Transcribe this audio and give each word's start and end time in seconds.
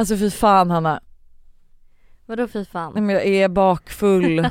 Alltså 0.00 0.16
fy 0.16 0.30
fan 0.30 0.70
Hanna. 0.70 1.00
Vadå 2.26 2.48
fy 2.48 2.64
fan? 2.64 2.92
Nej 2.94 3.02
men 3.02 3.14
jag 3.14 3.26
är 3.26 3.48
bakfull. 3.48 4.36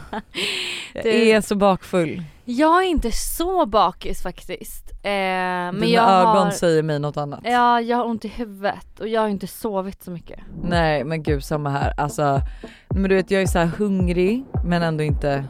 jag 0.93 1.05
är 1.05 1.41
så 1.41 1.55
bakfull. 1.55 2.23
Jag 2.45 2.83
är 2.83 2.87
inte 2.87 3.11
så 3.11 3.65
bakis 3.65 4.21
faktiskt. 4.21 4.91
Eh, 4.91 5.11
men 5.11 5.73
Dina 5.75 5.87
jag 5.87 6.09
ögon 6.09 6.43
har, 6.43 6.51
säger 6.51 6.83
mig 6.83 6.99
något 6.99 7.17
annat. 7.17 7.39
Ja 7.43 7.81
jag 7.81 7.97
har 7.97 8.05
ont 8.05 8.25
i 8.25 8.27
huvudet 8.27 8.99
och 8.99 9.07
jag 9.07 9.21
har 9.21 9.27
inte 9.27 9.47
sovit 9.47 10.03
så 10.03 10.11
mycket. 10.11 10.39
Nej 10.63 11.03
men 11.03 11.23
gud 11.23 11.43
samma 11.43 11.69
här. 11.69 11.93
Alltså, 11.97 12.41
men 12.89 13.03
du 13.03 13.15
vet 13.15 13.31
jag 13.31 13.41
är 13.41 13.47
så 13.47 13.59
här 13.59 13.71
hungrig 13.77 14.45
men 14.65 14.81
ändå 14.83 15.03
inte 15.03 15.45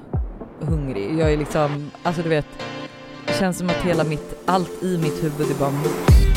hungrig. 0.60 1.20
Jag 1.20 1.34
är 1.34 1.38
liksom, 1.38 1.92
alltså 2.04 2.22
du 2.22 2.30
vet, 2.30 2.48
det 3.28 3.34
känns 3.34 3.58
som 3.58 3.70
att 3.70 3.86
hela 3.86 4.04
mitt, 4.04 4.44
allt 4.46 4.84
i 4.84 4.98
mitt 4.98 5.24
huvud 5.24 5.52
är 5.52 5.60
bara 5.60 5.72
mos. 5.72 6.29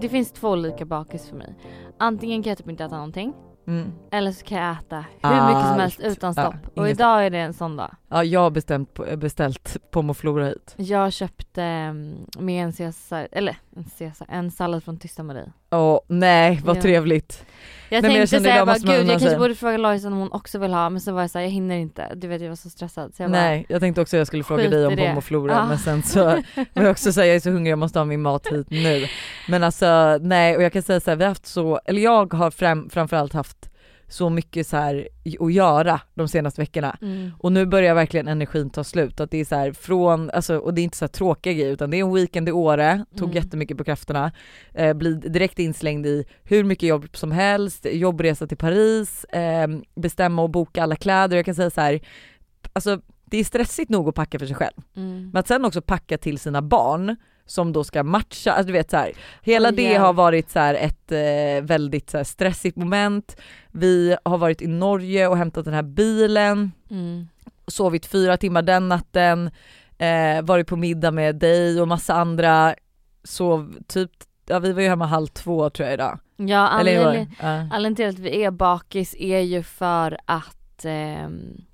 Det 0.00 0.08
finns 0.08 0.32
två 0.32 0.48
olika 0.48 0.84
bakis 0.84 1.28
för 1.28 1.36
mig. 1.36 1.54
Antingen 1.98 2.42
kan 2.42 2.50
jag 2.50 2.58
typ 2.58 2.68
inte 2.68 2.84
äta 2.84 2.94
någonting 2.96 3.34
Mm. 3.66 3.92
eller 4.10 4.32
så 4.32 4.44
kan 4.44 4.58
jag 4.58 4.72
äta 4.76 4.96
hur 5.22 5.46
mycket 5.54 5.68
som 5.68 5.78
helst 5.80 6.00
Allt. 6.04 6.12
utan 6.16 6.34
Ja, 6.36 6.42
stopp. 6.42 6.76
och 6.78 6.86
inget 6.86 6.98
idag 6.98 7.26
är 7.26 7.30
det 7.30 7.38
en 7.38 7.52
sån 7.54 7.76
dag. 7.76 7.90
Ja 8.08 8.24
jag 8.24 8.40
har 8.40 8.50
bestämt, 8.50 8.98
beställt 9.16 9.76
Pomoflora 9.90 10.46
hit. 10.46 10.74
Jag 10.76 11.12
köpte 11.12 11.62
mm, 11.62 12.26
med 12.38 12.64
en 12.64 12.72
caesar, 12.72 13.28
eller 13.32 13.56
en 13.76 13.84
caesar, 13.98 14.26
en 14.30 14.50
sallad 14.50 14.84
från 14.84 14.98
Tysta 14.98 15.22
Marie. 15.22 15.52
Åh 15.70 16.00
nej 16.06 16.60
vad 16.64 16.76
Ja. 16.76 16.82
trevligt. 16.82 17.44
Jag 17.88 18.02
Nej, 18.02 18.12
jag 18.16 18.28
tänkte 18.28 18.40
säga 18.40 18.54
idag 18.54 18.66
bara 18.66 18.78
gud 18.78 18.88
jag 18.90 19.08
kanske 19.08 19.28
sig." 19.28 19.38
borde 19.38 19.54
fråga 19.54 19.76
Lojsan 19.76 20.12
om 20.12 20.18
hon 20.18 20.32
också 20.32 20.58
vill 20.58 20.72
ha 20.72 20.90
men 20.90 21.00
så 21.00 21.12
var 21.12 21.20
jag 21.20 21.30
såhär 21.30 21.44
jag 21.44 21.50
hinner 21.52 21.76
inte. 21.76 22.14
Du 22.14 22.28
vet 22.28 22.42
jag 22.42 22.48
var 22.48 22.56
så 22.56 22.70
stressad 22.70 23.14
så 23.14 23.22
jag 23.22 23.30
bara, 23.30 23.40
Nej 23.40 23.66
jag 23.68 23.80
tänkte 23.80 24.00
också 24.00 24.16
jag 24.16 24.26
skulle 24.26 24.44
fråga 24.44 24.68
dig 24.68 24.86
om 24.86 24.92
i 24.92 24.96
det. 24.96 25.08
Pomoflora 25.08 25.52
Ja. 25.52 25.66
men 25.66 25.78
sen 25.78 26.02
så 26.02 26.24
var 26.24 26.42
jag 26.72 26.90
också 26.90 27.12
säga 27.12 27.26
jag 27.26 27.36
är 27.36 27.40
så 27.40 27.50
hungrig 27.50 27.72
jag 27.72 27.78
måste 27.78 27.98
ha 27.98 28.04
min 28.04 28.22
mat 28.22 28.46
hit 28.46 28.66
nu. 28.70 29.06
Men 29.48 29.62
alltså 29.64 30.18
nej 30.20 30.56
och 30.56 30.62
jag 30.62 30.72
kan 30.72 30.82
säga 30.82 31.00
så 31.00 31.10
här, 31.10 31.16
vi 31.16 31.24
har 31.24 31.28
haft 31.30 31.46
så, 31.46 31.80
eller 31.84 32.02
jag 32.02 32.32
har 32.34 32.50
fram, 32.50 32.90
framförallt 32.90 33.32
haft 33.32 33.69
så 34.10 34.30
mycket 34.30 34.66
så 34.66 34.76
här 34.76 35.08
att 35.40 35.52
göra 35.52 36.00
de 36.14 36.28
senaste 36.28 36.60
veckorna. 36.60 36.96
mm. 37.02 37.30
Och 37.38 37.52
nu 37.52 37.66
börjar 37.66 37.94
verkligen 37.94 38.28
energin 38.28 38.70
ta 38.70 38.84
slut. 38.84 39.20
Att 39.20 39.30
det 39.30 39.38
är 39.38 39.44
så 39.44 39.54
här 39.54 39.72
från, 39.72 40.30
alltså, 40.30 40.56
och 40.58 40.74
det 40.74 40.80
är 40.80 40.82
inte 40.82 40.96
så 40.96 41.04
här 41.04 41.08
tråkiga 41.08 41.52
grejer 41.52 41.72
utan 41.72 41.90
det 41.90 41.96
är 41.96 42.04
en 42.04 42.14
weekend 42.14 42.48
i 42.48 42.52
Åre, 42.52 43.04
tog 43.16 43.28
Mm. 43.28 43.42
jättemycket 43.42 43.78
på 43.78 43.84
krafterna. 43.84 44.32
Eh, 44.74 44.92
blir 44.94 45.14
direkt 45.14 45.58
inslängd 45.58 46.06
i 46.06 46.24
hur 46.44 46.64
mycket 46.64 46.88
jobb 46.88 47.08
som 47.12 47.32
helst, 47.32 47.86
jobbresa 47.92 48.46
till 48.46 48.56
Paris, 48.56 49.24
eh, 49.24 49.68
bestämma 49.94 50.42
och 50.42 50.50
boka 50.50 50.82
alla 50.82 50.96
kläder. 50.96 51.36
Jag 51.36 51.44
kan 51.44 51.54
säga 51.54 51.70
så 51.70 51.80
här, 51.80 52.00
alltså 52.72 53.00
det 53.24 53.36
är 53.38 53.44
stressigt 53.44 53.90
nog 53.90 54.08
att 54.08 54.14
packa 54.14 54.38
för 54.38 54.46
sig 54.46 54.56
själv. 54.56 54.76
Mm. 54.96 55.30
Men 55.32 55.40
att 55.40 55.48
sen 55.48 55.64
också 55.64 55.82
packa 55.82 56.18
till 56.18 56.38
sina 56.38 56.62
barn 56.62 57.16
som 57.46 57.72
då 57.72 57.84
ska 57.84 58.02
matcha, 58.02 58.52
alltså 58.52 58.66
du 58.66 58.72
vet 58.72 58.90
så 58.90 58.96
här, 58.96 59.12
hela 59.42 59.68
Oj, 59.68 59.74
det 59.76 59.82
hjälp. 59.82 60.00
har 60.00 60.12
varit 60.12 60.50
så 60.50 60.58
här 60.58 60.74
ett 60.74 61.12
eh, 61.12 61.64
väldigt 61.66 62.10
så 62.10 62.16
här 62.16 62.24
stressigt 62.24 62.76
moment. 62.76 63.36
Vi 63.70 64.16
har 64.24 64.38
varit 64.38 64.62
i 64.62 64.66
Norge 64.66 65.26
och 65.28 65.36
hämtat 65.36 65.64
den 65.64 65.74
här 65.74 65.82
bilen, 65.82 66.72
Mm. 66.90 67.28
sovit 67.66 68.06
fyra 68.06 68.36
timmar 68.36 68.62
den 68.62 68.88
natten, 68.88 69.50
eh, 69.98 70.42
varit 70.42 70.66
på 70.66 70.76
middag 70.76 71.10
med 71.10 71.36
dig 71.36 71.80
och 71.80 71.88
massa 71.88 72.14
andra, 72.14 72.74
sov 73.24 73.74
typ, 73.86 74.10
ja 74.46 74.58
vi 74.58 74.72
var 74.72 74.82
ju 74.82 74.88
hemma 74.88 75.06
halv 75.06 75.26
två 75.26 75.70
tror 75.70 75.86
jag 75.86 75.94
idag. 75.94 76.18
Ja 76.36 76.44
det? 76.46 76.56
anledningen, 76.56 77.28
anledningen 77.40 77.94
till 77.96 78.08
att 78.08 78.18
vi 78.18 78.42
är 78.44 78.50
bakis 78.50 79.14
är 79.18 79.40
ju 79.40 79.62
för 79.62 80.18
att 80.24 80.84
ehm, 80.84 81.64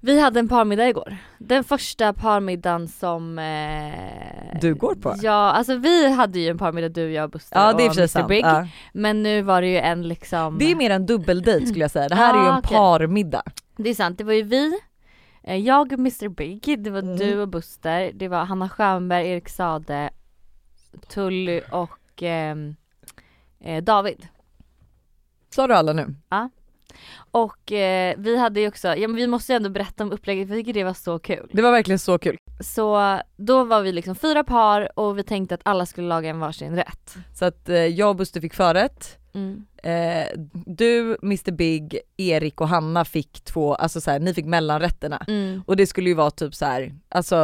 vi 0.00 0.20
hade 0.20 0.40
en 0.40 0.48
parmiddag 0.48 0.88
igår. 0.88 1.16
Den 1.38 1.64
första 1.64 2.12
parmiddagen 2.12 2.88
som 2.88 3.38
eh, 3.38 4.60
Du 4.60 4.74
går 4.74 4.94
på? 4.94 5.14
Ja 5.22 5.32
alltså 5.52 5.76
vi 5.76 6.12
hade 6.12 6.38
ju 6.38 6.48
en 6.48 6.58
parmiddag 6.58 6.88
du, 6.88 7.12
jag, 7.12 7.30
Buster 7.30 7.56
Ja 7.58 7.74
och 7.74 7.80
Mr 7.80 8.06
sant. 8.06 8.28
Big. 8.28 8.44
Ja. 8.44 8.66
Men 8.92 9.22
nu 9.22 9.42
var 9.42 9.60
det 9.60 9.68
ju 9.68 9.78
en 9.78 10.08
liksom 10.08 10.58
Det 10.58 10.70
är 10.70 10.76
mer 10.76 10.90
en 10.90 11.06
dubbeldejt 11.06 11.66
skulle 11.66 11.84
jag 11.84 11.90
säga, 11.90 12.08
det 12.08 12.14
här 12.14 12.34
är 12.34 12.38
ju 12.38 12.44
Ja, 12.46 12.52
en 12.52 12.58
okej. 12.58 12.76
parmiddag. 12.76 13.42
Det 13.76 13.90
är 13.90 13.94
sant, 13.94 14.18
det 14.18 14.24
var 14.24 14.32
ju 14.32 14.42
vi, 14.42 14.78
eh, 15.42 15.56
jag 15.56 15.92
och 15.92 15.98
Mr 15.98 16.28
Big, 16.28 16.82
det 16.84 16.90
var 16.90 16.98
Mm. 17.02 17.16
du 17.16 17.40
och 17.40 17.48
Buster, 17.48 18.10
det 18.14 18.28
var 18.28 18.44
Hanna 18.44 18.68
Stjernberg, 18.68 19.28
Erik 19.28 19.48
Sade, 19.48 20.10
Tully 21.08 21.60
och 21.70 22.22
ehm, 22.22 22.76
eh, 23.60 23.82
David. 23.84 24.26
Sa 25.54 25.66
du 25.66 25.74
alla 25.74 25.92
nu? 25.92 26.14
Och 27.30 27.72
eh, 27.72 28.14
vi 28.18 28.38
hade 28.38 28.60
ju 28.60 28.68
också, 28.68 28.88
ja 28.88 29.08
men 29.08 29.16
vi 29.16 29.26
måste 29.26 29.52
ju 29.52 29.56
ändå 29.56 29.70
berätta 29.70 30.04
om 30.04 30.12
upplägget 30.12 30.48
för 30.48 30.54
jag 30.54 30.60
tycker 30.60 30.72
det 30.80 30.84
var 30.84 30.94
så 30.94 31.18
kul. 31.18 31.50
Det 31.52 31.62
var 31.62 31.72
verkligen 31.72 31.98
så 31.98 32.18
kul. 32.18 32.36
Så 32.60 33.20
då 33.36 33.64
var 33.64 33.80
vi 33.82 33.92
liksom 33.92 34.14
fyra 34.14 34.44
par 34.44 34.98
och 34.98 35.18
vi 35.18 35.22
tänkte 35.22 35.54
att 35.54 35.60
alla 35.64 35.86
skulle 35.86 36.08
laga 36.08 36.30
en 36.30 36.40
varsin 36.40 36.76
rätt. 36.76 37.14
Så 37.34 37.44
att 37.44 37.68
eh, 37.68 37.76
jag 37.76 38.08
och 38.08 38.16
Buster 38.16 38.40
fick 38.40 38.54
förrätt, 38.54 39.14
Mm. 39.34 39.64
eh, 39.82 40.26
du, 40.66 41.18
Mr 41.22 41.50
Big, 41.52 41.98
Erik 42.16 42.60
och 42.60 42.68
Hanna 42.68 43.04
fick 43.04 43.40
två, 43.44 43.74
alltså 43.74 44.00
så 44.00 44.10
här, 44.10 44.18
ni 44.20 44.34
fick 44.34 44.44
mellanrätterna. 44.46 45.24
Mm. 45.28 45.62
Och 45.66 45.76
det 45.76 45.86
skulle 45.86 46.08
ju 46.08 46.14
vara 46.14 46.30
typ 46.30 46.54
så 46.54 46.64
här, 46.66 46.94
alltså 47.08 47.36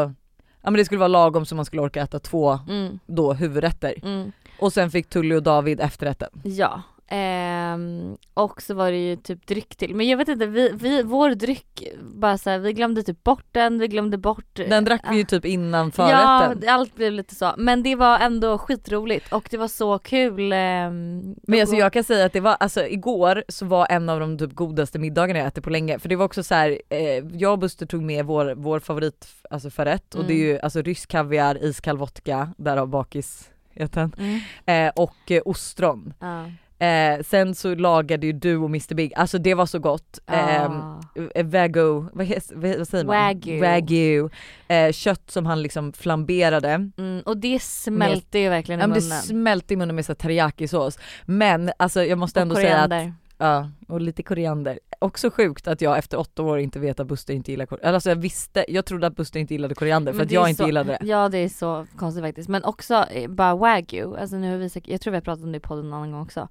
Ja 0.62 0.70
men 0.70 0.74
det 0.78 0.84
skulle 0.84 0.98
vara 0.98 1.08
lagom 1.08 1.46
så 1.46 1.54
man 1.54 1.64
skulle 1.64 1.82
orka 1.82 2.02
äta 2.02 2.18
två 2.18 2.58
Mm. 2.68 2.98
då 3.06 3.32
huvudrätter. 3.32 3.94
Mm. 4.02 4.32
Och 4.58 4.72
sen 4.72 4.90
fick 4.90 5.08
Tully 5.08 5.34
och 5.34 5.42
David 5.42 5.80
efterrätten. 5.80 6.30
Ja. 6.44 6.82
Ehm, 7.08 8.16
och 8.34 8.62
så 8.62 8.74
var 8.74 8.90
det 8.90 8.96
ju 9.10 9.16
typ 9.16 9.46
dryck 9.46 9.76
till. 9.76 9.94
Men 9.94 10.08
jag 10.08 10.16
vet 10.18 10.28
inte, 10.28 10.46
vi, 10.46 10.70
vi, 10.74 11.02
vår 11.02 11.30
dryck, 11.30 11.82
bara 12.02 12.38
så 12.38 12.50
här, 12.50 12.58
vi 12.58 12.72
glömde 12.72 13.02
typ 13.02 13.24
bort 13.24 13.44
den, 13.52 13.78
vi 13.78 13.88
glömde 13.88 14.18
bort 14.18 14.54
Den 14.54 14.84
drack 14.84 15.02
vi 15.10 15.16
ju 15.16 15.24
typ 15.24 15.44
innan 15.44 15.86
Ja, 15.86 15.92
förrätten. 15.92 16.68
allt 16.68 16.94
blev 16.94 17.12
lite 17.12 17.34
så. 17.34 17.52
Men 17.58 17.82
det 17.82 17.94
var 17.96 18.18
ändå 18.18 18.58
skitroligt 18.58 19.32
och 19.32 19.48
det 19.50 19.56
var 19.56 19.68
så 19.68 19.98
kul. 19.98 20.52
ehm, 20.52 21.34
Men 21.42 21.60
alltså 21.60 21.76
jag 21.76 21.92
kan 21.92 22.04
säga 22.04 22.26
att 22.26 22.32
det 22.32 22.40
var, 22.40 22.56
alltså 22.60 22.86
igår 22.86 23.44
så 23.48 23.66
var 23.66 23.86
en 23.90 24.08
av 24.08 24.20
de 24.20 24.38
typ 24.38 24.52
godaste 24.54 24.98
middagarna 24.98 25.38
jag 25.38 25.48
ätit 25.48 25.64
på 25.64 25.70
länge. 25.70 25.98
För 25.98 26.08
det 26.08 26.16
var 26.16 26.24
också 26.24 26.42
så 26.42 26.54
här, 26.54 26.78
eh, 26.88 26.98
jag 27.32 27.52
och 27.52 27.58
Buster 27.58 27.86
tog 27.86 28.02
med 28.02 28.24
vår, 28.26 28.54
vår 28.56 28.80
favorit 28.80 29.26
alltså 29.50 29.70
förrätt 29.70 30.14
och 30.14 30.24
det 30.24 30.32
är 30.32 30.36
Mm. 30.36 30.46
ju 30.48 30.58
alltså 30.60 30.82
rysk 30.82 31.10
kaviar, 31.10 31.64
iskall 31.64 31.98
vodka, 31.98 32.48
därav 32.56 32.88
bakisheten, 32.88 34.14
Mm. 34.18 34.40
eh, 34.66 34.92
och 34.96 35.30
eh, 35.30 35.42
ostron. 35.44 36.14
Ja. 36.20 36.44
Eh, 36.84 37.22
sen 37.22 37.54
så 37.54 37.74
lagade 37.74 38.26
ju 38.26 38.32
du 38.32 38.56
och 38.56 38.68
Mr 38.68 38.94
Big, 38.94 39.12
alltså 39.16 39.38
det 39.38 39.54
var 39.54 39.66
så 39.66 39.78
gott. 39.78 40.18
Ehm, 40.26 40.72
Ah. 40.72 41.00
eh, 41.34 41.46
Vago, 41.46 42.08
vad, 42.12 42.26
vad 42.78 42.88
säger 42.88 43.04
man? 43.04 43.16
Wagyu. 43.16 43.60
Wagyu. 43.60 44.28
Eh, 44.68 44.92
kött 44.92 45.30
som 45.30 45.46
han 45.46 45.62
liksom 45.62 45.92
flamberade. 45.92 46.90
Mm, 46.98 47.22
och 47.26 47.36
det 47.36 47.62
smälte 47.62 48.38
ju 48.38 48.48
verkligen 48.48 48.80
Ja, 48.80 48.84
i 48.86 48.88
men 48.88 48.98
det 48.98 49.04
munnen. 49.04 49.22
smälte 49.22 49.74
i 49.74 49.76
munnen 49.76 49.96
med 49.96 50.18
teriyakisås. 50.18 50.98
Men 51.24 51.70
alltså 51.76 52.04
jag 52.04 52.18
måste 52.18 52.38
och 52.40 52.42
ändå 52.42 52.54
säga 52.54 52.76
att, 52.78 52.90
koriander. 52.90 53.14
Ja, 53.38 53.70
och 53.88 54.00
lite 54.00 54.22
koriander. 54.22 54.78
Också 54.98 55.30
sjukt 55.30 55.68
att 55.68 55.80
jag 55.80 55.98
efter 55.98 56.18
åtta 56.18 56.42
år 56.42 56.58
inte 56.58 56.78
vet 56.78 57.00
att 57.00 57.06
Buster 57.06 57.34
inte 57.34 57.50
gillar 57.50 57.66
koriander. 57.66 57.94
Alltså 57.94 58.08
jag 58.08 58.16
visste, 58.16 58.64
jag 58.68 58.84
trodde 58.84 59.06
att 59.06 59.16
Buster 59.16 59.40
inte 59.40 59.54
gillade 59.54 59.74
koriander 59.74 60.12
för 60.12 60.22
att 60.22 60.30
jag 60.30 60.48
inte 60.48 60.62
så- 60.62 60.66
gillade 60.66 60.98
det. 61.00 61.06
Ja 61.06 61.28
det 61.28 61.38
är 61.38 61.48
så 61.48 61.86
konstigt 61.96 62.24
faktiskt. 62.24 62.48
Men 62.48 62.64
också 62.64 62.94
eh, 63.10 63.30
bara 63.30 63.54
wagyu, 63.54 64.16
alltså 64.16 64.36
nu 64.36 64.50
har 64.50 64.58
vi 64.58 64.70
jag 64.92 65.00
tror 65.00 65.10
vi 65.10 65.16
har 65.16 65.22
pratat 65.22 65.44
om 65.44 65.52
det 65.52 65.56
i 65.58 65.60
podden 65.60 65.84
någon 65.90 65.94
annan 65.98 66.12
gång 66.12 66.22
också. 66.22 66.48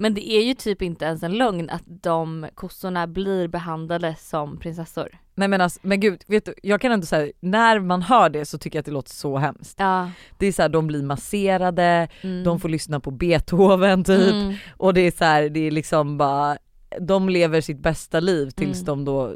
Men 0.00 0.14
det 0.14 0.30
är 0.30 0.42
ju 0.42 0.54
typ 0.54 0.82
inte 0.82 1.04
ens 1.04 1.22
en 1.22 1.32
lögn 1.38 1.70
att 1.70 1.82
de 1.86 2.48
kossorna 2.54 3.06
blir 3.06 3.48
behandlade 3.48 4.16
som 4.18 4.58
prinsessor. 4.58 5.08
Nej 5.34 5.48
men 5.48 5.60
alltså, 5.60 5.80
men 5.82 6.00
gud, 6.00 6.22
vet 6.26 6.44
du, 6.44 6.54
jag 6.62 6.80
kan 6.80 6.92
ändå 6.92 7.06
säga 7.06 7.32
när 7.40 7.80
man 7.80 8.02
hör 8.02 8.30
det 8.30 8.44
så 8.44 8.58
tycker 8.58 8.76
jag 8.76 8.80
att 8.80 8.86
det 8.86 8.92
låter 8.92 9.10
så 9.14 9.38
hemskt. 9.38 9.74
Ja. 9.78 10.10
Det 10.38 10.46
är 10.46 10.52
så 10.52 10.62
här, 10.62 10.68
de 10.68 10.86
blir 10.86 11.02
masserade, 11.02 12.08
Mm. 12.22 12.44
de 12.44 12.60
får 12.60 12.68
lyssna 12.68 13.00
på 13.00 13.10
Beethoven 13.10 14.04
typ. 14.04 14.32
Mm. 14.32 14.54
Och 14.76 14.94
det 14.94 15.00
är 15.00 15.10
så 15.10 15.24
här, 15.24 15.48
det 15.48 15.60
är 15.66 15.70
liksom 15.70 16.18
bara, 16.18 16.58
de 17.00 17.28
lever 17.28 17.60
sitt 17.60 17.78
bästa 17.78 18.20
liv 18.20 18.50
tills 18.50 18.82
Mm. 18.82 18.86
de 18.86 19.04
då 19.04 19.34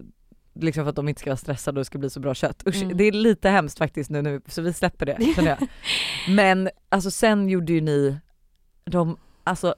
Liksom 0.60 0.84
för 0.84 0.90
att 0.90 0.96
de 0.96 1.08
inte 1.08 1.20
ska 1.20 1.30
vara 1.30 1.36
stressade 1.36 1.74
och 1.76 1.80
det 1.80 1.84
ska 1.84 1.98
bli 1.98 2.10
så 2.10 2.20
bra 2.20 2.34
kött. 2.34 2.62
Usch, 2.66 2.82
Mm. 2.82 2.96
det 2.96 3.04
är 3.04 3.12
lite 3.12 3.48
hemskt 3.48 3.78
faktiskt 3.78 4.10
nu, 4.10 4.22
nu 4.22 4.40
så 4.48 4.62
vi 4.62 4.72
släpper 4.72 5.06
det 5.06 5.34
känner 5.36 5.48
jag. 5.60 5.68
Men 6.34 6.68
alltså 6.88 7.10
sen 7.10 7.48
gjorde 7.48 7.72
ju 7.72 7.80
ni, 7.80 8.16
de, 8.84 9.16
alltså, 9.44 9.74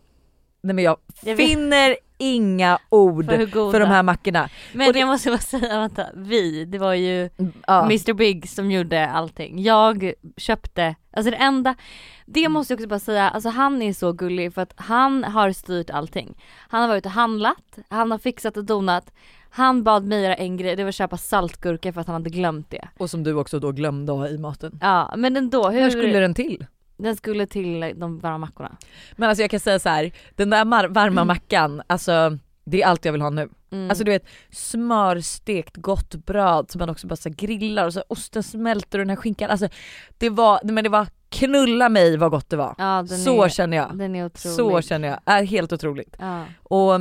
nej 0.66 0.74
men 0.74 0.84
jag, 0.84 0.96
Jag 1.22 1.36
finner 1.36 1.96
inga 2.18 2.78
ord 2.88 3.26
För 3.26 3.46
för, 3.72 3.80
de 3.80 3.86
här 3.88 4.02
mackorna. 4.02 4.48
Men 4.72 4.92
det- 4.92 4.98
jag 4.98 5.06
måste 5.06 5.30
bara 5.30 5.38
säga, 5.38 5.80
vänta, 5.80 6.06
vi, 6.14 6.64
det 6.64 6.78
var 6.78 6.94
ju 6.94 7.30
Ja. 7.66 7.82
Mr 7.84 8.12
Big 8.12 8.48
som 8.48 8.70
gjorde 8.70 9.08
allting. 9.08 9.62
Jag 9.62 10.12
köpte, 10.36 10.94
alltså 11.12 11.30
det 11.30 11.36
enda, 11.36 11.74
det 12.26 12.40
Mm. 12.40 12.52
måste 12.52 12.72
jag 12.72 12.76
också 12.78 12.88
bara 12.88 12.98
säga, 12.98 13.28
alltså 13.28 13.48
han 13.48 13.82
är 13.82 13.92
så 13.92 14.12
gullig 14.12 14.54
för 14.54 14.62
att 14.62 14.72
han 14.76 15.24
har 15.24 15.52
styrt 15.52 15.90
allting. 15.90 16.36
Han 16.68 16.80
har 16.80 16.88
varit 16.88 17.06
och 17.06 17.12
handlat, 17.12 17.78
han 17.88 18.10
har 18.10 18.18
fixat 18.18 18.56
och 18.56 18.64
donat. 18.64 19.12
Han 19.50 19.82
bad 19.84 20.04
mig 20.04 20.22
göra 20.22 20.34
en 20.34 20.56
grej, 20.56 20.76
det 20.76 20.82
var 20.84 20.88
att 20.88 20.94
köpa 20.94 21.16
saltgurka 21.16 21.92
för 21.92 22.00
att 22.00 22.06
han 22.06 22.14
hade 22.14 22.30
glömt 22.30 22.70
det. 22.70 22.88
Och 22.98 23.10
som 23.10 23.22
du 23.24 23.34
också 23.34 23.58
då 23.58 23.72
glömde 23.72 24.12
ha 24.12 24.28
i 24.28 24.38
maten. 24.38 24.78
Ja 24.82 25.14
men 25.16 25.36
ändå, 25.36 25.68
hur, 25.70 25.80
Hur 25.80 25.90
skulle 25.90 26.18
den 26.20 26.34
till? 26.34 26.66
Den 26.96 27.16
skulle 27.16 27.46
till 27.46 27.92
de 27.96 28.18
varma 28.18 28.38
mackorna. 28.38 28.76
Men 29.16 29.28
alltså 29.28 29.42
jag 29.42 29.50
kan 29.50 29.60
säga 29.60 29.78
så 29.78 29.88
här, 29.88 30.12
den 30.34 30.50
där 30.50 30.64
varma 30.88 31.20
Mm. 31.20 31.26
mackan, 31.26 31.82
alltså 31.86 32.38
Det 32.64 32.82
är 32.82 32.86
allt 32.86 33.04
jag 33.04 33.12
vill 33.12 33.22
ha 33.22 33.30
nu. 33.30 33.48
Mm. 33.72 33.90
Alltså 33.90 34.04
du 34.04 34.10
vet 34.10 34.26
smörstekt 34.50 35.76
gott 35.76 36.14
bröd 36.14 36.70
som 36.70 36.78
man 36.78 36.90
också 36.90 37.06
bara 37.06 37.16
så 37.16 37.30
grillar 37.30 37.86
och 37.86 37.92
så 37.92 38.04
osten 38.08 38.42
smälter 38.42 38.98
och 38.98 39.04
den 39.04 39.10
här 39.10 39.16
skinkan. 39.16 39.50
Alltså 39.50 39.68
det 40.18 40.30
var, 40.30 40.60
men 40.64 40.84
det 40.84 40.90
var 40.90 41.06
knulla 41.28 41.88
mig 41.88 42.16
vad 42.16 42.30
gott 42.30 42.50
det 42.50 42.56
var. 42.56 42.74
ja, 42.78 43.06
Så 43.06 43.44
är, 43.44 43.48
känner 43.48 43.76
jag. 43.76 44.30
Så 44.38 44.80
känner 44.82 45.08
jag. 45.08 45.20
Är 45.26 45.42
helt 45.44 45.72
otroligt. 45.72 46.16
Ja. 46.18 46.44
Och 46.62 47.00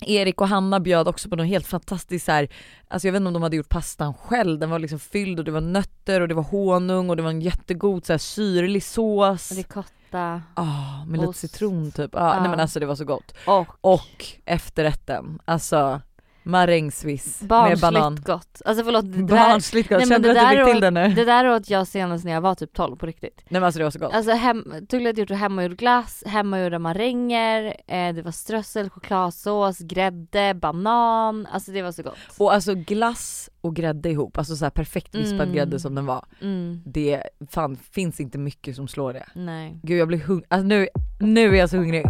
Erik 0.00 0.40
och 0.40 0.48
Hanna 0.48 0.80
bjöd 0.80 1.08
också 1.08 1.28
på 1.28 1.36
något 1.36 1.46
helt 1.46 1.66
fantastiskt 1.66 2.26
så 2.26 2.32
här, 2.32 2.48
alltså 2.88 3.08
jag 3.08 3.12
vet 3.12 3.20
inte 3.20 3.26
om 3.26 3.32
de 3.34 3.42
hade 3.42 3.56
gjort 3.56 3.68
pastan 3.68 4.14
själv, 4.14 4.58
den 4.58 4.70
var 4.70 4.78
liksom 4.78 4.98
fylld 4.98 5.38
och 5.38 5.44
det 5.44 5.50
var 5.50 5.60
nötter 5.60 6.20
och 6.20 6.28
det 6.28 6.34
var 6.34 6.42
honung 6.42 7.10
och 7.10 7.16
det 7.16 7.22
var 7.22 7.30
en 7.30 7.40
jättegod 7.40 8.06
så 8.06 8.12
här 8.12 8.18
syrlig 8.18 8.82
sås. 8.82 9.52
Ricotta 9.52 10.42
Ah, 10.54 11.04
med 11.06 11.18
lite 11.20 11.28
Ost. 11.30 11.38
citron 11.40 11.90
typ. 11.92 12.14
Ah, 12.14 12.34
Ja. 12.34 12.40
Nej 12.40 12.50
men 12.50 12.60
alltså 12.60 12.80
det 12.80 12.86
var 12.86 12.94
så 12.96 13.04
gott. 13.04 13.34
och 13.46 13.66
Och 13.80 14.24
efterrätten, 14.44 15.38
alltså 15.44 16.00
marängsviss 16.44 17.42
med 17.42 17.78
banan. 17.80 18.18
gott. 18.24 18.62
Alltså 18.64 18.84
förlåt, 18.84 19.04
det 19.12 19.18
där, 19.18 19.26
Barnsligt 19.36 19.88
gott, 19.88 19.98
Nej, 19.98 20.08
kände 20.08 20.32
du 20.32 20.38
att 20.40 20.50
du 20.50 20.64
fick 20.64 20.72
till 20.72 20.80
det 20.80 20.90
nu? 20.90 21.08
det 21.08 21.24
där 21.24 21.48
åt 21.54 21.70
jag 21.70 21.86
senast 21.86 22.24
när 22.24 22.32
jag 22.32 22.40
var 22.40 22.54
typ 22.54 22.72
12 22.74 22.96
på 22.96 23.06
riktigt. 23.06 23.36
Nej 23.48 23.60
men 23.60 23.64
alltså 23.64 23.78
det 23.78 23.84
var 23.84 23.90
så 23.90 23.98
gott. 23.98 24.14
Alltså 24.14 24.32
hem, 24.32 24.64
Tulle 24.88 25.08
hade 25.08 25.20
gjort 25.20 25.30
hemmagjord 25.30 25.76
glass, 25.76 26.22
hemmagjorda 26.26 26.78
maränger, 26.78 27.64
eh, 27.86 28.14
det 28.14 28.22
var 28.22 28.30
strössel, 28.30 28.90
chokladsås, 28.90 29.78
grädde, 29.78 30.54
banan. 30.54 31.46
Alltså 31.52 31.72
det 31.72 31.82
var 31.82 31.92
så 31.92 32.02
gott. 32.02 32.16
Och 32.38 32.54
alltså 32.54 32.74
glass 32.74 33.50
och 33.60 33.76
grädde 33.76 34.10
ihop, 34.10 34.38
alltså 34.38 34.56
så 34.56 34.70
perfekt 34.70 35.14
vispad 35.14 35.40
Mm. 35.40 35.54
grädde 35.54 35.80
som 35.80 35.94
den 35.94 36.06
var. 36.06 36.24
Mm, 36.40 36.82
Det 36.86 37.22
fan 37.50 37.76
finns 37.92 38.20
inte 38.20 38.38
mycket 38.38 38.76
som 38.76 38.88
slår 38.88 39.12
det. 39.12 39.26
nej. 39.34 39.80
Gud 39.82 39.98
jag 40.00 40.08
blir 40.08 40.18
hungrig, 40.18 40.46
alltså 40.50 40.66
nu, 40.66 40.88
nu 41.20 41.48
är 41.54 41.58
jag 41.58 41.70
så 41.70 41.76
hungrig. 41.76 42.04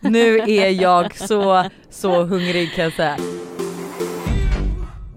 Nu 0.00 0.38
är 0.38 0.70
jag 0.82 1.16
så, 1.18 1.64
så 1.90 2.24
hungrig 2.24 2.74
kan 2.74 2.84
jag 2.84 2.92
säga. 2.92 3.16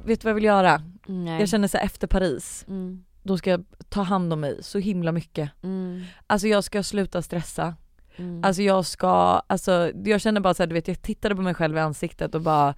Vet 0.09 0.21
du 0.21 0.25
vad 0.25 0.29
jag 0.29 0.35
vill 0.35 0.44
göra? 0.44 0.81
nej. 1.07 1.39
Jag 1.39 1.50
känner 1.50 1.67
så 1.67 1.77
här, 1.77 1.85
efter 1.85 2.07
Paris, 2.07 2.65
Mm, 2.67 3.03
då 3.23 3.38
ska 3.38 3.50
jag 3.50 3.65
ta 3.89 4.01
hand 4.01 4.33
om 4.33 4.39
mig 4.39 4.57
så 4.63 4.79
himla 4.79 5.11
mycket. 5.11 5.51
mm, 5.63 6.03
Alltså 6.27 6.47
jag 6.47 6.63
ska 6.63 6.83
sluta 6.83 7.21
stressa. 7.21 7.75
mm. 8.15 8.44
Alltså 8.44 8.61
jag 8.61 8.85
ska, 8.85 9.41
alltså 9.47 9.91
jag 10.06 10.21
känner 10.21 10.41
bara 10.41 10.53
så 10.53 10.63
här, 10.63 10.67
du 10.67 10.73
vet 10.73 10.88
jag 10.88 11.01
tittade 11.01 11.35
på 11.35 11.41
mig 11.41 11.53
själv 11.53 11.77
i 11.77 11.79
ansiktet 11.79 12.35
och 12.35 12.41
bara 12.41 12.75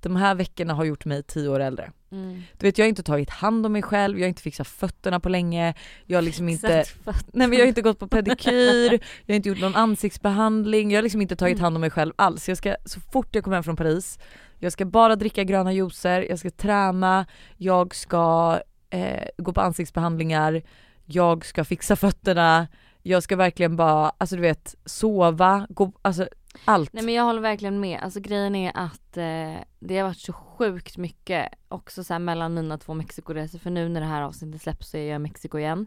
de 0.00 0.16
här 0.16 0.34
veckorna 0.34 0.74
har 0.74 0.84
gjort 0.84 1.04
mig 1.04 1.22
tio 1.22 1.48
år 1.48 1.60
äldre. 1.60 1.92
mm. 2.12 2.42
Du 2.58 2.66
vet 2.66 2.78
jag 2.78 2.84
har 2.84 2.88
inte 2.88 3.02
tagit 3.02 3.30
hand 3.30 3.66
om 3.66 3.72
mig 3.72 3.82
själv, 3.82 4.18
jag 4.18 4.24
har 4.24 4.28
inte 4.28 4.42
fixat 4.42 4.66
fötterna 4.68 5.20
på 5.20 5.28
länge, 5.28 5.74
jag 6.06 6.16
har 6.16 6.22
liksom 6.22 6.48
inte, 6.48 6.84
nej 7.32 7.48
men 7.48 7.52
jag 7.52 7.64
har 7.64 7.68
inte 7.68 7.82
gått 7.82 7.98
på 7.98 8.08
pedikyr, 8.08 8.92
jag 9.26 9.32
har 9.32 9.36
inte 9.36 9.48
gjort 9.48 9.60
någon 9.60 9.74
ansiktsbehandling, 9.76 10.90
jag 10.90 10.98
har 10.98 11.02
liksom 11.02 11.20
inte 11.20 11.36
tagit 11.36 11.54
Mm. 11.54 11.62
hand 11.64 11.76
om 11.76 11.80
mig 11.80 11.90
själv 11.90 12.12
alls. 12.16 12.48
Jag 12.48 12.58
ska, 12.58 12.76
så 12.84 13.00
fort 13.00 13.34
jag 13.34 13.44
kommer 13.44 13.56
hem 13.56 13.64
från 13.64 13.76
Paris, 13.76 14.18
jag 14.58 14.72
ska 14.72 14.84
bara 14.84 15.16
dricka 15.16 15.44
gröna 15.44 15.72
juicer, 15.72 16.26
jag 16.28 16.38
ska 16.38 16.50
träna, 16.50 17.26
jag 17.56 17.94
ska 17.94 18.60
eh, 18.90 19.28
gå 19.38 19.52
på 19.52 19.60
ansiktsbehandlingar, 19.60 20.62
jag 21.04 21.44
ska 21.44 21.64
fixa 21.64 21.96
fötterna, 21.96 22.68
jag 23.02 23.22
ska 23.22 23.36
verkligen 23.36 23.76
bara, 23.76 24.12
alltså 24.18 24.36
du 24.36 24.42
vet, 24.42 24.74
sova, 24.84 25.66
gå, 25.70 25.92
alltså 26.02 26.28
allt. 26.64 26.92
Nej 26.92 27.04
men 27.04 27.14
jag 27.14 27.24
håller 27.24 27.40
verkligen 27.40 27.80
med. 27.80 28.00
Alltså 28.02 28.20
grejen 28.20 28.54
är 28.54 28.72
att 28.74 29.16
eh, 29.16 29.64
det 29.80 29.98
har 29.98 30.04
varit 30.04 30.18
så 30.18 30.32
sjukt 30.32 30.96
mycket 30.96 31.48
också 31.68 32.04
så 32.04 32.14
här 32.14 32.20
mellan 32.20 32.54
mina 32.54 32.78
två 32.78 32.94
Mexikoresor 32.94 33.58
för 33.58 33.70
nu 33.70 33.88
när 33.88 34.00
det 34.00 34.06
här 34.06 34.22
avsnittet 34.22 34.62
släpps 34.62 34.90
så 34.90 34.96
är 34.96 35.08
jag 35.08 35.16
i 35.16 35.18
Mexiko 35.18 35.58
igen. 35.58 35.86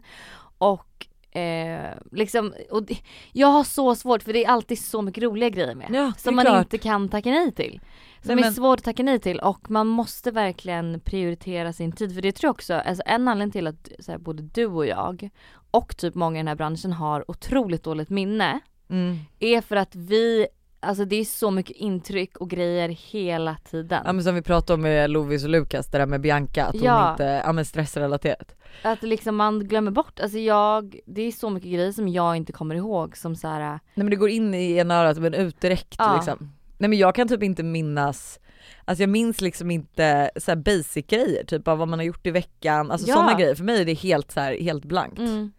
Och 0.58 1.07
eh, 1.30 1.90
liksom, 2.12 2.54
och 2.70 2.82
det, 2.82 2.98
jag 3.32 3.48
har 3.48 3.64
så 3.64 3.94
svårt 3.94 4.22
för 4.22 4.32
det 4.32 4.44
är 4.44 4.48
alltid 4.48 4.78
så 4.78 5.02
mycket 5.02 5.24
roliga 5.24 5.48
grejer 5.48 5.74
med. 5.74 5.86
ja, 5.90 6.12
som 6.18 6.36
man 6.36 6.44
klart. 6.44 6.58
inte 6.60 6.78
kan 6.78 7.08
tacka 7.08 7.30
nej 7.30 7.52
till. 7.52 7.80
Som 8.22 8.34
Nej, 8.34 8.42
är 8.44 8.46
men- 8.46 8.54
svårt 8.54 8.78
att 8.78 8.84
tacka 8.84 9.02
nej 9.02 9.18
till 9.18 9.38
och 9.38 9.70
man 9.70 9.86
måste 9.86 10.30
verkligen 10.30 11.00
prioritera 11.00 11.72
sin 11.72 11.92
tid 11.92 12.14
för 12.14 12.22
det 12.22 12.32
tror 12.32 12.48
jag 12.48 12.54
också, 12.54 12.74
alltså 12.74 13.02
en 13.06 13.28
anledning 13.28 13.52
till 13.52 13.66
att 13.66 13.88
här, 14.08 14.18
både 14.18 14.42
du 14.42 14.66
och 14.66 14.86
jag 14.86 15.30
och 15.70 15.96
typ 15.96 16.14
många 16.14 16.36
i 16.36 16.40
den 16.40 16.48
här 16.48 16.54
branschen 16.54 16.92
har 16.92 17.30
otroligt 17.30 17.82
dåligt 17.84 18.10
minne 18.10 18.60
Mm. 18.90 19.18
är 19.38 19.60
för 19.60 19.76
att 19.76 19.94
vi, 19.94 20.46
alltså 20.80 21.04
det 21.04 21.16
är 21.16 21.24
så 21.24 21.50
mycket 21.50 21.76
intryck 21.76 22.36
och 22.36 22.50
grejer 22.50 22.88
hela 22.88 23.56
tiden. 23.70 24.02
Ja 24.06 24.12
men 24.12 24.24
som 24.24 24.34
vi 24.34 24.42
pratade 24.42 24.74
om 24.74 24.80
med 24.82 25.10
Lovis 25.10 25.44
och 25.44 25.50
Lukas, 25.50 25.86
det 25.86 25.98
där 25.98 26.06
med 26.06 26.20
Bianca, 26.20 26.64
att 26.66 26.72
hon 26.74 26.82
Ja. 26.82 27.10
inte, 27.10 27.42
ja 27.44 27.52
men 27.52 27.64
stressrelaterat. 27.64 28.54
Att 28.82 29.02
liksom 29.02 29.36
man 29.36 29.58
glömmer 29.68 29.90
bort, 29.90 30.20
alltså 30.20 30.38
jag, 30.38 30.98
det 31.06 31.22
är 31.22 31.32
så 31.32 31.50
mycket 31.50 31.70
grejer 31.72 31.92
som 31.92 32.08
jag 32.08 32.36
inte 32.36 32.52
kommer 32.52 32.74
ihåg 32.74 33.16
som 33.16 33.36
så 33.36 33.48
här. 33.48 33.60
Nej 33.70 33.80
men 33.94 34.10
det 34.10 34.16
går 34.16 34.28
in 34.30 34.54
i 34.54 34.76
ena 34.76 34.94
örat 34.94 35.18
men 35.18 35.34
ut 35.34 35.60
direkt 35.60 35.94
Ja. 35.98 36.16
liksom. 36.16 36.52
Nej 36.78 36.88
men 36.90 36.98
jag 36.98 37.14
kan 37.14 37.28
typ 37.28 37.42
inte 37.42 37.62
minnas, 37.62 38.40
alltså 38.84 39.02
jag 39.02 39.10
minns 39.10 39.40
liksom 39.40 39.70
inte 39.70 40.30
så 40.36 40.50
här 40.50 40.56
basic 40.56 41.06
grejer, 41.06 41.44
typ 41.44 41.68
av 41.68 41.78
vad 41.78 41.88
man 41.88 41.98
har 41.98 42.06
gjort 42.06 42.26
i 42.26 42.30
veckan, 42.30 42.90
alltså 42.90 43.08
Ja. 43.08 43.14
sådana 43.14 43.34
grejer. 43.38 43.54
För 43.54 43.64
mig 43.64 43.80
är 43.80 43.84
det 43.84 43.94
helt 43.94 44.32
så 44.32 44.40
här, 44.40 44.54
helt 44.60 44.84
blankt. 44.84 45.18
Mm, 45.18 45.52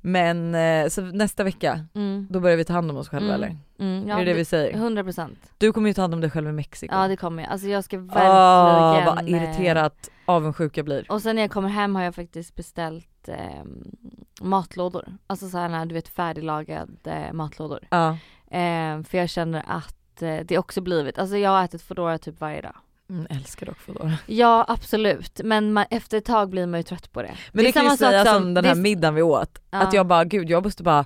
Men 0.00 0.54
eh, 0.54 0.88
så 0.88 1.00
nästa 1.02 1.44
vecka, 1.44 1.84
mm, 1.94 2.26
då 2.30 2.40
börjar 2.40 2.56
vi 2.56 2.64
ta 2.64 2.72
hand 2.72 2.90
om 2.90 2.96
oss 2.96 3.08
själva 3.08 3.34
Mm. 3.34 3.42
eller? 3.42 3.56
mm, 3.78 4.08
ja, 4.08 4.14
är 4.14 4.24
det 4.24 4.30
det 4.32 4.38
vi 4.38 4.44
säger? 4.44 4.74
100 4.76 5.04
procent. 5.04 5.52
Du 5.58 5.72
kommer 5.72 5.88
ju 5.88 5.94
ta 5.94 6.00
hand 6.02 6.14
om 6.14 6.20
dig 6.20 6.30
själv 6.30 6.48
i 6.48 6.52
Mexiko. 6.52 6.94
Ja 6.94 7.08
det 7.08 7.16
kommer 7.16 7.42
jag. 7.42 7.52
Alltså 7.52 7.68
jag 7.68 7.84
ska 7.84 7.96
Åh 7.98 8.02
verkligen. 8.04 9.06
vad 9.06 9.18
eh, 9.18 9.28
irriterat 9.34 10.10
avundsjuk 10.26 10.76
jag 10.78 10.84
blir. 10.84 11.12
Och 11.12 11.22
sen 11.22 11.36
när 11.36 11.42
jag 11.42 11.50
kommer 11.50 11.68
hem 11.68 11.96
har 11.96 12.02
jag 12.02 12.14
faktiskt 12.14 12.54
beställt 12.56 13.28
eh, 13.28 13.64
matlådor. 14.40 15.04
Alltså 15.26 15.48
sådana 15.48 15.86
du 15.86 15.94
vet 15.94 16.08
färdiglagade 16.08 17.30
matlådor. 17.32 17.80
Ja. 17.90 18.10
Eh, 18.50 19.02
för 19.02 19.18
jag 19.18 19.28
känner 19.28 19.64
att 19.66 20.22
eh, 20.22 20.38
det 20.44 20.58
också 20.58 20.80
blivit, 20.80 21.18
alltså 21.18 21.36
jag 21.36 21.50
har 21.50 21.64
ätit 21.64 21.82
Foodora 21.82 22.18
typ 22.18 22.40
varje 22.40 22.60
dag. 22.60 22.74
Mm, 23.10 23.26
älskar 23.30 23.66
dock 23.66 23.78
Foodora. 23.78 24.12
Ja 24.26 24.64
absolut, 24.68 25.40
men 25.44 25.72
man, 25.72 25.84
efter 25.90 26.18
ett 26.18 26.24
tag 26.24 26.50
blir 26.50 26.66
man 26.66 26.80
ju 26.80 26.84
trött 26.84 27.12
på 27.12 27.22
det. 27.22 27.34
Men 27.52 27.64
det, 27.64 27.70
är 27.70 27.72
kan 27.72 27.84
ju 27.90 27.96
säga 27.96 28.24
som 28.24 28.54
den 28.54 28.64
här 28.64 28.74
det 28.74 28.78
är- 28.80 28.82
middagen 28.82 29.14
vi 29.14 29.22
åt, 29.22 29.58
Ja. 29.70 29.78
att 29.78 29.92
jag 29.92 30.06
bara 30.06 30.24
gud 30.24 30.50
jag 30.50 30.64
måste 30.64 30.82
bara 30.82 31.04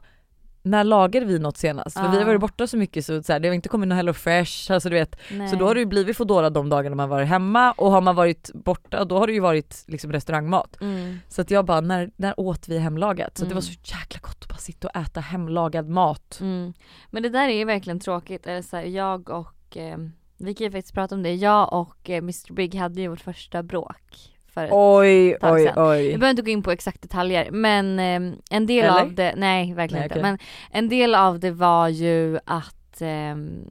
när 0.67 0.85
lagade 0.85 1.27
vi 1.27 1.39
något 1.39 1.57
senast? 1.57 1.97
För 1.99 2.09
vi 2.09 2.17
har 2.19 2.25
varit 2.25 2.41
borta 2.41 2.67
så 2.67 2.77
mycket 2.77 3.07
så, 3.07 3.23
så 3.23 3.33
här, 3.33 3.41
det 3.41 3.49
har 3.49 3.55
inte 3.55 3.69
kommit 3.69 3.89
något 3.89 3.97
Hello 3.97 4.13
Fresh, 4.13 4.73
alltså 4.73 4.89
du 4.89 4.95
vet. 4.95 5.17
Nej. 5.33 5.49
Så 5.49 5.57
då 5.57 5.67
har 5.67 5.75
det 5.75 5.81
ju 5.81 5.87
blivit 5.87 6.17
Foodora 6.17 6.51
de 6.51 6.69
dagarna 6.69 6.97
man 6.97 7.09
varit 7.09 7.29
hemma 7.29 7.73
och 7.73 7.91
har 7.91 8.01
man 8.01 8.15
varit 8.17 8.51
borta 8.55 9.05
då 9.05 9.19
har 9.19 9.27
det 9.27 9.33
ju 9.33 9.41
varit 9.41 9.85
liksom 9.87 10.13
restaurangmat. 10.13 10.81
Mm. 10.81 11.19
Så 11.29 11.41
att 11.41 11.51
jag 11.51 11.65
bara, 11.65 11.81
när, 11.81 12.11
när 12.17 12.41
åt 12.41 12.69
vi 12.69 12.79
hemlagat? 12.79 13.39
Så 13.39 13.45
att 13.45 13.49
det 13.49 13.55
var 13.55 13.63
Mm. 13.63 13.75
så 13.75 13.97
jäkla 13.97 14.21
gott 14.23 14.39
att 14.43 14.49
bara 14.49 14.59
sitta 14.59 14.89
och 14.89 14.97
äta 14.97 15.21
hemlagad 15.21 15.89
mat. 15.89 16.39
Mm. 16.41 16.73
Men 17.11 17.23
det 17.23 17.29
där 17.29 17.49
är 17.49 17.57
ju 17.57 17.65
verkligen 17.65 18.01
tråkigt. 18.01 18.47
Eller 18.47 18.63
så 18.63 18.77
här, 18.77 18.85
jag 18.85 19.31
och, 19.31 19.77
eh, 19.77 19.99
vi 20.45 20.55
kan 20.55 20.65
ju 20.65 20.71
faktiskt 20.71 20.95
prata 20.95 21.15
om 21.15 21.23
det, 21.23 21.35
jag 21.35 21.73
och 21.73 22.11
eh, 22.11 22.19
Mr 22.19 22.53
Big 22.53 22.75
hade 22.75 23.01
ju 23.01 23.09
vårt 23.09 23.21
första 23.21 23.63
bråk. 23.63 24.35
För 24.47 24.69
Oj 24.73 25.39
tag 25.41 25.55
oj 25.55 25.65
sedan. 25.65 25.89
Oj. 25.89 26.05
behöver 26.07 26.31
inte 26.31 26.43
gå 26.43 26.51
in 26.51 26.63
på 26.63 26.71
exakt 26.71 27.03
detaljer 27.03 27.51
men 27.51 27.99
eh, 27.99 28.39
en 28.51 28.67
del 28.67 28.85
Eller? 28.85 29.01
av 29.01 29.15
det, 29.15 29.35
nej 29.37 29.75
verkligen 29.75 30.01
Nej, 30.01 30.07
inte. 30.07 30.15
okej. 30.15 30.23
Men 30.23 30.39
en 30.71 30.89
del 30.89 31.15
av 31.15 31.41
det 31.41 31.51
var 31.51 31.89
ju 31.89 32.39
att 32.45 33.01
ehm, 33.01 33.71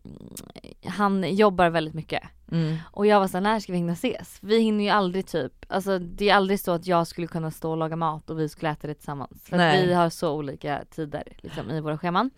han 0.85 1.35
jobbar 1.35 1.69
väldigt 1.69 1.93
mycket. 1.93 2.23
Mm. 2.51 2.77
Och 2.91 3.07
jag 3.07 3.19
var 3.19 3.27
såhär, 3.27 3.41
när 3.41 3.59
ska 3.59 3.71
vi 3.71 3.77
hinna 3.77 3.93
ses? 3.93 4.37
Vi 4.41 4.59
hinner 4.59 4.83
ju 4.83 4.89
aldrig 4.89 5.27
typ, 5.27 5.65
alltså 5.67 5.99
det 5.99 6.29
är 6.29 6.35
aldrig 6.35 6.59
så 6.59 6.71
att 6.71 6.87
jag 6.87 7.07
skulle 7.07 7.27
kunna 7.27 7.51
stå 7.51 7.71
och 7.71 7.77
laga 7.77 7.95
mat 7.95 8.29
och 8.29 8.39
vi 8.39 8.49
skulle 8.49 8.71
äta 8.71 8.87
det 8.87 8.93
tillsammans. 8.93 9.43
För 9.43 9.57
vi 9.57 9.93
har 9.93 10.09
så 10.09 10.33
olika 10.33 10.83
tider 10.89 11.23
liksom, 11.37 11.71
i 11.71 11.81
våra 11.81 11.97
scheman. 11.97 12.31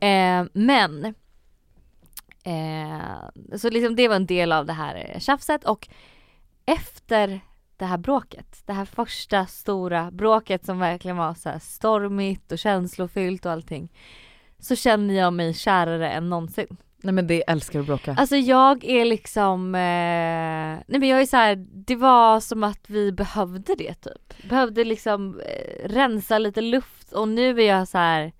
Eh, 0.00 0.44
men 0.52 1.14
eh, 2.44 3.56
så 3.58 3.70
liksom 3.70 3.96
det 3.96 4.08
var 4.08 4.16
en 4.16 4.26
del 4.26 4.52
av 4.52 4.66
det 4.66 4.72
här 4.72 5.10
eh, 5.14 5.20
tjafset 5.20 5.64
och 5.64 5.88
efter 6.66 7.40
det 7.76 7.84
här 7.84 7.98
bråket, 7.98 8.62
det 8.66 8.72
här 8.72 8.84
första 8.84 9.46
stora 9.46 10.10
bråket 10.10 10.64
som 10.64 10.78
verkligen 10.78 11.16
var 11.16 11.34
så 11.34 11.50
stormigt 11.60 12.52
och 12.52 12.58
känslofyllt 12.58 13.46
och 13.46 13.52
allting. 13.52 13.92
Så 14.58 14.76
känner 14.76 15.14
jag 15.14 15.32
mig 15.32 15.54
kärare 15.54 16.10
än 16.10 16.30
någonsin. 16.30 16.76
Nej 17.02 17.14
men 17.14 17.26
det 17.26 17.50
älskar 17.50 17.80
att 17.80 17.86
bråka. 17.86 18.14
Alltså 18.18 18.36
jag 18.36 18.84
är 18.84 19.04
liksom, 19.04 19.74
eh, 19.74 19.80
nej 20.86 21.00
men 21.00 21.08
jag 21.08 21.20
är 21.20 21.26
så 21.26 21.36
här, 21.36 21.56
det 21.70 21.96
var 21.96 22.40
som 22.40 22.64
att 22.64 22.90
vi 22.90 23.12
behövde 23.12 23.74
det 23.74 23.94
typ. 23.94 24.48
Behövde 24.48 24.84
liksom 24.84 25.40
eh, 25.40 25.88
rensa 25.88 26.38
lite 26.38 26.60
luft 26.60 27.12
och 27.12 27.28
nu 27.28 27.60
är 27.60 27.66
jag 27.66 27.88
så 27.88 27.98
här. 27.98 28.32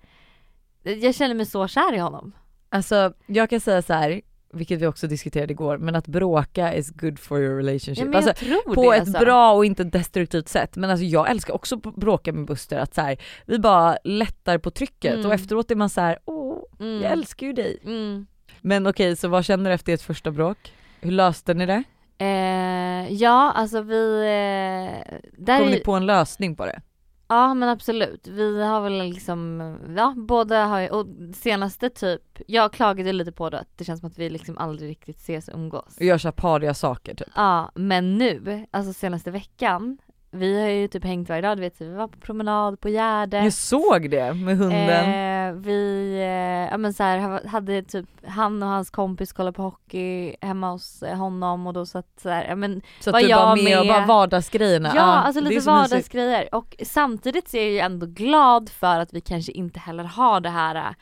jag 0.83 1.15
känner 1.15 1.35
mig 1.35 1.45
så 1.45 1.67
kär 1.67 1.93
i 1.93 1.97
honom. 1.97 2.33
Alltså 2.71 3.13
jag 3.25 3.49
kan 3.49 3.59
säga 3.59 3.81
så 3.81 3.93
här, 3.93 4.21
vilket 4.53 4.81
vi 4.81 4.87
också 4.87 5.07
diskuterade 5.07 5.51
igår, 5.53 5.77
men 5.77 5.95
att 5.95 6.07
bråka 6.07 6.73
is 6.75 6.89
good 6.91 7.19
for 7.19 7.39
your 7.39 7.51
Ja, 7.51 7.57
relationship. 7.67 8.05
men 8.05 8.15
alltså, 8.15 8.33
på 8.75 8.91
det, 8.91 8.97
ett 8.97 9.01
alltså. 9.01 9.19
bra 9.19 9.53
och 9.53 9.65
inte 9.65 9.83
destruktivt 9.83 10.47
sätt. 10.49 10.75
Men 10.75 10.89
alltså 10.89 11.05
jag 11.05 11.29
älskar 11.29 11.53
också 11.53 11.75
att 11.75 11.95
bråka 11.95 12.33
med 12.33 12.45
Buster, 12.45 12.79
att 12.79 12.93
så 12.93 13.01
här, 13.01 13.17
vi 13.45 13.59
bara 13.59 13.97
lättar 14.03 14.57
på 14.57 14.71
trycket 14.71 15.13
Mm. 15.13 15.25
och 15.25 15.33
efteråt 15.33 15.71
är 15.71 15.75
man 15.75 15.89
så 15.89 16.01
här, 16.01 16.19
åh, 16.25 16.57
Mm. 16.79 17.01
jag 17.03 17.11
älskar 17.11 17.47
ju 17.47 17.53
dig. 17.53 17.77
Mm. 17.85 18.25
Men 18.61 18.87
okej, 18.87 19.15
så 19.15 19.27
vad 19.27 19.45
känner 19.45 19.69
du 19.69 19.73
efter 19.73 19.93
ert 19.93 20.01
första 20.01 20.31
bråk? 20.31 20.57
Hur 21.01 21.11
löste 21.11 21.53
ni 21.53 21.65
det? 21.65 21.83
Eh, 22.17 23.13
ja 23.13 23.51
alltså 23.55 23.81
vi, 23.81 24.21
eh, 25.45 25.57
Kom 25.59 25.67
ni 25.69 25.79
på 25.79 25.91
en 25.93 26.05
lösning 26.05 26.55
på 26.55 26.65
det? 26.65 26.81
Ja 27.31 27.53
men 27.53 27.69
absolut. 27.69 28.27
Vi 28.27 28.63
har 28.63 28.81
väl 28.81 28.97
liksom, 28.97 29.61
ja 29.97 30.13
båda 30.17 30.65
har 30.65 30.79
ju, 30.79 30.89
och 30.89 31.05
senaste 31.35 31.89
typ, 31.89 32.21
jag 32.47 32.73
klagade 32.73 33.13
lite 33.13 33.31
på 33.31 33.49
det 33.49 33.59
att 33.59 33.77
det 33.77 33.83
känns 33.85 33.99
som 33.99 34.09
att 34.09 34.17
vi 34.17 34.29
liksom 34.29 34.57
aldrig 34.57 34.89
riktigt 34.89 35.17
ses 35.17 35.47
och 35.47 35.53
umgås. 35.53 35.97
Och 35.97 36.05
gör 36.05 36.17
så 36.17 36.27
här 36.27 36.33
pariga 36.33 36.73
saker 36.73 37.15
typ. 37.15 37.27
Ja 37.35 37.71
men 37.75 38.17
nu, 38.17 38.65
alltså 38.71 38.93
senaste 38.93 39.31
veckan, 39.31 39.97
vi 40.33 40.61
har 40.61 40.69
ju 40.69 40.87
typ 40.87 41.03
hängt 41.03 41.29
varje 41.29 41.41
dag, 41.41 41.57
du 41.57 41.61
vet 41.61 41.81
vi 41.81 41.89
var 41.93 42.07
på 42.07 42.19
promenad 42.19 42.79
på 42.79 42.89
Gärdet. 42.89 43.43
Jag 43.43 43.53
såg 43.53 44.09
det 44.09 44.33
med 44.33 44.57
hunden. 44.57 45.13
Eh, 45.49 45.53
vi, 45.53 46.11
eh, 46.13 46.71
ja 46.71 46.77
men 46.77 46.93
så 46.93 47.03
här, 47.03 47.47
hade 47.47 47.83
typ 47.83 48.05
han 48.27 48.63
och 48.63 48.69
hans 48.69 48.89
kompis 48.89 49.33
kollat 49.33 49.55
på 49.55 49.61
hockey 49.61 50.35
hemma 50.41 50.71
hos 50.71 51.03
eh, 51.03 51.17
honom 51.17 51.67
och 51.67 51.73
då 51.73 51.85
satt 51.85 52.07
så 52.21 52.29
här, 52.29 52.45
ja 52.49 52.55
men 52.55 52.81
så 52.99 53.09
att 53.09 53.13
var 53.13 53.19
du 53.21 53.27
jag 53.27 53.45
var 53.45 53.55
med, 53.55 53.63
med- 53.63 53.79
och 53.79 53.87
bara 53.87 54.05
vardagsgrejerna. 54.05 54.89
Ja, 54.95 55.01
Ja, 55.01 55.03
alltså 55.03 55.41
lite 55.41 55.49
mysigt. 55.55 55.67
vardagsgrejer 55.67 56.55
och 56.55 56.75
samtidigt 56.85 57.49
så 57.49 57.57
är 57.57 57.61
jag 57.61 57.71
ju 57.71 57.79
ändå 57.79 58.05
glad 58.05 58.69
för 58.69 58.99
att 58.99 59.13
vi 59.13 59.21
kanske 59.21 59.51
inte 59.51 59.79
heller 59.79 60.03
har 60.03 60.39
det 60.39 60.49
här 60.49 60.95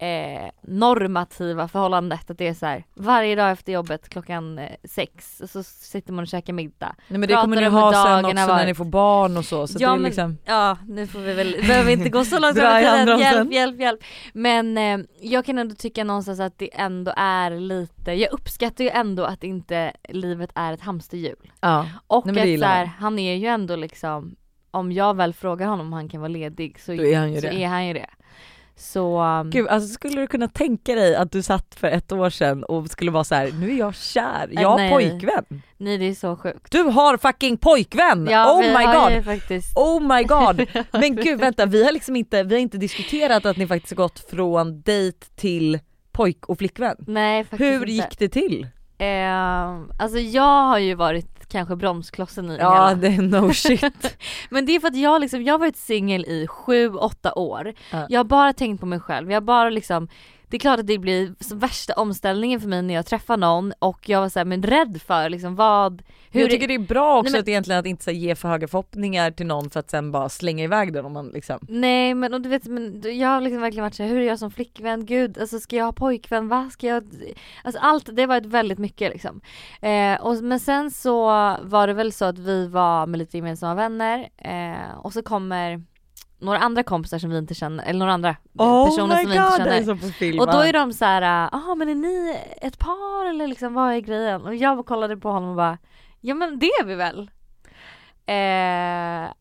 eh, 0.00 0.50
normativa 0.62 1.68
förhållandet 1.68 2.30
att 2.30 2.38
det 2.38 2.48
är 2.48 2.54
så 2.54 2.66
här 2.66 2.84
varje 2.94 3.34
dag 3.36 3.50
efter 3.50 3.72
jobbet 3.72 4.08
klockan 4.08 4.58
eh, 4.58 4.68
sex 4.84 5.42
så 5.46 5.62
sitter 5.62 6.12
man 6.12 6.22
och 6.22 6.28
käkar 6.28 6.52
middag. 6.52 6.94
Nej 7.08 7.18
men 7.18 7.28
det 7.28 7.34
kommer 7.34 7.56
ni 7.56 7.64
ha 7.66 7.92
sen 7.92 8.24
också 8.24 8.34
när 8.34 8.48
varit. 8.48 8.66
ni 8.66 8.74
får 8.74 8.84
barn 8.84 9.36
och 9.36 9.44
så. 9.44 9.66
Så 9.66 9.76
Ja, 9.80 9.88
det 9.88 9.94
är 9.94 9.96
men- 9.96 10.02
liksom, 10.04 10.38
Ja 10.44 10.76
nu 10.88 11.06
får 11.06 11.18
vi 11.18 11.34
väl, 11.34 11.56
behöver 11.66 11.92
inte 11.92 12.08
gå 12.08 12.24
så 12.24 12.38
långt 12.38 12.56
i 12.56 12.60
hela 12.60 12.80
tiden. 12.98 13.18
hjälp, 13.18 13.52
hjälp, 13.52 13.80
hjälp. 13.80 14.00
Men 14.32 14.78
eh, 14.78 14.98
jag 15.20 15.44
kan 15.44 15.58
ändå 15.58 15.74
tycka 15.74 16.04
någonstans 16.04 16.40
att 16.40 16.58
det 16.58 16.70
ändå 16.80 17.12
är 17.16 17.50
lite, 17.50 18.12
jag 18.12 18.32
uppskattar 18.32 18.84
ju 18.84 18.90
ändå 18.90 19.24
att 19.24 19.44
inte 19.44 19.92
livet 20.08 20.50
är 20.54 20.72
ett 20.72 20.80
hamsterhjul. 20.82 21.52
ja. 21.60 21.86
Och 22.06 22.26
Nej, 22.26 22.54
att 22.54 22.60
så 22.60 22.66
här, 22.66 22.84
han 22.84 23.18
är 23.18 23.34
ju 23.34 23.46
ändå 23.46 23.76
liksom, 23.76 24.36
om 24.70 24.92
jag 24.92 25.16
väl 25.16 25.34
frågar 25.34 25.66
honom 25.66 25.86
om 25.86 25.92
han 25.92 26.08
kan 26.08 26.20
vara 26.20 26.28
ledig 26.28 26.80
så, 26.80 26.92
Då 26.94 27.04
är 27.04 27.18
han 27.18 27.32
ju 27.32 27.40
så 27.40 27.46
det. 27.46 27.62
är 27.62 27.66
han 27.68 27.86
ju 27.86 27.92
det. 27.94 28.06
Så, 28.80 29.22
um, 29.22 29.50
Gud 29.50 29.68
alltså 29.68 29.88
skulle 29.94 30.20
du 30.20 30.26
kunna 30.26 30.48
tänka 30.48 30.94
dig 30.94 31.16
att 31.16 31.32
du 31.32 31.42
satt 31.42 31.74
för 31.74 31.88
ett 31.88 32.12
år 32.12 32.30
sedan 32.30 32.64
och 32.64 32.90
skulle 32.90 33.10
vara 33.10 33.24
så 33.24 33.34
här: 33.34 33.52
nu 33.52 33.70
är 33.70 33.78
jag 33.78 33.94
kär, 33.94 34.48
jag 34.50 34.68
har 34.68 34.76
nej. 34.76 34.90
pojkvän. 34.90 35.62
nej 35.76 35.98
det 35.98 36.04
är 36.04 36.14
så 36.14 36.36
sjukt. 36.36 36.72
Du 36.72 36.82
har 36.82 37.16
fucking 37.16 37.56
pojkvän! 37.56 38.28
Ja, 38.30 38.52
oh 38.52 38.60
my 38.60 38.84
god! 38.84 39.38
Oh 39.74 40.16
my 40.16 40.22
god! 40.24 40.84
Men 41.00 41.16
gud 41.16 41.40
vänta, 41.40 41.66
vi 41.66 41.84
har 41.84 41.92
liksom 41.92 42.16
inte, 42.16 42.42
vi 42.42 42.54
har 42.54 42.60
inte 42.60 42.78
diskuterat 42.78 43.46
att 43.46 43.56
ni 43.56 43.66
faktiskt 43.66 43.94
gått 43.94 44.30
från 44.30 44.80
dejt 44.80 45.26
till 45.36 45.78
pojk 46.12 46.46
och 46.46 46.58
flickvän. 46.58 46.96
nej 46.98 47.44
faktiskt 47.44 47.60
Hur 47.60 47.80
inte. 47.80 47.92
gick 47.92 48.18
det 48.18 48.28
till? 48.28 48.66
Eh, 48.98 49.80
alltså 49.98 50.18
jag 50.18 50.62
har 50.66 50.78
ju 50.78 50.94
varit 50.94 51.39
kanske 51.50 51.76
bromsklossen 51.76 52.50
i 52.50 52.56
Ja 52.56 52.94
det 52.94 53.08
är 53.08 53.22
no 53.22 53.52
shit. 53.54 54.16
Men 54.50 54.66
det 54.66 54.72
är 54.76 54.80
för 54.80 54.88
att 54.88 54.96
jag 54.96 55.20
liksom, 55.20 55.42
jag 55.42 55.54
har 55.54 55.58
varit 55.58 55.76
singel 55.76 56.24
i 56.24 56.46
sju, 56.46 56.94
åtta 56.94 57.32
år. 57.34 57.74
Ja. 57.90 58.06
Jag 58.08 58.18
har 58.18 58.24
bara 58.24 58.52
tänkt 58.52 58.80
på 58.80 58.86
mig 58.86 59.00
själv, 59.00 59.30
jag 59.30 59.36
har 59.36 59.46
bara 59.46 59.70
liksom 59.70 60.08
det 60.50 60.56
är 60.56 60.58
klart 60.58 60.80
att 60.80 60.86
det 60.86 60.98
blir 60.98 61.54
värsta 61.54 61.92
omställningen 61.94 62.60
för 62.60 62.68
mig 62.68 62.82
när 62.82 62.94
jag 62.94 63.06
träffar 63.06 63.36
någon 63.36 63.72
och 63.78 64.08
jag 64.08 64.20
var 64.20 64.28
såhär 64.28 64.44
men 64.44 64.62
rädd 64.62 65.02
för 65.06 65.28
liksom 65.28 65.56
vad, 65.56 66.02
hur 66.30 66.40
jag 66.40 66.50
tycker 66.50 66.68
det 66.68 66.74
är 66.74 66.78
bra 66.78 67.18
också 67.18 67.22
Nej, 67.22 67.32
men- 67.32 67.40
att 67.40 67.48
egentligen 67.48 67.80
att 67.80 67.86
inte 67.86 68.04
så 68.04 68.10
ge 68.10 68.34
för 68.34 68.48
höga 68.48 68.68
förhoppningar 68.68 69.30
till 69.30 69.46
någon 69.46 69.70
för 69.70 69.80
att 69.80 69.90
sen 69.90 70.12
bara 70.12 70.28
slänga 70.28 70.64
iväg 70.64 70.92
den 70.92 71.04
om 71.04 71.12
man 71.12 71.28
liksom 71.28 71.58
Nej 71.68 72.14
men 72.14 72.34
och 72.34 72.40
du 72.40 72.48
vet 72.48 72.64
men 72.64 73.02
jag 73.18 73.28
har 73.28 73.40
liksom 73.40 73.60
verkligen 73.60 73.84
varit 73.84 73.94
såhär, 73.94 74.10
hur 74.10 74.20
är 74.20 74.26
jag 74.26 74.38
som 74.38 74.50
flickvän? 74.50 75.06
Gud 75.06 75.38
alltså 75.38 75.60
ska 75.60 75.76
jag 75.76 75.84
ha 75.84 75.92
pojkvän? 75.92 76.48
Va? 76.48 76.70
Ska 76.72 76.86
jag? 76.86 77.04
Alltså 77.64 77.80
allt, 77.80 78.08
det 78.16 78.22
har 78.22 78.26
varit 78.26 78.46
väldigt 78.46 78.78
mycket 78.78 79.12
liksom. 79.12 79.40
Eh, 79.80 80.20
och, 80.20 80.42
men 80.42 80.60
sen 80.60 80.90
så 80.90 81.24
var 81.62 81.86
det 81.86 81.92
väl 81.92 82.12
så 82.12 82.24
att 82.24 82.38
vi 82.38 82.66
var 82.66 83.06
med 83.06 83.18
lite 83.18 83.36
gemensamma 83.36 83.74
vänner 83.74 84.28
eh, 84.38 84.98
och 84.98 85.12
så 85.12 85.22
kommer 85.22 85.82
några 86.40 86.58
andra 86.58 86.82
kompisar 86.82 87.18
som 87.18 87.30
vi 87.30 87.38
inte 87.38 87.54
känner, 87.54 87.84
eller 87.84 87.98
några 87.98 88.12
andra 88.12 88.36
personer 88.52 88.90
som 88.90 89.08
vi 89.08 89.20
inte 89.20 89.34
det 89.34 89.56
känner. 89.56 89.92
är 89.92 89.94
på 89.94 90.06
film. 90.06 90.40
Och 90.40 90.46
då 90.46 90.58
är 90.58 90.72
de 90.72 90.92
så 90.92 91.04
här, 91.04 91.48
jaha 91.52 91.74
men 91.74 91.88
är 91.88 91.94
ni 91.94 92.38
ett 92.62 92.78
par 92.78 93.30
eller 93.30 93.46
liksom 93.46 93.74
vad 93.74 93.92
är 93.92 94.00
grejen? 94.00 94.42
Och 94.42 94.54
jag 94.54 94.86
kollade 94.86 95.16
på 95.16 95.30
honom 95.30 95.50
och 95.50 95.56
bara, 95.56 95.78
ja 96.20 96.34
men 96.34 96.58
det 96.58 96.66
är 96.66 96.84
vi 96.84 96.94
väl? 96.94 97.30
Eh, 98.26 99.32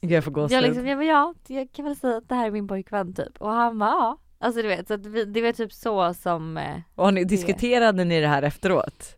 jag 0.00 0.24
får 0.24 0.30
gåshud. 0.30 0.56
jag 0.56 0.62
liksom, 0.62 0.86
jag 0.86 1.04
ja, 1.04 1.34
jag 1.46 1.72
kan 1.72 1.84
väl 1.84 1.96
säga 1.96 2.16
att 2.16 2.28
det 2.28 2.34
här 2.34 2.46
är 2.46 2.50
min 2.50 2.68
pojkvän 2.68 3.14
typ. 3.14 3.36
Och 3.38 3.50
han 3.50 3.78
bara, 3.78 3.90
ja. 3.90 4.18
Alltså 4.40 4.62
du 4.62 4.68
vet, 4.68 4.88
så 4.88 4.96
vi, 4.96 5.24
det 5.24 5.42
var 5.42 5.52
typ 5.52 5.72
så 5.72 6.14
som 6.14 6.56
eh, 6.56 6.76
Och 6.94 7.04
har 7.04 7.12
ni, 7.12 7.24
diskuterade 7.24 8.04
ni 8.04 8.20
det 8.20 8.28
här 8.28 8.42
efteråt? 8.42 9.14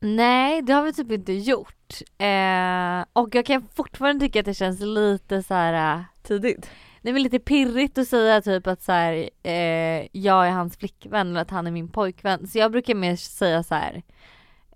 Nej 0.00 0.62
det 0.62 0.72
har 0.72 0.82
vi 0.82 0.92
typ 0.92 1.12
inte 1.12 1.32
gjort. 1.32 2.02
Eh, 2.18 3.04
och 3.12 3.34
jag 3.34 3.46
kan 3.46 3.68
fortfarande 3.74 4.26
tycka 4.26 4.40
att 4.40 4.46
det 4.46 4.54
känns 4.54 4.80
lite 4.80 5.42
så 5.42 5.54
här. 5.54 6.04
Tidigt? 6.24 6.70
Nej 7.02 7.12
men 7.12 7.22
lite 7.22 7.38
pirrigt 7.38 7.98
att 7.98 8.08
säga 8.08 8.40
typ 8.42 8.66
att 8.66 8.82
så 8.82 8.92
här, 8.92 9.30
eh, 9.42 10.06
jag 10.12 10.46
är 10.46 10.50
hans 10.50 10.76
flickvän 10.76 11.30
eller 11.30 11.40
att 11.40 11.50
han 11.50 11.66
är 11.66 11.70
min 11.70 11.88
pojkvän. 11.88 12.46
Så 12.46 12.58
jag 12.58 12.72
brukar 12.72 12.94
mer 12.94 13.16
säga 13.16 13.62
så 13.62 13.74
här. 13.74 14.02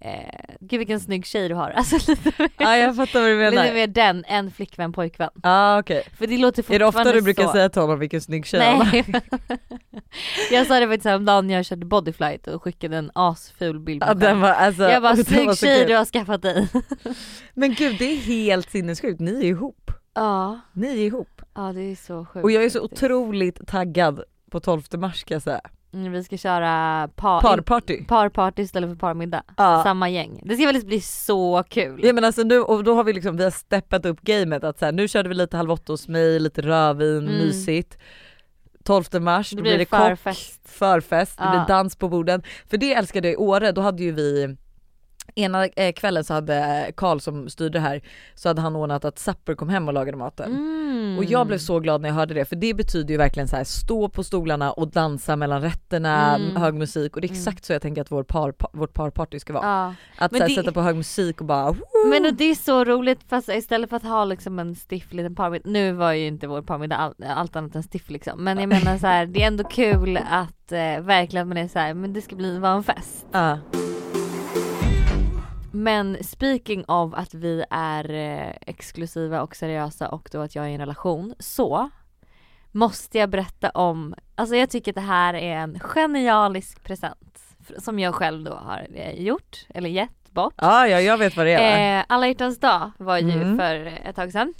Eh, 0.01 0.55
Gud 0.61 0.79
vilken 0.79 1.01
snygg 1.01 1.27
tjej 1.27 1.49
du 1.49 1.55
har. 1.55 1.71
Alltså 1.77 2.11
lite 2.11 2.33
mer, 2.39 2.51
Ja 2.59 2.77
jag 2.77 2.97
fattar 2.97 3.21
vad 3.21 3.29
du 3.31 3.51
lite 3.51 3.57
menar. 3.63 3.75
mer 3.75 3.87
den 3.87 4.25
än 4.25 4.51
flickvän 4.51 4.93
pojkvän. 4.93 5.31
Ja 5.35 5.41
ah, 5.43 5.79
okej. 5.79 6.05
För 6.19 6.27
det 6.27 6.39
låter 6.39 6.63
Är 6.63 6.63
fortfarande 6.63 6.85
det 6.85 6.87
ofta 6.87 7.13
du 7.13 7.23
brukar 7.23 7.45
så. 7.45 7.53
säga 7.53 7.69
till 7.69 7.83
honom 7.83 7.99
vilken 7.99 8.21
snygg 8.21 8.47
tjej 8.47 8.61
han 8.61 8.77
har? 8.77 8.93
Nej. 8.93 9.05
jag 10.53 10.67
sa 10.67 10.81
det 10.81 10.87
faktiskt 10.87 11.05
häromdagen 11.07 11.47
när 11.47 11.55
jag 11.55 11.65
körde 11.65 11.87
bodyflight 11.87 12.47
och 12.47 12.63
skickade 12.63 12.97
en 12.97 13.11
asful 13.15 13.81
bild 13.81 14.01
på 14.01 14.09
Ja, 14.09 14.15
den 14.15 14.41
var, 14.41 14.49
alltså, 14.49 14.83
Jag 14.83 15.03
bara 15.03 15.17
snygg 15.25 15.51
så 15.51 15.67
tjej 15.67 15.85
du 15.87 15.97
har 15.97 16.05
skaffat 16.05 16.43
dig. 16.43 16.69
Men 17.55 17.75
gud 17.75 17.97
det 17.99 18.05
är 18.13 18.17
helt 18.17 18.71
sinnessjukt, 18.71 19.21
ni 19.21 19.31
är 19.41 19.45
ihop. 19.45 19.91
Ja, 20.15 20.61
Ni 20.73 20.89
är 20.89 21.07
ihop. 21.07 21.38
Ja 21.59 21.73
det 21.73 21.81
är 21.81 21.97
så 21.97 22.25
sjukt. 22.25 22.45
Och 22.45 22.51
jag 22.51 22.65
är 22.65 22.69
så 22.71 22.81
faktiskt. 22.83 23.03
otroligt 23.03 23.67
taggad 23.67 24.23
på 24.51 24.61
12 24.61 24.83
mars 24.93 25.21
ska 25.21 25.35
jag 25.35 25.43
säga. 25.43 25.61
Mm, 25.93 26.13
Vi 26.13 26.25
ska 26.25 26.37
köra 26.37 27.09
par, 27.17 27.41
Parparty. 27.41 28.05
parparty 28.05 28.63
istället 28.63 28.91
för 28.91 28.97
parmiddag. 28.97 29.43
Ja. 29.57 29.81
Samma 29.85 30.09
gäng. 30.09 30.43
Det 30.45 30.57
ska 30.57 30.67
väl 30.67 30.87
bli 30.87 31.01
så 31.01 31.65
kul. 31.69 32.01
Ja 32.05 32.13
men 32.13 32.25
alltså 32.25 32.43
nu, 32.43 32.61
och 32.61 32.85
då 32.85 32.95
har 32.95 33.05
vi 33.05 33.13
liksom, 33.13 33.37
vi 33.37 33.45
har 33.45 33.51
steppat 33.51 34.07
upp 34.07 34.21
gamet 34.21 34.65
att 34.65 34.79
så 34.79 34.85
här, 34.85 34.93
nu 34.93 35.09
körde 35.09 35.29
vi 35.29 35.35
lite 35.35 35.57
halv 35.57 35.71
åtta 35.71 35.93
hos 35.93 36.09
mig, 36.09 36.41
lite 36.41 36.63
rödvin, 36.63 37.19
Mm. 37.29 37.35
mysigt. 37.39 37.99
12 38.85 39.05
mars, 39.21 39.51
Då 39.51 39.63
blir 39.63 39.73
det 39.73 39.79
det 39.79 39.85
kock, 39.85 39.99
förfest. 40.01 40.61
förfest, 40.69 41.39
det 41.39 41.45
Ja. 41.45 41.51
blir 41.51 41.75
dans 41.77 41.97
på 41.97 42.09
borden. 42.09 42.43
För 42.67 42.77
det 42.77 42.95
älskade 42.95 43.29
jag 43.29 43.33
i 43.35 43.37
Åre, 43.37 43.73
då 43.73 43.81
hade 43.81 44.03
ju 44.03 44.13
vi 44.13 44.57
Ena 45.39 45.67
eh, 45.67 45.93
kvällen 45.93 46.25
så 46.25 46.35
hade 46.35 46.91
Karl 46.97 47.19
som 47.19 47.49
styrde 47.49 47.81
här, 47.81 48.01
så 48.35 48.49
hade 48.49 48.61
han 48.61 48.77
ordnat 48.77 49.05
att 49.05 49.19
Supper 49.19 49.55
kom 49.55 49.69
hem 49.69 49.89
och 49.89 49.95
lagade 49.95 50.17
maten. 50.19 50.53
Mm. 50.57 51.19
Och 51.19 51.25
jag 51.25 51.47
blev 51.47 51.59
så 51.59 51.81
glad 51.81 52.01
när 52.01 52.09
jag 52.09 52.17
hörde 52.17 52.35
det 52.35 52.45
för 52.45 52.57
det 52.57 52.75
betyder 52.75 53.11
ju 53.15 53.19
verkligen 53.19 53.49
så 53.49 53.57
här 53.57 53.65
stå 53.65 54.09
på 54.09 54.25
stolarna 54.25 54.73
och 54.73 54.89
dansa 54.89 55.37
mellan 55.37 55.63
rätterna, 55.63 56.37
Mm. 56.37 56.57
hög 56.57 56.75
musik 56.75 57.15
och 57.17 57.21
det 57.21 57.27
är 57.27 57.29
Mm. 57.29 57.39
exakt 57.41 57.65
så 57.65 57.73
jag 57.73 57.83
tänker 57.83 58.03
att 58.03 58.11
vår 58.11 58.23
par, 58.23 58.55
vårt 58.73 58.95
parparty 58.95 59.39
ska 59.41 59.53
vara. 59.53 59.67
Ja. 59.67 59.95
Att 60.25 60.33
Men 60.33 60.41
här, 60.41 60.49
det- 60.49 60.55
sätta 60.55 60.73
på 60.73 60.81
hög 60.81 60.97
musik 60.97 61.41
och 61.41 61.47
bara 61.47 61.75
Men 62.11 62.27
och 62.27 62.35
det 62.35 62.45
är 62.45 62.55
så 62.55 62.85
roligt 62.85 63.21
fast 63.29 63.49
istället 63.49 63.91
för 63.91 63.97
att 63.97 64.03
ha 64.03 64.25
liksom 64.25 64.59
en 64.59 64.75
stiff 64.75 65.13
liten 65.13 65.35
parmiddag, 65.35 65.71
nu 65.71 65.93
var 65.93 66.13
ju 66.13 66.27
inte 66.27 66.47
vår 66.47 66.63
parmiddag 66.63 66.97
all, 66.97 67.15
allt 67.27 67.57
annat 67.57 67.75
än 67.75 67.83
stiff 67.83 68.11
liksom. 68.11 68.45
Men 68.45 68.59
jag 68.59 68.69
menar 68.69 68.99
så 68.99 69.07
här, 69.07 69.27
det 69.27 69.43
är 69.43 69.47
ändå 69.47 69.65
kul 69.71 70.17
att 70.31 70.73
eh, 70.73 71.01
verkligen 71.01 71.49
man 71.49 71.57
är 71.59 71.69
så 71.69 71.79
här, 71.79 71.95
men 71.95 72.13
det 72.13 72.21
ska 72.23 72.37
bli 72.37 72.59
vara 72.59 72.73
en 72.73 72.85
fest. 72.85 73.27
Ja. 73.33 73.59
Men 75.89 76.25
speaking 76.25 76.85
of 76.85 77.15
att 77.15 77.35
vi 77.35 77.65
är 77.71 78.11
eh, 78.11 78.55
exklusiva 78.67 79.43
och 79.43 79.57
seriösa 79.57 80.09
och 80.09 80.29
då 80.33 80.41
att 80.41 80.55
jag 80.55 80.65
är 80.65 80.69
i 80.69 80.73
en 80.73 80.81
relation 80.81 81.35
så 81.39 81.91
måste 82.73 83.19
jag 83.19 83.31
berätta 83.31 83.71
om, 83.71 84.15
alltså 84.35 84.57
jag 84.57 84.71
tycker 84.71 84.91
att 84.91 84.95
det 84.95 85.01
här 85.01 85.35
är 85.35 85.57
en 85.57 85.81
genialisk 85.81 86.83
present 86.85 87.41
som 87.79 87.99
jag 87.99 88.15
själv 88.15 88.45
då 88.45 88.55
har 88.55 88.87
eh, 88.95 89.21
gjort 89.23 89.67
eller 89.69 89.91
gett 89.91 90.31
bort. 90.31 90.55
Ja, 90.57 90.89
ja 90.89 91.01
jag 91.01 91.19
vet 91.19 91.37
vad 91.37 91.47
det 91.47 91.53
är. 91.53 91.99
Eh, 91.99 92.05
alla 92.09 92.27
hjärtans 92.29 92.61
dag 92.61 92.91
var 92.99 93.19
ju 93.19 93.33
Mm. 93.33 93.59
för 93.59 93.99
ett 94.05 94.17
tag 94.17 94.33
sedan. 94.33 94.55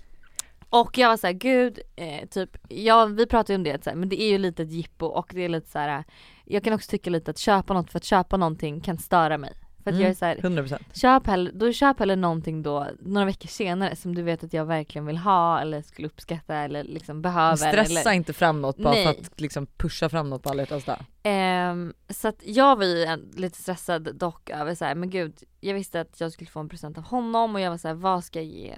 Och 0.71 0.99
jag 0.99 1.09
var 1.09 1.17
såhär, 1.17 1.35
gud, 1.35 1.79
eh, 1.97 2.29
typ, 2.29 2.57
ja 2.69 3.07
vi 3.07 3.27
pratade 3.27 3.53
ju 3.53 3.57
om 3.57 3.65
det 3.65 3.85
så 3.85 3.91
här, 3.91 3.97
men 3.97 4.09
det 4.09 4.23
är 4.23 4.31
ju 4.31 4.39
lite 4.39 4.63
ett 4.63 4.73
jippo 4.73 5.07
och 5.07 5.31
det 5.35 5.45
är 5.45 5.49
lite 5.49 5.71
så 5.71 5.79
här. 5.79 6.05
jag 6.45 6.65
kan 6.65 6.73
också 6.73 6.91
tycka 6.91 7.11
lite 7.11 7.31
att 7.31 7.39
köpa 7.39 7.75
något 7.75 7.91
för 7.91 7.99
att 7.99 8.05
köpa 8.05 8.37
någonting 8.37 8.81
kan 8.81 8.99
störa 8.99 9.39
mig. 9.39 9.53
För 9.89 9.95
att 9.95 9.95
Mm. 9.95 10.03
jag 10.03 10.11
är 10.11 10.15
såhär, 10.15 10.37
100%. 10.37 10.79
köp 10.93 11.27
hellre, 11.27 11.53
då 11.55 11.73
köp 11.73 11.99
hellre 11.99 12.17
någonting 12.17 12.63
då 12.63 12.87
några 13.01 13.25
veckor 13.25 13.49
senare 13.49 13.97
som 13.97 14.15
du 14.15 14.23
vet 14.23 14.45
att 14.45 14.53
jag 14.53 14.65
verkligen 14.65 15.07
vill 15.07 15.17
ha 15.19 15.61
eller 15.61 15.83
skulle 15.83 16.09
uppskatta 16.09 16.55
eller 16.55 16.85
liksom 16.85 17.23
behöver. 17.23 17.57
Stressa 17.57 18.01
eller, 18.01 18.13
inte 18.13 18.33
fram 18.33 18.61
något 18.61 18.77
bara 18.77 18.95
Nej. 18.95 19.05
för 19.05 19.11
att 19.11 19.41
liksom 19.41 19.67
pusha 19.67 20.09
fram 20.09 20.31
något 20.31 20.43
på 20.43 20.49
alla 20.51 20.63
hjärtans 20.63 20.85
dag. 20.85 20.99
Ehm, 21.23 21.93
så 22.09 22.29
att 22.29 22.43
jag 22.47 22.77
var 22.77 22.85
ju 22.85 23.07
lite 23.37 23.59
stressad 23.63 24.17
dock 24.17 24.51
över 24.51 24.75
så 24.75 24.85
här, 24.85 24.95
men 24.95 25.11
gud 25.11 25.35
jag 25.61 25.75
visste 25.75 26.01
att 26.01 26.21
jag 26.21 26.33
skulle 26.33 26.51
få 26.51 26.61
en 26.61 26.69
present 26.69 26.99
av 26.99 27.05
honom 27.05 27.55
och 27.55 27.61
jag 27.61 27.71
var 27.71 27.79
så 27.79 27.89
här, 27.89 27.95
vad 27.95 28.25
ska 28.25 28.39
jag 28.39 28.47
ge 28.47 28.75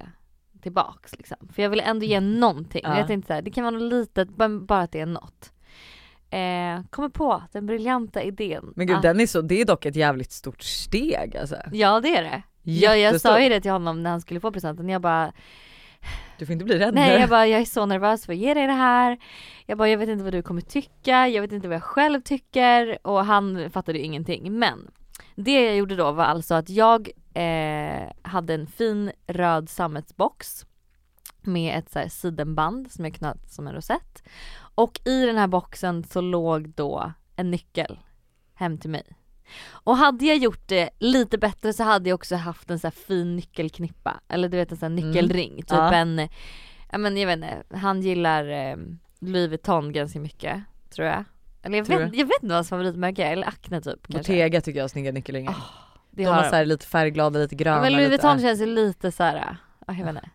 tillbaks 0.62 1.16
liksom? 1.16 1.48
För 1.54 1.62
jag 1.62 1.70
ville 1.70 1.82
ändå 1.82 2.06
ge 2.06 2.20
någonting. 2.20 2.80
Ja. 2.84 2.98
Jag 2.98 3.06
tänkte 3.06 3.26
så 3.26 3.32
här, 3.32 3.42
det 3.42 3.50
kan 3.50 3.64
vara 3.64 3.70
något 3.74 3.92
litet, 3.92 4.28
bara 4.66 4.80
att 4.80 4.92
det 4.92 5.00
är 5.00 5.06
något. 5.06 5.52
Eh, 6.30 6.80
kommer 6.90 7.08
på 7.08 7.42
den 7.52 7.66
briljanta 7.66 8.22
idén. 8.22 8.72
Men 8.76 8.86
gud 8.86 8.96
att- 8.96 9.02
den 9.02 9.20
är 9.20 9.26
så, 9.26 9.40
det 9.40 9.60
är 9.60 9.64
dock 9.64 9.86
ett 9.86 9.96
jävligt 9.96 10.32
stort 10.32 10.62
steg 10.62 11.36
alltså. 11.36 11.56
Ja 11.72 12.00
det 12.00 12.16
är 12.16 12.22
det. 12.22 12.42
Ja, 12.62 12.90
jag 12.90 12.98
Jättestort. 12.98 13.32
sa 13.32 13.40
ju 13.40 13.48
det 13.48 13.60
till 13.60 13.70
honom 13.70 14.02
när 14.02 14.10
han 14.10 14.20
skulle 14.20 14.40
få 14.40 14.52
presenten. 14.52 14.88
Jag 14.88 15.02
bara 15.02 15.32
Du 16.38 16.46
får 16.46 16.52
inte 16.52 16.64
bli 16.64 16.78
rädd 16.78 16.94
Nej 16.94 17.14
nu. 17.14 17.20
jag 17.20 17.28
bara 17.30 17.46
jag 17.46 17.60
är 17.60 17.64
så 17.64 17.86
nervös 17.86 18.26
för 18.26 18.32
att 18.32 18.38
ge 18.38 18.54
dig 18.54 18.66
det 18.66 18.72
här. 18.72 19.18
Jag 19.66 19.78
bara 19.78 19.88
jag 19.88 19.98
vet 19.98 20.08
inte 20.08 20.24
vad 20.24 20.32
du 20.32 20.42
kommer 20.42 20.60
tycka, 20.60 21.28
jag 21.28 21.42
vet 21.42 21.52
inte 21.52 21.68
vad 21.68 21.74
jag 21.74 21.82
själv 21.82 22.20
tycker 22.20 22.98
och 23.06 23.24
han 23.24 23.70
fattade 23.70 23.98
ju 23.98 24.04
ingenting. 24.04 24.58
Men 24.58 24.90
det 25.34 25.64
jag 25.64 25.76
gjorde 25.76 25.96
då 25.96 26.12
var 26.12 26.24
alltså 26.24 26.54
att 26.54 26.68
jag 26.70 27.08
eh, 27.34 28.10
hade 28.22 28.54
en 28.54 28.66
fin 28.66 29.12
röd 29.26 29.68
sammetsbox 29.68 30.66
med 31.46 31.78
ett 31.78 31.90
så 31.90 31.98
här 31.98 32.08
sidenband 32.08 32.90
som 32.92 33.04
jag 33.04 33.14
knöt 33.14 33.50
som 33.50 33.66
en 33.66 33.74
rosett. 33.74 34.22
Och 34.74 35.00
i 35.04 35.26
den 35.26 35.36
här 35.36 35.46
boxen 35.46 36.04
så 36.04 36.20
låg 36.20 36.68
då 36.68 37.12
en 37.36 37.50
nyckel 37.50 37.98
hem 38.54 38.78
till 38.78 38.90
mig. 38.90 39.16
Och 39.70 39.96
hade 39.96 40.24
jag 40.24 40.36
gjort 40.36 40.68
det 40.68 40.90
lite 40.98 41.38
bättre 41.38 41.72
så 41.72 41.84
hade 41.84 42.08
jag 42.08 42.14
också 42.14 42.36
haft 42.36 42.70
en 42.70 42.78
så 42.78 42.86
här 42.86 42.92
fin 42.92 43.36
nyckelknippa. 43.36 44.20
Eller 44.28 44.48
du 44.48 44.56
vet 44.56 44.72
en 44.72 44.78
sån 44.78 44.98
här 44.98 45.04
nyckelring. 45.04 45.56
Typ 45.56 45.70
Ja. 45.70 45.94
en, 45.94 46.28
ja 46.92 46.98
men 46.98 47.16
jag 47.16 47.26
vet 47.26 47.36
inte, 47.36 47.76
han 47.76 48.00
gillar 48.02 48.48
eh, 48.48 48.76
Louis 49.20 49.48
Vuitton 49.48 49.92
ganska 49.92 50.20
mycket 50.20 50.62
tror 50.90 51.08
jag. 51.08 51.24
Eller 51.62 51.78
jag 51.78 51.86
Tror 51.86 51.98
vet, 51.98 52.12
du? 52.12 52.18
jag 52.18 52.24
vet 52.26 52.34
inte 52.42 52.46
vad 52.46 52.56
hans 52.56 52.68
favoritmärke 52.68 53.24
är, 53.24 53.32
eller 53.32 53.48
Acne 53.48 53.80
typ. 53.80 54.08
Bottega 54.08 54.60
tycker 54.60 54.78
jag 54.78 54.84
har 54.84 54.88
snygga 54.88 55.12
nyckelringar. 55.12 55.54
Det 56.10 56.22
de 56.24 56.28
har 56.28 56.42
så 56.42 56.56
här 56.56 56.64
lite 56.64 56.86
färgglada, 56.86 57.38
lite 57.38 57.54
gröna. 57.54 57.76
Ja, 57.76 57.82
men 57.82 57.92
Louis 57.92 58.10
lite, 58.10 58.22
Vuitton 58.26 58.40
känns 58.40 58.60
ju 58.60 58.66
lite 58.66 59.12
såhär, 59.12 59.36
ja 59.36 59.56
jag 59.86 59.94
vet 59.94 60.08
inte. 60.08 60.28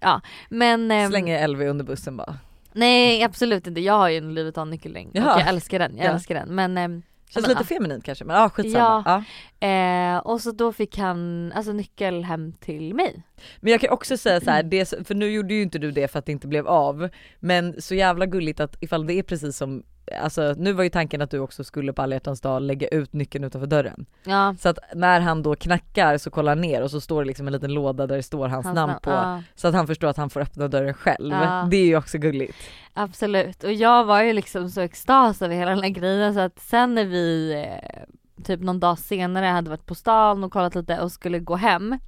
Ja. 0.00 0.20
Men 0.48 0.90
ehm, 0.90 1.10
Slänger 1.10 1.48
LV 1.48 1.60
under 1.62 1.84
bussen 1.84 2.16
bara. 2.16 2.34
nej 2.72 3.22
absolut 3.24 3.66
inte, 3.66 3.80
jag 3.80 3.94
har 3.94 4.08
ju 4.08 4.16
en 4.18 4.34
Louis 4.34 4.44
Vuitton 4.44 4.70
nyckelring 4.70 5.08
och 5.08 5.16
Jaha. 5.16 5.38
jag 5.40 5.48
älskar 5.48 5.78
den, 5.78 5.96
jag 5.96 6.06
Ja. 6.06 6.10
älskar 6.10 6.34
den. 6.34 6.54
Men 6.54 6.78
ehm, 6.78 7.02
Känns 7.30 7.46
men, 7.46 7.56
lite 7.56 7.64
feminint 7.74 8.04
kanske 8.04 8.24
men 8.24 8.36
ja 8.36 8.48
skitsamma. 8.50 9.02
Ja. 9.06 9.24
Ja. 9.60 9.66
Eh, 9.68 10.18
och 10.18 10.40
så 10.40 10.50
då 10.52 10.72
fick 10.72 10.98
han 10.98 11.52
alltså 11.56 11.72
nyckel 11.72 12.24
hem 12.24 12.52
till 12.52 12.94
mig. 12.94 13.22
Men 13.60 13.70
jag 13.72 13.80
kan 13.80 13.90
också 13.90 14.16
säga 14.16 14.40
så 14.40 14.50
här, 14.50 14.60
Mm. 14.60 14.70
det, 14.70 15.06
för 15.06 15.14
nu 15.14 15.30
gjorde 15.30 15.54
ju 15.54 15.62
inte 15.62 15.78
du 15.78 15.90
det 15.90 16.08
för 16.08 16.18
att 16.18 16.26
det 16.26 16.32
inte 16.32 16.46
blev 16.46 16.66
av. 16.68 17.08
Men 17.40 17.82
så 17.82 17.94
jävla 17.94 18.26
gulligt 18.26 18.60
att 18.60 18.76
ifall 18.80 19.06
det 19.06 19.14
är 19.14 19.22
precis 19.22 19.56
som, 19.56 19.82
alltså 20.22 20.54
nu 20.58 20.72
var 20.72 20.84
ju 20.84 20.90
tanken 20.90 21.22
att 21.22 21.30
du 21.30 21.38
också 21.38 21.64
skulle 21.64 21.92
på 21.92 22.02
alla 22.02 22.14
hjärtans 22.16 22.40
dag 22.40 22.62
lägga 22.62 22.88
ut 22.88 23.12
nyckeln 23.12 23.44
utanför 23.44 23.66
dörren. 23.66 24.06
Ja. 24.24 24.54
Så 24.60 24.68
att 24.68 24.78
när 24.94 25.20
han 25.20 25.42
då 25.42 25.54
knackar 25.56 26.18
så 26.18 26.30
kollar 26.30 26.52
han 26.52 26.60
ner 26.60 26.82
och 26.82 26.90
så 26.90 27.00
står 27.00 27.22
det 27.22 27.26
liksom 27.26 27.46
en 27.46 27.52
liten 27.52 27.74
låda 27.74 28.06
där 28.06 28.16
det 28.16 28.22
står 28.22 28.48
hans, 28.48 28.66
namn 28.66 28.94
på. 29.02 29.10
Ja, 29.10 29.42
Så 29.54 29.68
att 29.68 29.74
han 29.74 29.86
förstår 29.86 30.08
att 30.08 30.16
han 30.16 30.30
får 30.30 30.40
öppna 30.40 30.68
dörren 30.68 30.94
själv. 30.94 31.32
Ja. 31.34 31.68
Det 31.70 31.76
är 31.76 31.84
ju 31.86 31.96
också 31.96 32.18
gulligt. 32.18 32.56
absolut. 32.94 33.64
Och 33.64 33.72
jag 33.72 34.04
var 34.04 34.22
ju 34.22 34.32
liksom 34.32 34.70
så 34.70 34.80
extas 34.80 35.42
över 35.42 35.54
hela 35.54 35.70
den 35.70 35.82
här 35.82 35.90
grejen 35.90 36.34
så 36.34 36.40
att 36.40 36.58
sen 36.58 36.94
när 36.94 37.04
vi 37.04 37.52
eh, 37.54 38.44
typ 38.44 38.60
någon 38.60 38.80
dag 38.80 38.98
senare 38.98 39.46
hade 39.46 39.70
varit 39.70 39.86
på 39.86 39.94
stan 39.94 40.44
och 40.44 40.52
kollat 40.52 40.74
lite 40.74 41.00
och 41.00 41.12
skulle 41.12 41.38
gå 41.38 41.56
hem 41.56 41.98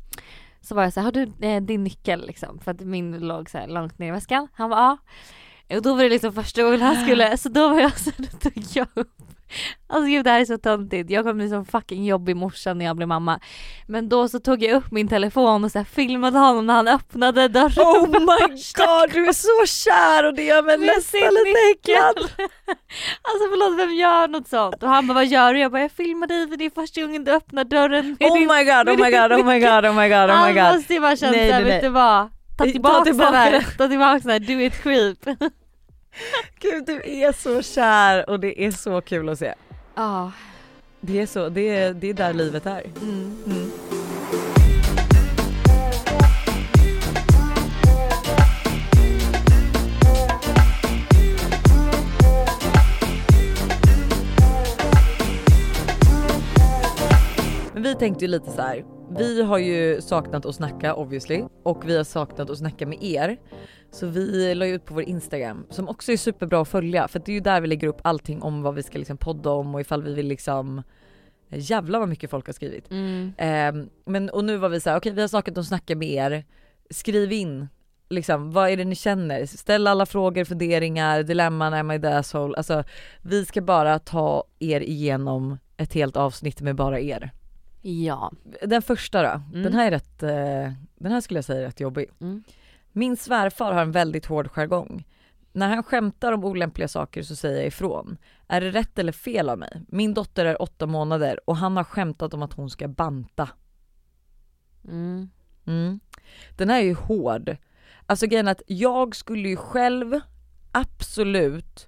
så 0.62 0.74
var 0.74 0.82
jag 0.82 0.92
så 0.92 1.00
här, 1.00 1.04
har 1.04 1.12
du 1.12 1.46
eh, 1.46 1.62
din 1.62 1.84
nyckel 1.84 2.26
liksom? 2.26 2.58
För 2.58 2.70
att 2.70 2.80
min 2.80 3.18
låg 3.18 3.50
så 3.50 3.58
här 3.58 3.66
långt 3.66 3.98
ner 3.98 4.08
i 4.08 4.10
väskan. 4.10 4.48
Han 4.54 4.70
var 4.70 4.76
ja. 4.76 4.98
Och 5.76 5.82
då 5.82 5.94
var 5.94 6.02
det 6.02 6.08
liksom 6.08 6.32
första 6.32 6.62
gången 6.62 6.80
han 6.82 7.04
skulle, 7.04 7.36
så 7.36 7.48
då 7.48 7.68
var 7.68 7.80
jag 7.80 7.98
så 7.98 8.10
här, 8.10 8.26
då 8.32 8.38
tog 8.38 8.64
jag 8.74 8.86
upp. 8.94 9.12
Alltså 9.86 10.06
gud 10.10 10.24
det 10.24 10.30
här 10.30 10.40
är 10.40 10.44
så 10.44 10.58
töntigt, 10.58 11.10
jag 11.10 11.24
kommer 11.24 11.34
bli 11.34 11.48
så 11.48 11.64
fucking 11.64 12.04
jobbig 12.04 12.36
morsa 12.36 12.74
när 12.74 12.84
jag 12.84 12.96
blir 12.96 13.06
mamma. 13.06 13.40
Men 13.86 14.08
då 14.08 14.28
så 14.28 14.40
tog 14.40 14.62
jag 14.62 14.72
upp 14.76 14.90
min 14.90 15.08
telefon 15.08 15.64
och 15.64 15.72
så 15.72 15.78
här 15.78 15.84
filmade 15.84 16.38
honom 16.38 16.66
när 16.66 16.74
han 16.74 16.88
öppnade 16.88 17.48
dörren. 17.48 17.86
Oh 17.86 18.08
my 18.10 18.48
god 18.74 19.12
du 19.12 19.26
är 19.26 19.32
så 19.32 19.66
kär 19.66 20.24
och 20.24 20.34
det 20.34 20.42
gör 20.44 20.62
mig 20.62 20.78
nästan 20.78 21.20
lite 21.20 21.58
äcklad. 21.72 22.48
Alltså 23.22 23.48
förlåt 23.50 23.78
vem 23.78 23.94
gör 23.94 24.28
något 24.28 24.48
sånt? 24.48 24.82
Och 24.82 24.88
han 24.88 25.06
bara 25.06 25.14
vad 25.14 25.26
gör 25.26 25.54
du? 25.54 25.60
Jag 25.60 25.72
bara 25.72 25.82
jag 25.82 25.92
filmar 25.92 26.26
dig 26.26 26.48
för 26.48 26.56
det 26.56 26.64
är 26.64 26.70
första 26.70 27.00
gången 27.00 27.24
du 27.24 27.32
öppnar 27.32 27.64
dörren 27.64 28.16
Oh 28.20 28.34
din... 28.34 28.48
my 28.48 28.64
god, 28.64 28.88
oh 28.88 29.04
my 29.04 29.10
god, 29.10 29.32
oh 29.32 29.44
my 29.46 29.60
god, 29.60 29.84
oh 29.84 29.94
my 29.94 30.08
god, 30.08 30.30
oh 30.30 30.46
my 30.46 30.52
god. 30.52 30.90
ju 30.90 31.00
bara 31.00 31.08
Nej, 31.08 31.16
såhär, 31.16 31.64
vet 31.64 31.82
du 31.82 31.88
vad? 31.88 32.28
Ta 32.58 32.64
Ta 32.64 32.70
tillbaka, 32.72 33.04
tillbaka 33.04 33.30
den 33.30 33.40
här, 33.40 33.52
det. 33.52 33.64
ta 33.78 33.88
tillbaka 33.88 34.18
den 34.18 34.30
här, 34.30 34.38
do 34.38 34.60
it 34.60 34.82
creep. 34.82 35.18
Gud 36.60 36.86
du 36.86 37.02
är 37.04 37.32
så 37.32 37.62
kär 37.62 38.30
och 38.30 38.40
det 38.40 38.64
är 38.64 38.70
så 38.70 39.00
kul 39.00 39.28
att 39.28 39.38
se. 39.38 39.54
Ja. 39.94 40.32
Det 41.00 41.20
är 41.20 41.26
så, 41.26 41.48
det 41.48 41.68
är, 41.68 41.94
det 41.94 42.10
är 42.10 42.14
där 42.14 42.32
livet 42.32 42.66
är. 42.66 42.84
Mm. 43.02 43.36
Mm. 43.46 43.70
Men 57.74 57.82
vi 57.82 57.94
tänkte 57.94 58.24
ju 58.24 58.30
lite 58.30 58.50
så 58.50 58.62
här. 58.62 58.84
vi 59.18 59.42
har 59.42 59.58
ju 59.58 60.00
saknat 60.00 60.46
att 60.46 60.54
snacka 60.54 60.94
obviously 60.94 61.44
och 61.62 61.88
vi 61.88 61.96
har 61.96 62.04
saknat 62.04 62.50
att 62.50 62.58
snacka 62.58 62.86
med 62.86 63.02
er. 63.02 63.38
Så 63.92 64.06
vi 64.06 64.54
la 64.54 64.66
ut 64.66 64.84
på 64.84 64.94
vår 64.94 65.02
Instagram 65.02 65.66
som 65.70 65.88
också 65.88 66.12
är 66.12 66.16
superbra 66.16 66.60
att 66.62 66.68
följa 66.68 67.08
för 67.08 67.18
det 67.18 67.32
är 67.32 67.34
ju 67.34 67.40
där 67.40 67.60
vi 67.60 67.66
lägger 67.66 67.88
upp 67.88 68.00
allting 68.04 68.42
om 68.42 68.62
vad 68.62 68.74
vi 68.74 68.82
ska 68.82 68.98
liksom 68.98 69.16
podda 69.16 69.50
om 69.50 69.74
och 69.74 69.80
ifall 69.80 70.02
vi 70.02 70.14
vill 70.14 70.26
liksom 70.26 70.82
Jävlar 71.54 71.98
vad 71.98 72.08
mycket 72.08 72.30
folk 72.30 72.46
har 72.46 72.52
skrivit. 72.52 72.90
Mm. 72.90 73.32
Ehm, 73.38 73.90
men 74.04 74.30
och 74.30 74.44
nu 74.44 74.56
var 74.56 74.68
vi 74.68 74.80
så 74.80 74.90
här: 74.90 74.96
okej 74.96 75.12
vi 75.12 75.20
har 75.20 75.28
saknat 75.28 75.58
att 75.58 75.66
snacka 75.66 75.96
med 75.96 76.08
er. 76.10 76.44
Skriv 76.90 77.32
in 77.32 77.68
liksom 78.08 78.52
vad 78.52 78.70
är 78.70 78.76
det 78.76 78.84
ni 78.84 78.94
känner? 78.94 79.46
Ställ 79.46 79.86
alla 79.86 80.06
frågor, 80.06 80.44
funderingar, 80.44 81.22
dilemman, 81.22 81.74
am 81.74 81.90
I 81.90 82.00
the 82.00 82.06
asshole? 82.06 82.56
Alltså 82.56 82.84
vi 83.22 83.44
ska 83.44 83.60
bara 83.60 83.98
ta 83.98 84.44
er 84.58 84.80
igenom 84.80 85.58
ett 85.76 85.94
helt 85.94 86.16
avsnitt 86.16 86.60
med 86.60 86.76
bara 86.76 87.00
er. 87.00 87.30
Ja. 87.82 88.32
Den 88.62 88.82
första 88.82 89.22
då, 89.22 89.42
Mm. 89.52 89.62
den 89.62 89.74
här 89.74 89.86
är 89.86 89.90
rätt, 89.90 90.22
eh, 90.22 90.72
den 90.96 91.12
här 91.12 91.20
skulle 91.20 91.38
jag 91.38 91.44
säga 91.44 91.60
är 91.60 91.64
rätt 91.64 91.80
jobbig. 91.80 92.10
Mm. 92.20 92.44
Min 92.92 93.16
svärfar 93.16 93.72
har 93.72 93.82
en 93.82 93.92
väldigt 93.92 94.26
hård 94.26 94.50
jargong. 94.50 95.06
När 95.52 95.68
han 95.68 95.82
skämtar 95.82 96.32
om 96.32 96.44
olämpliga 96.44 96.88
saker 96.88 97.22
så 97.22 97.36
säger 97.36 97.56
jag 97.56 97.66
ifrån. 97.66 98.16
Är 98.48 98.60
det 98.60 98.70
rätt 98.70 98.98
eller 98.98 99.12
fel 99.12 99.48
av 99.48 99.58
mig? 99.58 99.82
Min 99.88 100.14
dotter 100.14 100.44
är 100.44 100.62
åtta 100.62 100.86
månader 100.86 101.40
och 101.46 101.56
han 101.56 101.76
har 101.76 101.84
skämtat 101.84 102.34
om 102.34 102.42
att 102.42 102.52
hon 102.52 102.70
ska 102.70 102.88
banta. 102.88 103.48
Mm. 104.84 105.30
Mm. 105.66 106.00
Den 106.56 106.70
här 106.70 106.78
är 106.80 106.84
ju 106.84 106.94
hård. 106.94 107.56
Alltså 108.06 108.26
grejen 108.26 108.48
att 108.48 108.62
jag 108.66 109.16
skulle 109.16 109.48
ju 109.48 109.56
själv 109.56 110.20
absolut 110.72 111.86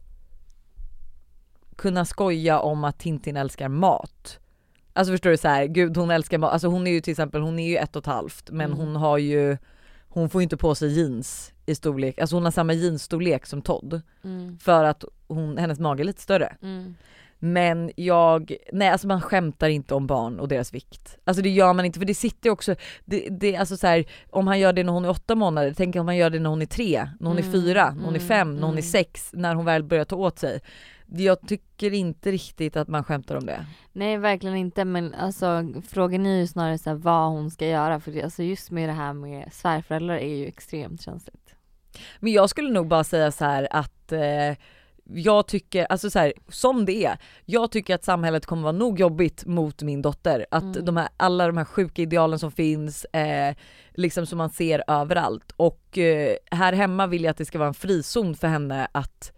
kunna 1.76 2.04
skoja 2.04 2.60
om 2.60 2.84
att 2.84 2.98
Tintin 2.98 3.36
älskar 3.36 3.68
mat. 3.68 4.38
Alltså 4.92 5.12
förstår 5.12 5.30
du 5.30 5.36
så 5.36 5.48
här, 5.48 5.64
gud 5.66 5.96
hon 5.96 6.10
älskar 6.10 6.38
mat, 6.38 6.52
alltså 6.52 6.68
hon 6.68 6.86
är 6.86 6.90
ju 6.90 7.00
till 7.00 7.10
exempel, 7.10 7.42
hon 7.42 7.58
är 7.58 7.68
ju 7.68 7.76
ett 7.76 7.96
och 7.96 8.02
ett 8.02 8.06
halvt 8.06 8.50
men 8.50 8.66
Mm. 8.72 8.78
hon 8.78 8.96
har 8.96 9.18
ju, 9.18 9.58
hon 10.14 10.28
får 10.30 10.42
inte 10.42 10.56
på 10.56 10.74
sig 10.74 10.88
jeans 10.92 11.52
i 11.66 11.74
storlek, 11.74 12.18
alltså 12.18 12.36
hon 12.36 12.44
har 12.44 12.50
samma 12.50 12.72
jeansstorlek 12.72 13.46
som 13.46 13.62
Todd 13.62 14.02
Mm. 14.24 14.58
för 14.58 14.84
att 14.84 15.04
hon, 15.28 15.58
hennes 15.58 15.78
mage 15.78 16.02
är 16.02 16.04
lite 16.04 16.22
större. 16.22 16.56
Mm. 16.62 16.94
Men 17.38 17.90
jag, 17.96 18.56
nej 18.72 18.88
alltså 18.88 19.06
man 19.06 19.20
skämtar 19.20 19.68
inte 19.68 19.94
om 19.94 20.06
barn 20.06 20.40
och 20.40 20.48
deras 20.48 20.74
vikt. 20.74 21.18
Alltså 21.24 21.42
det 21.42 21.50
gör 21.50 21.72
man 21.72 21.84
inte 21.84 21.98
för 21.98 22.06
det 22.06 22.14
sitter 22.14 22.48
ju 22.48 22.52
också, 22.52 22.74
det, 23.04 23.28
det, 23.30 23.56
alltså 23.56 23.76
så 23.76 23.86
här, 23.86 24.04
om 24.30 24.46
han 24.46 24.60
gör 24.60 24.72
det 24.72 24.84
när 24.84 24.92
hon 24.92 25.04
är 25.04 25.10
åtta 25.10 25.34
månader, 25.34 25.74
tänk 25.76 25.96
om 25.96 26.06
han 26.06 26.16
gör 26.16 26.30
det 26.30 26.38
när 26.38 26.50
hon 26.50 26.62
är 26.62 26.66
tre, 26.66 27.08
när 27.20 27.28
hon 27.28 27.38
är 27.38 27.42
Mm, 27.42 27.52
fyra, 27.52 27.84
när 27.90 28.04
hon 28.04 28.14
är 28.14 28.18
mm, 28.18 28.28
fem, 28.28 28.54
när 28.54 28.62
hon 28.62 28.70
är 28.70 28.82
mm. 28.82 28.82
sex, 28.82 29.30
när 29.32 29.54
hon 29.54 29.64
väl 29.64 29.82
börjar 29.82 30.04
ta 30.04 30.16
åt 30.16 30.38
sig. 30.38 30.60
Jag 31.06 31.48
tycker 31.48 31.94
inte 31.94 32.30
riktigt 32.30 32.76
att 32.76 32.88
man 32.88 33.04
skämtar 33.04 33.36
om 33.36 33.46
det. 33.46 33.66
Nej 33.92 34.16
verkligen 34.18 34.56
inte 34.56 34.84
men 34.84 35.14
alltså 35.14 35.66
frågan 35.88 36.26
är 36.26 36.36
ju 36.36 36.46
snarare 36.46 36.78
så 36.78 36.90
här, 36.90 36.96
vad 36.96 37.30
hon 37.30 37.50
ska 37.50 37.66
göra 37.66 38.00
för 38.00 38.12
det, 38.12 38.22
alltså 38.22 38.42
just 38.42 38.70
med 38.70 38.88
det 38.88 38.92
här 38.92 39.12
med 39.12 39.52
svärföräldrar 39.52 40.16
är 40.16 40.34
ju 40.36 40.46
extremt 40.46 41.02
känsligt. 41.02 41.54
Men 42.20 42.32
jag 42.32 42.50
skulle 42.50 42.70
nog 42.70 42.88
bara 42.88 43.04
säga 43.04 43.30
så 43.32 43.44
här 43.44 43.68
att 43.70 44.12
eh, 44.12 44.56
jag 45.14 45.46
tycker, 45.46 45.84
alltså 45.84 46.10
så 46.10 46.18
här, 46.18 46.32
som 46.48 46.84
det 46.84 47.04
är, 47.04 47.18
jag 47.44 47.70
tycker 47.70 47.94
att 47.94 48.04
samhället 48.04 48.46
kommer 48.46 48.62
vara 48.62 48.72
nog 48.72 49.00
jobbigt 49.00 49.44
mot 49.46 49.82
min 49.82 50.02
dotter. 50.02 50.46
Att 50.50 50.62
Mm. 50.62 50.84
de 50.84 50.96
här, 50.96 51.08
alla 51.16 51.46
de 51.46 51.56
här 51.56 51.64
sjuka 51.64 52.02
idealen 52.02 52.38
som 52.38 52.50
finns, 52.52 53.04
eh, 53.04 53.54
liksom 53.94 54.26
som 54.26 54.38
man 54.38 54.50
ser 54.50 54.84
överallt. 54.86 55.52
Och 55.56 55.98
eh, 55.98 56.36
här 56.50 56.72
hemma 56.72 57.06
vill 57.06 57.24
jag 57.24 57.30
att 57.30 57.36
det 57.36 57.44
ska 57.44 57.58
vara 57.58 57.68
en 57.68 57.74
frizon 57.74 58.34
för 58.34 58.48
henne 58.48 58.88
att 58.92 59.32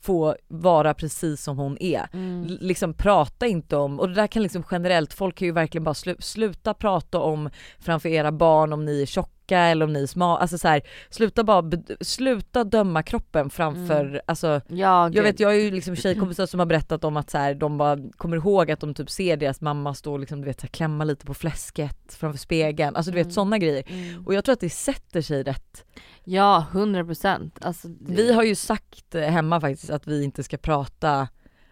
få 0.00 0.36
vara 0.48 0.94
precis 0.94 1.42
som 1.42 1.58
hon 1.58 1.76
är. 1.80 2.08
Mm. 2.12 2.46
Liksom 2.60 2.94
prata 2.94 3.46
inte 3.46 3.76
om, 3.76 4.00
och 4.00 4.08
det 4.08 4.14
där 4.14 4.26
kan 4.26 4.42
liksom 4.42 4.64
generellt, 4.70 5.12
folk 5.12 5.36
kan 5.36 5.46
ju 5.46 5.52
verkligen 5.52 5.84
bara 5.84 5.94
slu, 5.94 6.16
sluta 6.18 6.74
prata 6.74 7.18
om 7.18 7.50
framför 7.78 8.08
era 8.08 8.32
barn 8.32 8.72
om 8.72 8.84
ni 8.84 9.02
är 9.02 9.06
tjocka 9.06 9.39
eller 9.58 9.84
om 9.86 9.92
ni 9.92 10.02
är 10.02 10.06
smala, 10.06 10.38
alltså 10.38 10.58
så 10.58 10.68
här, 10.68 10.82
sluta 11.10 11.44
bara, 11.44 11.70
sluta 12.00 12.64
döma 12.64 13.02
kroppen 13.02 13.50
framför, 13.50 14.04
Mm. 14.04 14.20
alltså 14.26 14.46
Ja, 14.68 15.02
jag 15.04 15.12
gud. 15.12 15.22
vet 15.22 15.40
jag 15.40 15.48
har 15.48 15.54
ju 15.54 15.70
liksom 15.70 15.96
tjejkompisar 15.96 16.46
som 16.46 16.58
har 16.60 16.66
berättat 16.66 17.04
om 17.04 17.16
att 17.16 17.30
så 17.30 17.38
här, 17.38 17.54
de 17.54 17.78
bara 17.78 17.98
kommer 18.16 18.36
ihåg 18.36 18.70
att 18.70 18.80
de 18.80 18.94
typ 18.94 19.10
ser 19.10 19.36
deras 19.36 19.60
mamma 19.60 19.94
stå 19.94 20.12
och 20.12 20.20
liksom, 20.20 20.40
du 20.40 20.46
vet, 20.46 20.60
så 20.60 20.64
här, 20.66 20.68
klämma 20.68 21.04
lite 21.04 21.26
på 21.26 21.34
fläsket 21.34 22.14
framför 22.14 22.38
spegeln, 22.38 22.96
alltså 22.96 23.10
du 23.10 23.14
vet 23.14 23.24
Mm. 23.24 23.32
sådana 23.32 23.58
grejer. 23.58 23.84
Mm. 23.86 24.26
Och 24.26 24.34
jag 24.34 24.44
tror 24.44 24.52
att 24.52 24.60
det 24.60 24.70
sätter 24.70 25.20
sig 25.22 25.42
rätt. 25.42 25.84
Ja, 26.24 26.66
hundra 26.72 27.04
procent. 27.04 27.58
Alltså, 27.62 27.88
det- 27.88 28.12
Vi 28.14 28.32
har 28.32 28.42
ju 28.42 28.54
sagt 28.54 29.14
hemma 29.14 29.60
faktiskt 29.60 29.90
att 29.90 30.06
vi 30.06 30.24
inte 30.24 30.42
ska 30.42 30.56
prata 30.56 31.28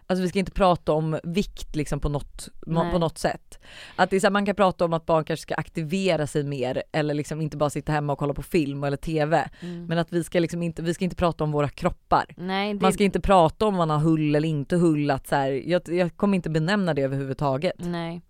Alltså 0.09 0.23
vi 0.23 0.29
ska 0.29 0.39
inte 0.39 0.51
prata 0.51 0.91
om 0.91 1.19
vikt 1.23 1.75
liksom 1.75 1.99
på 1.99 2.09
något, 2.09 2.49
Nej. 2.65 2.91
på 2.91 2.99
något 2.99 3.17
sätt. 3.17 3.59
Att 3.95 4.09
det 4.09 4.15
är 4.15 4.19
så 4.19 4.25
här, 4.25 4.31
man 4.31 4.45
kan 4.45 4.55
prata 4.55 4.85
om 4.85 4.93
att 4.93 5.05
barn 5.05 5.23
kanske 5.23 5.41
ska 5.41 5.55
aktivera 5.55 6.27
sig 6.27 6.43
mer 6.43 6.83
eller 6.91 7.13
liksom 7.13 7.41
inte 7.41 7.57
bara 7.57 7.69
sitta 7.69 7.91
hemma 7.91 8.13
och 8.13 8.19
kolla 8.19 8.33
på 8.33 8.43
film 8.43 8.83
eller 8.83 8.97
TV. 8.97 9.49
Mm. 9.59 9.85
Men 9.85 9.97
att 9.97 10.13
vi 10.13 10.23
ska 10.23 10.39
liksom 10.39 10.63
inte, 10.63 10.81
vi 10.81 10.93
ska 10.93 11.03
inte 11.03 11.15
prata 11.15 11.43
om 11.43 11.51
våra 11.51 11.69
kroppar. 11.69 12.25
Nej, 12.37 12.73
det, 12.73 12.81
Man 12.81 12.93
ska 12.93 13.03
inte 13.03 13.21
prata 13.21 13.65
om 13.65 13.75
man 13.75 13.89
har 13.89 13.97
hull 13.97 14.35
eller 14.35 14.49
inte 14.49 14.75
hull. 14.75 15.11
Att 15.11 15.27
så 15.27 15.35
här, 15.35 15.51
jag, 15.51 15.81
jag 15.89 16.17
kommer 16.17 16.35
inte 16.35 16.49
benämna 16.49 16.93
det 16.93 17.01
överhuvudtaget. 17.01 17.75
Nej. 17.77 18.21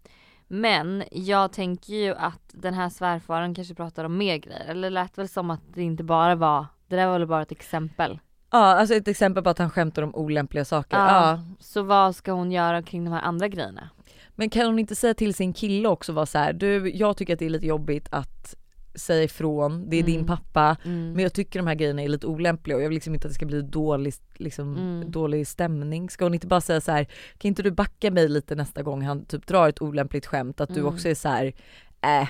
Men 0.48 1.04
jag 1.12 1.52
tänker 1.52 1.94
ju 1.94 2.16
att 2.16 2.42
den 2.52 2.74
här 2.74 2.90
svärfaren 2.90 3.56
kanske 3.56 3.76
pratar 3.76 4.04
om 4.04 4.18
mer 4.18 4.38
grejer. 4.38 4.66
Eller 4.68 4.82
det 4.82 4.90
lät 4.94 5.18
väl 5.18 5.30
som 5.30 5.52
att 5.52 5.62
det 5.74 5.82
inte 5.82 6.04
bara 6.04 6.36
var, 6.36 6.66
det 6.88 6.96
där 6.96 7.08
var 7.08 7.20
väl 7.20 7.28
bara 7.28 7.42
ett 7.42 7.52
exempel. 7.52 8.20
Ja 8.52 8.58
alltså 8.58 8.96
ett 8.96 9.08
exempel 9.08 9.44
på 9.44 9.50
att 9.50 9.58
han 9.60 9.70
skämtar 9.70 10.02
om 10.02 10.16
olämpliga 10.16 10.66
saker. 10.66 10.98
Ja. 10.98 11.06
Ja. 11.32 11.40
Så 11.60 11.84
vad 11.84 12.16
ska 12.16 12.32
hon 12.32 12.52
göra 12.52 12.84
kring 12.84 13.04
de 13.06 13.12
här 13.14 13.22
andra 13.22 13.48
grejerna? 13.48 13.90
Men 14.36 14.50
kan 14.50 14.66
hon 14.66 14.80
inte 14.80 14.96
säga 14.96 15.14
till 15.14 15.34
sin 15.34 15.54
kille 15.54 15.88
också 15.90 16.14
vara 16.14 16.26
så 16.26 16.38
här, 16.38 16.54
du 16.54 16.90
jag 16.90 17.18
tycker 17.18 17.34
att 17.34 17.40
det 17.40 17.46
är 17.46 17.50
lite 17.50 17.66
jobbigt 17.68 18.08
att 18.12 18.56
säga 18.96 19.24
ifrån, 19.24 19.90
det 19.90 19.98
är 20.00 20.04
din 20.04 20.16
Mm. 20.16 20.28
pappa 20.28 20.78
Mm. 20.86 21.12
men 21.12 21.24
jag 21.24 21.34
tycker 21.34 21.60
de 21.60 21.68
här 21.68 21.76
grejerna 21.76 22.02
är 22.02 22.08
lite 22.08 22.28
olämpliga 22.28 22.78
och 22.78 22.84
jag 22.84 22.90
vill 22.90 22.96
liksom 22.96 23.14
inte 23.14 23.28
att 23.28 23.32
det 23.32 23.36
ska 23.36 23.46
bli 23.46 23.62
dålig, 23.62 24.14
liksom, 24.36 24.78
Mm. 24.78 25.12
dålig 25.12 25.48
stämning. 25.48 26.10
Ska 26.10 26.26
hon 26.26 26.34
inte 26.34 26.48
bara 26.48 26.62
säga 26.62 26.82
så 26.82 26.92
här, 26.92 27.04
kan 27.38 27.50
inte 27.50 27.64
du 27.64 27.72
backa 27.72 28.12
mig 28.12 28.28
lite 28.30 28.56
nästa 28.56 28.82
gång 28.84 29.02
han 29.02 29.26
typ 29.26 29.48
drar 29.48 29.70
ett 29.70 29.82
olämpligt 29.82 30.26
skämt 30.26 30.62
att 30.62 30.70
du 30.74 30.80
Mm. 30.80 30.94
också 30.94 31.10
är 31.10 31.16
så 31.16 31.30
här, 31.30 31.54
äh, 32.02 32.28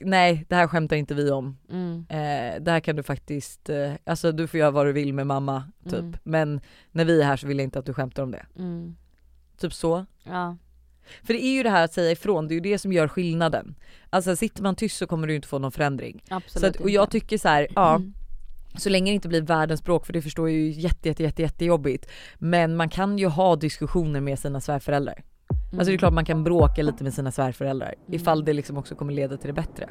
nej 0.00 0.44
det 0.48 0.54
här 0.56 0.66
skämtar 0.66 0.96
inte 0.96 1.14
vi 1.14 1.30
om. 1.30 1.58
Mm. 1.70 2.06
Eh, 2.08 2.62
det 2.62 2.70
här 2.70 2.80
kan 2.80 2.96
du 2.96 3.02
faktiskt, 3.02 3.68
eh, 3.70 3.92
alltså 4.04 4.32
du 4.32 4.46
får 4.46 4.60
göra 4.60 4.70
vad 4.70 4.86
du 4.86 4.92
vill 4.92 5.14
med 5.14 5.26
mamma 5.26 5.64
typ. 5.84 5.92
Mm. 5.92 6.14
Men 6.22 6.60
när 6.92 7.04
vi 7.04 7.20
är 7.20 7.24
här 7.26 7.36
så 7.36 7.46
vill 7.46 7.58
jag 7.58 7.64
inte 7.64 7.78
att 7.78 7.86
du 7.86 7.94
skämtar 7.94 8.22
om 8.22 8.30
det. 8.30 8.46
Mm. 8.58 8.96
Typ 9.60 9.72
så. 9.72 10.06
Ja. 10.24 10.56
För 11.22 11.34
det 11.34 11.44
är 11.44 11.52
ju 11.52 11.62
det 11.62 11.70
här 11.70 11.84
att 11.84 11.92
säga 11.92 12.10
ifrån, 12.10 12.48
det 12.48 12.52
är 12.52 12.56
ju 12.56 12.60
det 12.60 12.78
som 12.78 12.92
gör 12.92 13.08
skillnaden. 13.08 13.74
Alltså 14.10 14.36
sitter 14.36 14.62
man 14.62 14.76
tyst 14.76 14.96
så 14.96 15.06
kommer 15.06 15.26
du 15.26 15.34
inte 15.34 15.48
få 15.48 15.58
någon 15.58 15.72
förändring. 15.72 16.22
Absolut 16.28 16.60
så 16.60 16.66
att, 16.66 16.76
och 16.84 16.90
jag 16.90 17.02
inte. 17.02 17.12
tycker 17.12 17.38
så 17.38 17.48
här, 17.48 17.68
ja 17.74 17.96
Mm. 17.96 18.14
så 18.78 18.88
länge 18.88 19.10
det 19.10 19.14
inte 19.14 19.28
blir 19.28 19.42
världens 19.42 19.84
bråk 19.84 20.06
för 20.06 20.12
det 20.12 20.22
förstår 20.22 20.48
jag 20.50 20.58
ju 20.58 20.70
jätte 20.70 21.08
jätte 21.08 21.22
jätte 21.22 21.42
jättejobbigt. 21.42 22.06
Men 22.38 22.76
man 22.76 22.88
kan 22.88 23.18
ju 23.18 23.26
ha 23.26 23.56
diskussioner 23.56 24.20
med 24.20 24.38
sina 24.38 24.60
svärföräldrar. 24.60 25.22
Alltså 25.72 25.84
det 25.84 25.92
är 25.94 25.98
klart 25.98 26.12
man 26.12 26.24
kan 26.24 26.44
bråka 26.44 26.82
lite 26.82 27.04
med 27.04 27.14
sina 27.14 27.32
svärföräldrar 27.32 27.94
Mm. 28.06 28.14
ifall 28.20 28.44
det 28.44 28.52
liksom 28.52 28.76
också 28.76 28.94
kommer 28.94 29.12
leda 29.12 29.36
till 29.36 29.46
det 29.46 29.52
bättre. 29.52 29.90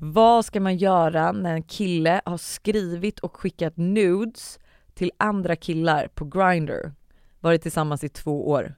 Vad 0.00 0.44
ska 0.44 0.60
man 0.60 0.76
göra 0.76 1.32
när 1.32 1.54
en 1.54 1.62
kille 1.62 2.20
har 2.24 2.36
skrivit 2.36 3.18
och 3.18 3.36
skickat 3.36 3.76
nudes 3.76 4.58
till 4.94 5.10
andra 5.16 5.56
killar 5.56 6.08
på 6.14 6.24
Grindr? 6.24 6.92
Varit 7.40 7.62
tillsammans 7.62 8.04
i 8.04 8.08
två 8.08 8.48
år. 8.48 8.74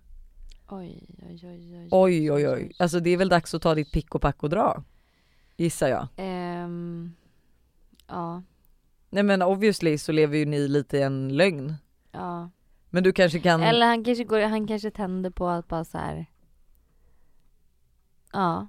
Oj, 0.68 1.09
oj, 1.29 1.40
oj, 1.44 1.76
oj. 1.79 1.88
Oj 1.90 2.33
oj 2.33 2.48
oj. 2.48 2.72
Alltså 2.79 3.00
det 3.00 3.11
är 3.11 3.16
väl 3.16 3.29
dags 3.29 3.55
att 3.55 3.62
ta 3.62 3.74
ditt 3.74 3.92
pick 3.92 4.14
och 4.14 4.20
pack 4.22 4.42
och 4.42 4.50
dra. 4.50 4.83
Gissar 5.57 5.88
jag. 5.88 6.09
Ehm, 6.16 7.12
ja, 8.09 8.42
Nej 9.11 9.22
men 9.22 9.42
obviously 9.42 9.98
så 9.98 10.12
lever 10.12 10.38
ju 10.38 10.44
ni 10.46 10.68
lite 10.68 10.98
i 10.98 11.02
en 11.02 11.37
lögn. 11.37 11.74
ja. 12.12 12.50
Men 12.96 13.02
du 13.02 13.12
kanske 13.12 13.38
kan... 13.38 13.62
Eller 13.62 13.87
han 13.87 14.04
kanske 14.04 14.24
går, 14.24 14.40
han 14.40 14.66
kanske 14.66 14.90
tänder 14.90 15.30
på 15.30 15.48
att 15.48 15.68
bara 15.68 15.85
så 15.85 15.98
här. 15.98 16.26
Ja, 18.32 18.66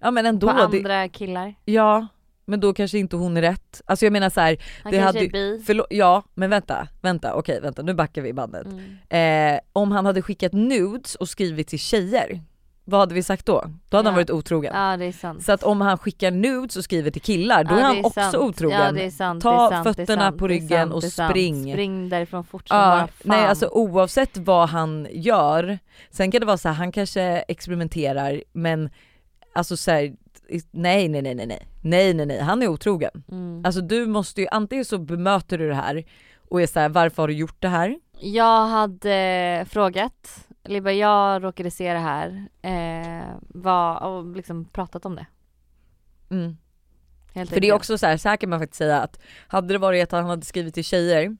ja 0.00 0.10
men 0.10 0.26
ändå. 0.26 0.46
på 0.46 0.52
det, 0.52 0.62
andra 0.62 1.08
killar. 1.08 1.54
ja, 1.64 2.06
men 2.44 2.60
då 2.60 2.74
kanske 2.74 2.98
inte 2.98 3.16
hon 3.16 3.36
är 3.36 3.42
rätt. 3.42 3.82
Alltså 3.86 4.06
jag 4.06 4.12
menar 4.12 4.30
så 4.30 4.40
här, 4.40 4.56
Han 4.82 4.92
Det 4.92 4.98
kanske 4.98 5.18
hade 5.18 5.38
är 5.38 5.56
bi. 5.56 5.62
förlåt, 5.66 5.86
ja 5.90 6.22
men 6.34 6.50
vänta, 6.50 6.88
vänta, 7.02 7.34
okej 7.34 7.60
vänta 7.60 7.82
nu 7.82 7.94
backar 7.94 8.22
vi 8.22 8.32
bandet. 8.32 8.66
Mm. 8.66 9.54
Eh, 9.54 9.60
om 9.72 9.92
han 9.92 10.06
hade 10.06 10.22
skickat 10.22 10.52
nudes 10.52 11.14
och 11.14 11.28
skrivit 11.28 11.68
till 11.68 11.78
tjejer, 11.78 12.40
vad 12.84 13.00
hade 13.00 13.14
vi 13.14 13.22
sagt 13.22 13.46
då? 13.46 13.64
Då 13.88 13.96
hade 13.96 14.06
ja. 14.06 14.10
han 14.10 14.14
varit 14.14 14.30
otrogen. 14.30 14.72
Ja 14.74 14.96
det 14.96 15.04
är 15.04 15.12
sant. 15.12 15.44
Så 15.44 15.52
att 15.52 15.62
om 15.62 15.80
han 15.80 15.98
skickar 15.98 16.30
nudes 16.30 16.76
och 16.76 16.84
skriver 16.84 17.10
till 17.10 17.22
killar 17.22 17.64
då 17.64 17.74
ja, 17.74 17.78
är 17.78 17.82
han 17.82 17.96
är 17.96 18.06
också 18.06 18.20
sant. 18.20 18.34
otrogen. 18.34 18.80
Ja, 18.80 18.92
det 18.92 19.04
är 19.04 19.10
sant, 19.10 19.42
Ta 19.42 19.70
det 19.70 19.76
är 19.76 19.82
sant, 19.82 19.96
fötterna 19.96 20.32
på 20.32 20.48
ryggen 20.48 20.92
och 20.92 21.04
spring. 21.04 21.72
Spring 21.72 22.08
därifrån 22.08 22.44
fort 22.44 22.68
som 22.68 22.76
ja, 22.76 22.98
fan. 22.98 23.08
Nej 23.22 23.46
alltså 23.46 23.66
oavsett 23.66 24.36
vad 24.36 24.68
han 24.68 25.06
gör, 25.10 25.78
sen 26.10 26.30
kan 26.30 26.40
det 26.40 26.46
vara 26.46 26.56
så 26.56 26.68
här, 26.68 26.74
han 26.76 26.92
kanske 26.92 27.22
experimenterar 27.22 28.42
men 28.52 28.90
alltså 29.54 29.76
så 29.76 29.90
här, 29.90 30.14
nej 30.70 31.08
nej 31.08 31.22
nej 31.22 31.34
nej 31.34 31.46
nej, 31.46 31.68
nej 31.82 32.14
nej 32.14 32.26
nej, 32.26 32.40
han 32.40 32.62
är 32.62 32.68
otrogen. 32.68 33.24
Mm. 33.30 33.62
Alltså 33.64 33.80
du 33.80 34.06
måste 34.06 34.40
ju, 34.40 34.46
antingen 34.50 34.84
så 34.84 34.98
bemöter 34.98 35.58
du 35.58 35.68
det 35.68 35.74
här 35.74 36.04
och 36.50 36.62
är 36.62 36.66
så 36.66 36.80
här, 36.80 36.88
varför 36.88 37.22
har 37.22 37.28
du 37.28 37.34
gjort 37.34 37.56
det 37.62 37.68
här? 37.68 37.98
Jag 38.20 38.66
hade 38.66 39.66
frågat 39.70 40.46
eller 40.64 40.80
bara 40.80 40.92
jag 40.92 41.44
råkade 41.44 41.70
se 41.70 41.92
det 41.92 41.98
här, 41.98 42.48
eh, 42.62 43.36
vad, 43.48 44.02
och 44.02 44.36
liksom 44.36 44.64
pratat 44.64 45.06
om 45.06 45.16
det. 45.16 45.26
Mm. 46.30 46.56
För 47.46 47.60
det 47.60 47.68
är 47.68 47.72
också 47.72 47.98
så 47.98 48.06
här, 48.06 48.16
så 48.16 48.28
här 48.28 48.36
kan 48.36 48.50
man 48.50 48.60
faktiskt 48.60 48.78
säga 48.78 49.00
att 49.00 49.18
hade 49.48 49.74
det 49.74 49.78
varit 49.78 50.02
att 50.02 50.12
han 50.12 50.24
hade 50.24 50.44
skrivit 50.44 50.74
till 50.74 50.84
tjejer 50.84 51.36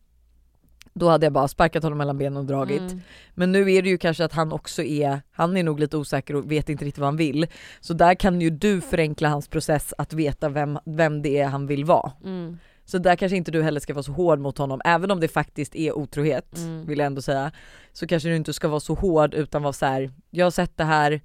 då 0.94 1.08
hade 1.08 1.26
jag 1.26 1.32
bara 1.32 1.48
sparkat 1.48 1.82
honom 1.82 1.98
mellan 1.98 2.18
benen 2.18 2.36
och 2.36 2.44
dragit. 2.44 2.80
Mm. 2.80 3.00
Men 3.34 3.52
nu 3.52 3.72
är 3.72 3.82
det 3.82 3.88
ju 3.88 3.98
kanske 3.98 4.24
att 4.24 4.32
han 4.32 4.52
också 4.52 4.82
är, 4.82 5.20
han 5.30 5.56
är 5.56 5.62
nog 5.62 5.80
lite 5.80 5.96
osäker 5.96 6.36
och 6.36 6.52
vet 6.52 6.68
inte 6.68 6.84
riktigt 6.84 6.98
vad 6.98 7.06
han 7.06 7.16
vill. 7.16 7.46
Så 7.80 7.94
där 7.94 8.14
kan 8.14 8.40
ju 8.40 8.50
du 8.50 8.80
förenkla 8.80 9.28
hans 9.28 9.48
process 9.48 9.94
att 9.98 10.12
veta 10.12 10.48
vem, 10.48 10.78
vem 10.84 11.22
det 11.22 11.38
är 11.38 11.46
han 11.46 11.66
vill 11.66 11.84
vara. 11.84 12.12
Mm. 12.24 12.58
Så 12.84 12.98
där 12.98 13.16
kanske 13.16 13.36
inte 13.36 13.50
du 13.50 13.62
heller 13.62 13.80
ska 13.80 13.94
vara 13.94 14.02
så 14.02 14.12
hård 14.12 14.38
mot 14.38 14.58
honom, 14.58 14.80
även 14.84 15.10
om 15.10 15.20
det 15.20 15.28
faktiskt 15.28 15.74
är 15.76 15.92
otrohet 15.92 16.56
Mm. 16.58 16.86
vill 16.86 16.98
jag 16.98 17.06
ändå 17.06 17.22
säga. 17.22 17.52
Så 17.92 18.06
kanske 18.06 18.28
du 18.28 18.36
inte 18.36 18.52
ska 18.52 18.68
vara 18.68 18.80
så 18.80 18.94
hård 18.94 19.34
utan 19.34 19.62
vara 19.62 19.72
så 19.72 19.86
här: 19.86 20.10
jag 20.30 20.46
har 20.46 20.50
sett 20.50 20.76
det 20.76 20.84
här, 20.84 21.20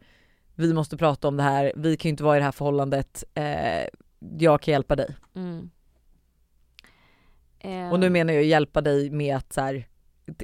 vi 0.56 0.74
måste 0.74 0.98
prata 0.98 1.28
om 1.28 1.38
det 1.38 1.43
här, 1.43 1.74
vi 1.76 1.98
kan 1.98 2.10
ju 2.10 2.12
inte 2.12 2.24
vara 2.24 2.36
i 2.38 2.39
det 2.39 2.45
här 2.45 2.52
förhållandet, 2.52 3.24
eh, 3.34 3.88
jag 4.39 4.62
kan 4.62 4.72
hjälpa 4.72 4.95
dig. 4.95 5.15
Mm. 5.36 5.69
Eh, 7.60 7.91
Och 7.93 8.00
nu 8.00 8.10
menar 8.10 8.34
jag 8.34 8.43
hjälpa 8.43 8.82
dig 8.82 9.10
med 9.10 9.36
att 9.38 9.54
så 9.54 9.62
här, 9.62 9.88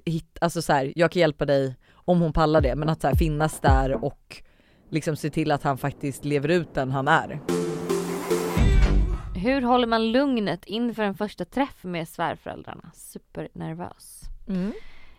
hit, 0.06 0.38
alltså 0.42 0.62
så 0.62 0.74
här, 0.74 0.94
jag 0.96 1.12
kan 1.12 1.20
hjälpa 1.20 1.46
dig 1.46 1.76
om 1.94 2.22
hon 2.22 2.34
pallar 2.34 2.62
det, 2.62 2.76
men 2.76 2.90
att 2.90 3.02
så 3.02 3.08
här, 3.08 3.16
finnas 3.16 3.60
där 3.60 4.04
och 4.06 4.44
liksom 4.90 5.16
se 5.16 5.30
till 5.30 5.52
att 5.52 5.64
han 5.64 5.78
faktiskt 5.78 6.26
lever 6.26 6.50
ut 6.50 6.74
den 6.74 6.92
han 6.92 7.08
är. 7.08 7.40
Hur 9.46 9.62
håller 9.62 9.88
man 9.88 10.12
lugnet 10.12 10.66
inför 10.66 11.04
en 11.04 11.16
första 11.16 11.46
träff 11.46 11.84
med 11.84 12.08
svärföräldrarna? 12.08 12.92
Supernervös. 12.94 14.22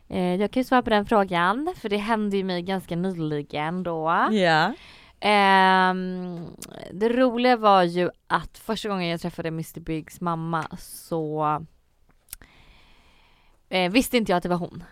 Eh, 0.09 0.35
jag 0.35 0.51
kan 0.51 0.61
ju 0.61 0.65
svara 0.65 0.83
på 0.83 0.91
den 0.91 1.07
frågan 1.07 1.75
för 1.77 1.89
det 1.89 1.97
hände 1.97 2.37
ju 2.37 2.45
mig 2.45 2.63
ganska 2.63 2.97
nyligen 2.97 3.83
då. 3.83 4.29
Ja. 4.31 4.73
Ehm, 5.21 6.47
det 6.93 7.09
roliga 7.09 7.57
var 7.57 7.83
ju 7.83 8.11
att 8.27 8.59
första 8.59 8.89
gången 8.89 9.09
jag 9.09 9.21
träffade 9.21 9.49
Mr 9.49 9.81
Biggs 9.81 10.21
mamma 10.21 10.67
så 10.79 11.45
eh, 13.69 13.91
visste 13.93 14.17
inte 14.17 14.33
jag 14.33 14.37
att 14.37 14.43
det 14.43 14.49
var 14.49 14.57
hon. 14.57 14.85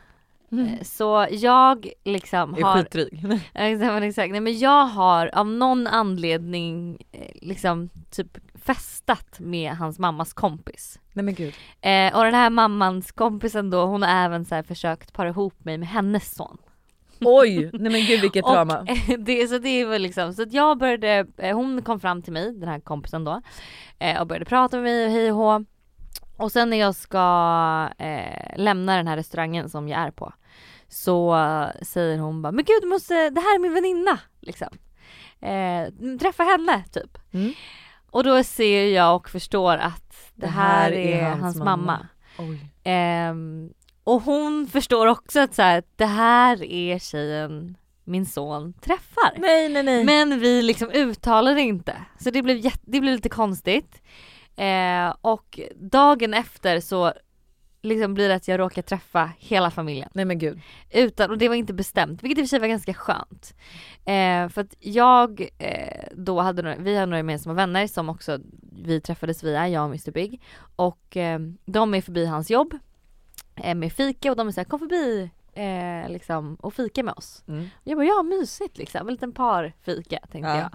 Eh, 0.51 0.83
Så 0.83 1.27
jag 1.31 1.89
liksom 2.05 2.55
Är 2.55 2.63
har 2.63 2.75
skitdryg. 2.83 3.25
Exakt, 3.55 4.05
exakt. 4.05 4.31
Nej 4.31 4.41
men 4.41 4.59
jag 4.59 4.85
har 4.87 5.31
av 5.35 5.47
någon 5.47 5.87
anledning 5.87 7.03
eh, 7.13 7.31
liksom 7.43 7.91
typ 8.11 8.39
festat 8.67 9.41
med 9.41 9.73
hans 9.73 9.99
mammas 9.99 10.33
kompis. 10.33 11.01
Nej 11.13 11.25
men 11.25 11.35
gud. 11.35 11.55
Eh, 11.81 12.17
och 12.17 12.25
den 12.25 12.35
här 12.35 12.51
mammans 12.51 13.13
kompisen 13.13 13.71
då 13.71 13.87
hon 13.87 14.03
har 14.03 14.25
även 14.25 14.45
så 14.45 14.63
försökt 14.63 15.13
para 15.13 15.29
ihop 15.29 15.65
mig 15.65 15.79
med 15.79 15.89
hennes 15.89 16.35
son. 16.35 16.59
Oj, 17.21 17.71
nej 17.73 17.93
men 17.93 18.05
gud 18.07 18.21
vilket 18.21 18.45
trauma. 18.45 18.79
Och, 19.09 19.19
det, 19.19 19.49
så 19.49 19.59
det 19.59 19.85
var 19.85 19.99
liksom, 19.99 20.35
så 20.35 20.43
att 20.43 20.53
jag 20.53 20.79
började, 20.79 21.27
eh, 21.37 21.57
hon 21.57 21.83
kom 21.83 22.01
fram 22.01 22.23
till 22.23 22.33
mig, 22.33 22.53
den 22.53 22.69
här 22.69 22.81
kompisen 22.81 23.25
då, 23.25 23.41
eh, 23.99 24.21
och 24.21 24.27
började 24.27 24.45
prata 24.45 24.77
med 24.77 24.85
mig 24.85 25.07
och 25.07 25.13
hej 25.13 25.33
och 25.33 25.39
hå. 25.39 25.65
Och 26.37 26.53
sen 26.53 26.71
när 26.71 26.77
jag 26.77 26.95
ska 26.95 27.19
eh, 27.99 28.57
lämna 28.57 28.97
den 28.97 29.07
här 29.07 29.17
restaurangen 29.17 29.69
som 29.69 29.89
jag 29.89 30.01
är 30.01 30.11
på 30.11 30.33
så 30.89 31.37
säger 31.83 32.19
hon 32.19 32.43
bara, 32.43 32.53
men 32.53 32.65
gud 32.65 32.89
måste, 32.89 33.31
det 33.31 33.41
här 33.41 33.55
är 33.55 33.59
min 33.59 33.75
väninna 33.75 34.19
liksom. 34.41 34.69
Eh, 35.41 36.17
träffa 36.19 36.43
henne 36.43 36.85
typ. 36.93 37.19
Mm. 37.33 37.53
Och 38.15 38.25
då 38.25 38.45
ser 38.45 38.87
jag 38.87 39.17
och 39.17 39.31
förstår 39.31 39.77
att 39.77 40.33
det, 40.35 40.47
här, 40.47 40.93
är, 40.93 41.31
hans, 41.31 41.57
mamma. 41.57 42.07
Oj. 42.39 42.59
Ehm, 42.85 43.71
och 44.05 44.23
hon 44.23 44.67
förstår 44.67 45.07
också 45.07 45.41
att 45.41 45.55
så 45.55 45.63
här, 45.63 45.83
det 45.97 46.07
här 46.07 46.63
är 46.63 46.99
tjejen 46.99 47.77
min 48.05 48.27
son 48.27 48.73
träffar. 48.73 49.33
Nej 49.39 49.69
nej 49.69 49.83
nej. 49.83 50.05
Men 50.05 50.41
vi 50.41 50.63
liksom 50.63 50.91
uttalar 50.91 51.55
det 51.55 51.61
inte. 51.61 51.97
Så 52.21 52.31
det 52.31 52.43
blev, 52.43 52.63
det 52.83 53.01
blev 53.01 53.15
lite 53.15 53.29
konstigt. 53.29 54.03
Eh, 54.57 55.15
och 55.21 55.61
dagen 55.77 56.35
efter 56.35 56.81
så 56.81 57.13
liksom 57.85 58.15
blir 58.15 58.29
det 58.29 58.35
att 58.35 58.49
jag 58.49 58.61
råkar 58.61 58.83
träffa 58.83 59.31
hela 59.39 59.71
familjen. 59.71 60.09
nej 60.13 60.25
men 60.25 60.39
gud. 60.39 60.61
Utan, 60.91 61.31
och 61.31 61.39
det 61.39 61.49
var 61.49 61.55
inte 61.55 61.73
bestämt, 61.75 62.23
vilket 62.23 62.39
i 62.39 62.43
och 62.43 62.45
för 62.45 62.49
sig 62.49 62.59
var 62.61 62.67
ganska 62.67 62.95
skönt. 62.95 63.55
Eh, 64.05 64.49
för 64.49 64.61
att 64.61 64.75
jag 64.81 65.49
eh, 65.59 66.05
då 66.13 66.41
hade 66.41 66.63
några, 66.63 66.77
vi 66.77 66.97
har 66.97 67.07
några 67.07 67.17
gemensamma 67.19 67.55
vänner 67.55 67.87
som 67.87 68.09
också 68.09 68.39
vi 68.85 69.01
träffades 69.01 69.43
via, 69.45 69.69
jag 69.69 69.83
och 69.83 69.89
Mr 69.89 70.11
Big. 70.11 70.41
Och 70.77 71.17
eh, 71.17 71.39
de 71.65 71.95
är 71.95 72.01
förbi 72.01 72.27
hans 72.27 72.51
jobb. 72.51 72.75
eh, 73.55 73.75
med 73.75 73.93
fika 73.93 74.31
och 74.31 74.37
de 74.37 74.49
är 74.49 74.53
såhär 74.53 74.65
kom 74.65 74.79
förbi 74.79 75.31
eh, 75.53 76.13
liksom 76.13 76.55
och 76.55 76.75
fika 76.75 77.03
med 77.03 77.15
oss. 77.17 77.45
Mm. 77.49 77.67
Jag 77.85 77.99
bara 77.99 78.07
ja 78.07 78.23
mysigt 78.23 78.79
liksom, 78.79 79.09
en 79.09 79.15
liten 79.15 79.33
parfika 79.33 80.19
tänkte 80.19 80.51
Ja. 80.51 80.57
jag. 80.59 80.71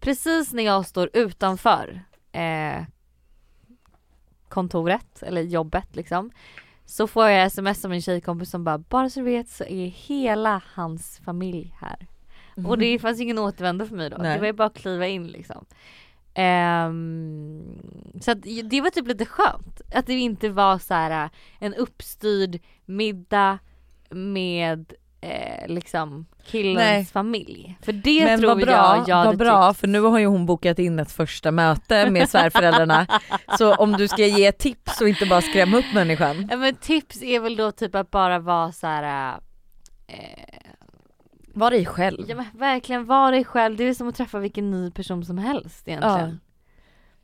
Precis 0.00 0.52
när 0.52 0.62
jag 0.62 0.86
står 0.86 1.10
utanför 1.12 2.02
eh, 2.32 2.82
kontoret 4.50 5.22
eller 5.22 5.42
jobbet 5.42 5.96
liksom 5.96 6.30
så 6.86 7.06
får 7.06 7.28
jag 7.28 7.46
sms 7.46 7.84
av 7.84 7.90
min 7.90 8.02
tjejkompis 8.02 8.50
som 8.50 8.64
bara 8.64 8.78
bara 8.78 9.10
så 9.10 9.20
du 9.20 9.24
vet 9.24 9.48
så 9.48 9.64
är 9.64 9.86
hela 9.86 10.62
hans 10.74 11.20
familj 11.24 11.74
här. 11.80 12.06
Och 12.66 12.78
det 12.78 12.98
fanns 13.02 13.20
ingen 13.20 13.38
återvändo 13.38 13.86
för 13.86 13.96
mig 13.96 14.10
då. 14.10 14.16
Nej. 14.16 14.34
Det 14.34 14.40
var 14.40 14.46
ju 14.46 14.52
bara 14.52 14.66
att 14.66 14.78
kliva 14.78 15.06
in 15.06 15.26
liksom. 15.26 15.64
Ehm, 16.34 17.62
så 18.20 18.30
att 18.30 18.42
det 18.42 18.80
var 18.80 18.90
typ 18.90 19.08
lite 19.08 19.26
skönt. 19.26 19.80
Att 19.94 20.06
det 20.06 20.12
inte 20.12 20.48
var 20.48 20.78
så 20.78 20.94
här 20.94 21.30
en 21.58 21.74
uppstyrd 21.74 22.60
middag 22.84 23.58
med 24.10 24.92
eh, 25.20 25.68
liksom 25.68 26.26
killens 26.44 26.76
Nej. 26.76 27.04
familj. 27.04 27.78
För 27.82 27.92
det 27.92 28.24
Men 28.24 28.38
tror 28.40 28.48
vad 28.48 28.58
bra, 28.60 28.72
jag 28.96 29.08
jag 29.08 29.24
vad 29.24 29.38
bra 29.38 29.70
tyckt. 29.70 29.80
för 29.80 29.88
nu 29.88 30.00
har 30.00 30.18
ju 30.18 30.26
hon 30.26 30.46
bokat 30.46 30.78
in 30.78 30.98
ett 30.98 31.12
första 31.12 31.50
möte 31.50 32.10
med 32.10 32.28
svärföräldrarna. 32.28 33.06
så 33.58 33.74
om 33.74 33.92
du 33.92 34.08
ska 34.08 34.26
ge 34.26 34.52
tips 34.52 35.00
och 35.00 35.08
inte 35.08 35.26
bara 35.26 35.40
skrämma 35.42 35.76
upp 35.78 35.94
människan. 35.94 36.48
Ja, 36.50 36.56
men 36.56 36.74
tips 36.74 37.22
är 37.22 37.40
väl 37.40 37.56
då 37.56 37.72
typ 37.72 37.94
att 37.94 38.10
bara 38.10 38.38
vara 38.38 38.72
så 38.72 38.86
här. 38.86 39.34
Eh, 40.06 40.16
Var 41.54 41.70
dig 41.70 41.86
själv. 41.86 42.24
ja 42.28 42.36
men 42.36 42.46
verkligen 42.54 43.04
var 43.06 43.32
dig 43.32 43.44
själv. 43.44 43.76
Det 43.76 43.84
är 43.84 43.94
som 43.94 44.08
att 44.08 44.14
träffa 44.16 44.38
vilken 44.38 44.70
ny 44.70 44.90
person 44.90 45.24
som 45.24 45.38
helst 45.38 45.88
egentligen. 45.88 46.40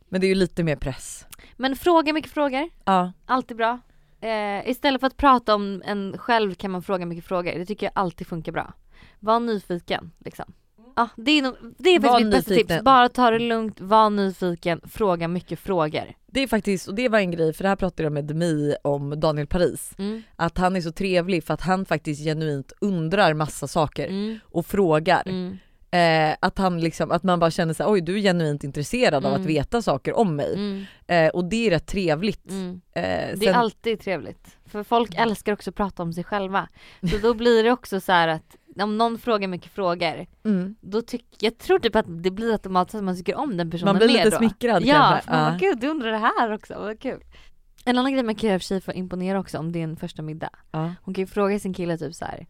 Men 0.08 0.20
det 0.20 0.26
är 0.26 0.28
ju 0.28 0.34
lite 0.34 0.62
mer 0.62 0.76
press. 0.76 1.26
Men 1.56 1.76
fråga 1.76 2.12
mycket 2.12 2.32
frågor. 2.32 2.68
Ja. 2.84 3.12
Alltid 3.26 3.56
bra. 3.56 3.80
Eh, 4.26 4.70
istället 4.70 5.00
för 5.00 5.06
att 5.06 5.16
prata 5.16 5.54
om 5.54 5.82
en 5.86 6.18
själv 6.18 6.54
kan 6.54 6.70
man 6.70 6.82
fråga 6.82 7.06
mycket 7.06 7.24
frågor. 7.24 7.52
Det 7.58 7.66
tycker 7.66 7.86
jag 7.86 7.92
alltid 7.94 8.26
funkar 8.26 8.52
bra. 8.52 8.72
Var 9.20 9.40
nyfiken 9.40 10.10
liksom. 10.18 10.52
Ja, 10.96 11.08
det 11.16 11.30
är, 11.30 11.42
nog, 11.42 11.56
det 11.78 11.90
är 11.90 12.00
faktiskt 12.00 12.24
mitt 12.24 12.34
bästa 12.34 12.54
tips. 12.54 12.84
Bara 12.84 13.08
ta 13.08 13.30
det 13.30 13.38
lugnt, 13.38 13.80
var 13.80 14.10
nyfiken, 14.10 14.80
fråga 14.88 15.28
mycket 15.28 15.58
frågor. 15.58 16.14
Det 16.26 16.40
är 16.40 16.46
faktiskt, 16.46 16.88
och 16.88 16.94
det 16.94 17.08
var 17.08 17.18
en 17.18 17.30
grej, 17.30 17.52
för 17.52 17.62
det 17.62 17.68
här 17.68 17.76
pratade 17.76 18.02
jag 18.02 18.12
med 18.12 18.24
Demi 18.24 18.74
om 18.82 19.20
Daniel 19.20 19.46
Paris. 19.46 19.92
Mm. 19.98 20.22
Att 20.36 20.58
han 20.58 20.76
är 20.76 20.80
så 20.80 20.92
trevlig 20.92 21.44
för 21.44 21.54
att 21.54 21.60
han 21.60 21.84
faktiskt 21.84 22.24
genuint 22.24 22.72
undrar 22.80 23.34
massa 23.34 23.68
saker 23.68 24.06
Mm. 24.08 24.38
och 24.44 24.66
frågar. 24.66 25.22
Mm. 25.26 25.58
Eh, 25.96 26.36
att, 26.40 26.58
han 26.58 26.80
liksom, 26.80 27.10
att 27.10 27.22
man 27.22 27.38
bara 27.40 27.50
känner 27.50 27.74
sig 27.74 27.86
oj 27.86 28.00
du 28.00 28.16
är 28.16 28.20
genuint 28.22 28.64
intresserad 28.64 29.24
av 29.26 29.32
Mm. 29.32 29.40
att 29.40 29.46
veta 29.46 29.82
saker 29.82 30.16
om 30.16 30.36
mig. 30.36 30.54
Mm. 30.54 30.84
Eh, 31.06 31.28
och 31.30 31.44
det 31.44 31.66
är 31.66 31.70
rätt 31.70 31.86
trevligt. 31.86 32.50
Mm. 32.50 32.80
Eh, 32.92 33.02
Det 33.38 33.46
är 33.46 33.54
alltid 33.54 34.00
trevligt. 34.00 34.56
För 34.66 34.82
folk 34.82 35.14
älskar 35.16 35.52
också 35.52 35.70
att 35.70 35.76
prata 35.76 36.02
om 36.02 36.12
sig 36.12 36.24
själva. 36.24 36.68
Så 37.10 37.18
då 37.18 37.34
blir 37.34 37.64
det 37.64 37.70
också 37.72 38.00
så 38.00 38.12
att 38.12 38.56
om 38.80 38.98
någon 38.98 39.18
frågar 39.18 39.48
mycket 39.48 39.72
frågor, 39.72 40.26
mm. 40.44 40.76
då 40.80 41.02
tycker 41.02 41.26
jag 41.40 41.58
tror 41.58 41.78
typ 41.78 41.96
att 41.96 42.06
det 42.22 42.30
blir 42.30 42.52
automatiskt 42.52 42.94
att 42.94 43.04
man 43.04 43.16
tycker 43.16 43.34
om 43.34 43.56
den 43.56 43.70
personen 43.70 43.86
Man 43.94 43.96
blir 43.96 44.06
mer 44.08 44.14
lite 44.24 44.30
då. 44.30 44.36
smickrad 44.36 44.82
Ja, 44.84 45.20
kanske. 45.24 45.30
Ja. 45.30 45.56
gud 45.70 45.80
du 45.80 45.88
undrar 45.88 46.10
det 46.12 46.18
här 46.18 46.52
också, 46.52 46.74
vad 46.74 47.00
kul. 47.00 47.20
En 47.84 47.98
annan 47.98 48.12
grej 48.12 48.22
man 48.22 48.34
kan 48.34 48.48
göra 48.48 48.58
för 48.58 48.64
sig 48.64 48.80
för 48.80 48.92
att 48.92 48.98
imponera 48.98 49.38
också 49.40 49.58
om 49.58 49.72
det 49.72 49.78
är 49.78 49.84
en 49.84 49.96
första 49.96 50.22
middag. 50.22 50.50
Hon 51.02 51.14
kan 51.14 51.22
ju 51.22 51.26
fråga 51.26 51.58
sin 51.58 51.74
kille 51.74 51.98
typ 51.98 52.14
så 52.14 52.24
här. 52.24 52.46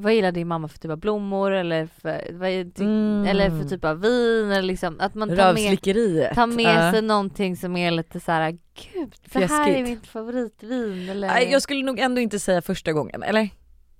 Vad 0.00 0.14
gillar 0.14 0.32
din 0.32 0.48
mamma 0.48 0.68
för 0.68 0.78
typ 0.78 0.90
av 0.90 0.96
blommor 0.98 1.52
eller 1.52 1.86
för, 1.86 2.32
vad 2.32 2.74
ty- 2.74 2.84
Mm. 2.84 3.26
eller 3.26 3.50
för 3.50 3.68
typ 3.68 3.84
av 3.84 4.00
vin 4.00 4.50
eller 4.50 4.62
liksom 4.62 4.96
att 5.00 5.14
man 5.14 5.28
tar 5.28 5.36
med, 5.54 6.34
tar 6.34 6.46
med 6.46 6.86
Ja. 6.86 6.92
sig 6.92 7.02
någonting 7.02 7.56
som 7.56 7.76
är 7.76 7.90
lite 7.90 8.20
så 8.20 8.32
här, 8.32 8.50
gud 8.50 9.14
det 9.32 9.46
här 9.46 9.68
är 9.70 9.82
mitt 9.82 10.06
favoritvin 10.06 11.08
eller 11.08 11.28
Nej, 11.28 11.48
jag 11.52 11.62
skulle 11.62 11.82
nog 11.82 11.98
ändå 11.98 12.20
inte 12.20 12.38
säga 12.38 12.62
första 12.62 12.92
gången, 12.92 13.22
eller? 13.22 13.48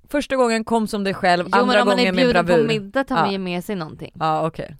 Första 0.08 0.36
gången 0.36 0.64
kom 0.64 0.86
som 0.86 1.04
dig 1.04 1.14
själv, 1.14 1.44
Jo 1.52 1.58
andra 1.58 1.72
men 1.72 1.82
om 1.82 1.88
man 1.88 1.94
är 1.98 2.02
gången 2.02 2.14
med 2.14 2.24
bjuden 2.24 2.46
på 2.46 2.52
bravur. 2.52 2.68
middag 2.68 3.04
tar 3.04 3.14
man 3.16 3.32
ju 3.32 3.38
med 3.38 3.64
sig 3.64 3.76
någonting. 3.76 4.12
Ja 4.18 4.46
okej. 4.46 4.76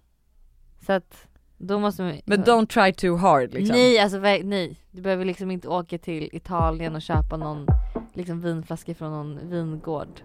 Så 0.86 0.92
att 0.92 1.26
då 1.56 1.78
måste 1.78 2.02
man 2.02 2.20
Men 2.24 2.44
don't 2.44 2.66
try 2.66 2.92
too 2.92 3.16
hard 3.16 3.54
liksom. 3.54 3.76
Nej 3.76 3.98
alltså 3.98 4.18
nej, 4.18 4.76
du 4.90 5.02
behöver 5.02 5.24
liksom 5.24 5.50
inte 5.50 5.68
åka 5.68 5.98
till 5.98 6.28
Italien 6.32 6.94
och 6.94 7.02
köpa 7.02 7.36
någon 7.36 7.66
liksom 8.14 8.40
vinflaska 8.40 8.94
från 8.94 9.10
någon 9.12 9.50
vingård. 9.50 10.20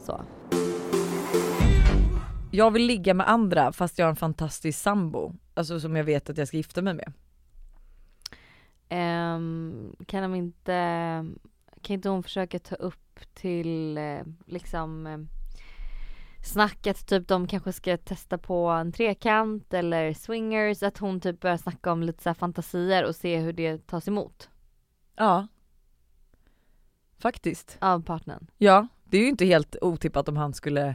Så. 0.00 0.24
Jag 2.52 2.70
vill 2.70 2.86
ligga 2.86 3.14
med 3.14 3.28
andra 3.28 3.72
fast 3.72 3.98
jag 3.98 4.06
har 4.06 4.10
en 4.10 4.16
fantastisk 4.16 4.78
sambo. 4.78 5.32
Alltså 5.54 5.80
som 5.80 5.96
jag 5.96 6.04
vet 6.04 6.30
att 6.30 6.38
jag 6.38 6.48
ska 6.48 6.56
gifta 6.56 6.82
mig 6.82 6.94
med. 6.94 7.12
Ehm, 8.88 9.96
kan 10.06 10.22
de 10.22 10.34
inte, 10.34 10.72
kan 11.82 11.94
inte 11.94 12.08
hon 12.08 12.22
försöka 12.22 12.58
ta 12.58 12.74
upp 12.74 13.20
till 13.34 13.98
eh, 13.98 14.20
liksom 14.46 15.06
eh, 15.06 15.18
snacket 16.44 17.06
typ 17.06 17.28
de 17.28 17.46
kanske 17.46 17.72
ska 17.72 17.96
testa 17.96 18.38
på 18.38 18.68
en 18.68 18.92
trekant 18.92 19.74
eller 19.74 20.12
swingers, 20.14 20.82
att 20.82 20.98
hon 20.98 21.20
typ 21.20 21.40
börjar 21.40 21.56
snacka 21.56 21.92
om 21.92 22.02
lite 22.02 22.22
så 22.22 22.28
här 22.28 22.34
fantasier 22.34 23.04
och 23.04 23.16
se 23.16 23.38
hur 23.38 23.52
det 23.52 23.86
tas 23.86 24.08
emot 24.08 24.50
Ja. 25.16 25.46
Faktiskt. 27.18 27.76
av 27.80 28.02
partnern. 28.02 28.46
Ja, 28.58 28.88
det 29.10 29.16
är 29.18 29.22
ju 29.22 29.28
inte 29.28 29.44
helt 29.44 29.76
otippat 29.80 30.28
om 30.28 30.36
han 30.36 30.54
skulle 30.54 30.94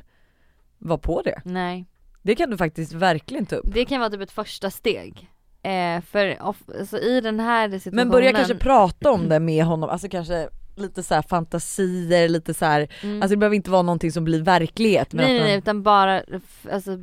vara 0.78 0.98
på 0.98 1.22
det. 1.22 1.42
Nej. 1.46 1.86
Det 2.22 2.36
kan 2.36 2.50
du 2.50 2.58
faktiskt 2.58 2.94
verkligen 2.94 3.46
ta 3.46 3.56
upp. 3.56 3.74
Det 3.74 3.86
kan 3.86 4.00
vara 4.00 4.10
typ 4.10 4.22
ett 4.22 4.32
första 4.32 4.72
steg. 4.72 5.30
Eh, 5.64 6.02
för 6.02 6.44
off, 6.44 6.58
alltså 6.80 7.00
i 7.00 7.22
den 7.22 7.40
här 7.40 7.70
situationen. 7.70 7.96
Men 7.96 8.10
börja 8.10 8.34
kanske 8.34 8.56
prata 8.56 9.12
om 9.12 9.30
det 9.30 9.40
med 9.40 9.66
honom, 9.66 9.90
alltså 9.90 10.10
kanske 10.10 10.50
lite 10.76 11.04
så 11.04 11.16
här 11.16 11.22
fantasier, 11.22 12.30
lite 12.30 12.54
så 12.54 12.66
här, 12.66 12.88
Mm. 13.04 13.22
alltså 13.22 13.30
det 13.36 13.38
behöver 13.38 13.56
inte 13.56 13.72
vara 13.72 13.82
någonting 13.82 14.12
som 14.12 14.24
blir 14.24 14.42
verklighet. 14.44 15.14
Men 15.14 15.26
nej, 15.26 15.34
nej, 15.34 15.40
man, 15.42 15.48
nej 15.48 15.58
utan 15.58 15.84
bara 15.84 16.24
alltså, 16.72 16.98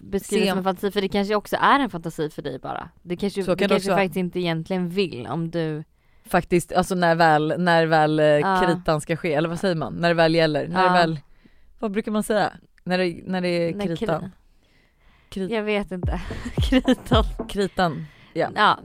beskriva 0.00 0.44
det 0.44 0.50
som 0.50 0.58
en 0.58 0.64
fantasi 0.64 0.90
för 0.90 1.00
det 1.00 1.08
kanske 1.08 1.34
också 1.34 1.56
är 1.60 1.80
en 1.80 1.90
fantasi 1.90 2.30
för 2.30 2.42
dig 2.42 2.58
bara. 2.58 2.88
Det 3.02 3.16
kanske, 3.16 3.42
Så 3.44 3.50
du 3.50 3.56
kan 3.56 3.68
det 3.68 3.74
kanske 3.74 3.90
också 3.90 3.96
faktiskt 3.96 4.16
inte 4.16 4.40
egentligen 4.40 4.88
vill 4.88 5.26
om 5.26 5.50
du 5.50 5.84
faktiskt, 6.28 6.72
alltså 6.72 6.94
när 6.94 7.14
väl, 7.14 7.54
när 7.58 7.86
väl 7.86 8.18
eh, 8.20 8.24
Ja. 8.26 8.62
kritan 8.66 9.00
ska 9.00 9.16
ske, 9.16 9.34
eller 9.34 9.48
vad 9.48 9.60
säger 9.60 9.74
man? 9.74 9.94
När 9.94 10.08
det 10.08 10.14
väl 10.14 10.34
gäller, 10.34 10.68
när 10.68 10.82
Ja. 10.82 10.88
det 10.88 10.98
väl, 10.98 11.20
vad 11.78 11.90
brukar 11.90 12.12
man 12.12 12.22
säga? 12.22 12.52
När 12.84 12.98
det, 12.98 13.20
när 13.24 13.40
det 13.40 13.48
är 13.48 13.74
när 13.74 13.96
kritan? 13.96 14.20
kri- 14.22 14.30
Krit, 15.28 15.50
Jag 15.50 15.62
vet 15.62 15.90
inte. 15.92 16.20
Kritan. 16.70 17.24
kritan. 17.48 18.06
Ja. 18.32 18.48
Ja. 18.56 18.78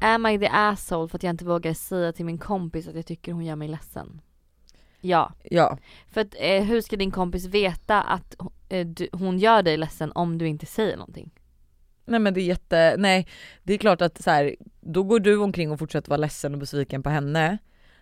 Am 0.00 0.26
I 0.26 0.38
the 0.38 0.48
asshole 0.52 1.08
för 1.08 1.18
att 1.18 1.22
jag 1.22 1.30
inte 1.30 1.44
vågar 1.44 1.74
säga 1.74 2.12
till 2.12 2.24
min 2.24 2.38
kompis 2.38 2.88
att 2.88 2.94
jag 2.94 3.06
tycker 3.06 3.32
hon 3.32 3.44
gör 3.44 3.56
mig 3.56 3.68
ledsen? 3.68 4.20
Ja. 5.00 5.32
Ja. 5.42 5.78
För 6.10 6.20
att 6.20 6.34
eh, 6.38 6.62
hur 6.64 6.80
ska 6.80 6.96
din 6.96 7.10
kompis 7.10 7.44
veta 7.46 8.02
att 8.02 8.36
eh, 8.68 8.86
du, 8.86 9.08
hon 9.12 9.38
gör 9.38 9.62
dig 9.62 9.76
ledsen 9.76 10.12
om 10.12 10.38
du 10.38 10.46
inte 10.48 10.66
säger 10.66 10.96
någonting? 10.96 11.30
Nej 12.08 12.20
men 12.20 12.34
det 12.34 12.40
är 12.40 12.44
jätte, 12.44 12.94
nej 12.98 13.26
det 13.62 13.74
är 13.74 13.78
klart 13.78 14.02
att 14.02 14.22
så 14.22 14.30
här, 14.30 14.56
då 14.80 15.02
går 15.02 15.20
du 15.20 15.36
omkring 15.38 15.70
och 15.70 15.78
fortsätter 15.78 16.08
vara 16.10 16.16
ledsen 16.20 16.52
och 16.54 16.60
besviken 16.60 17.02
på 17.02 17.10
henne. 17.10 17.58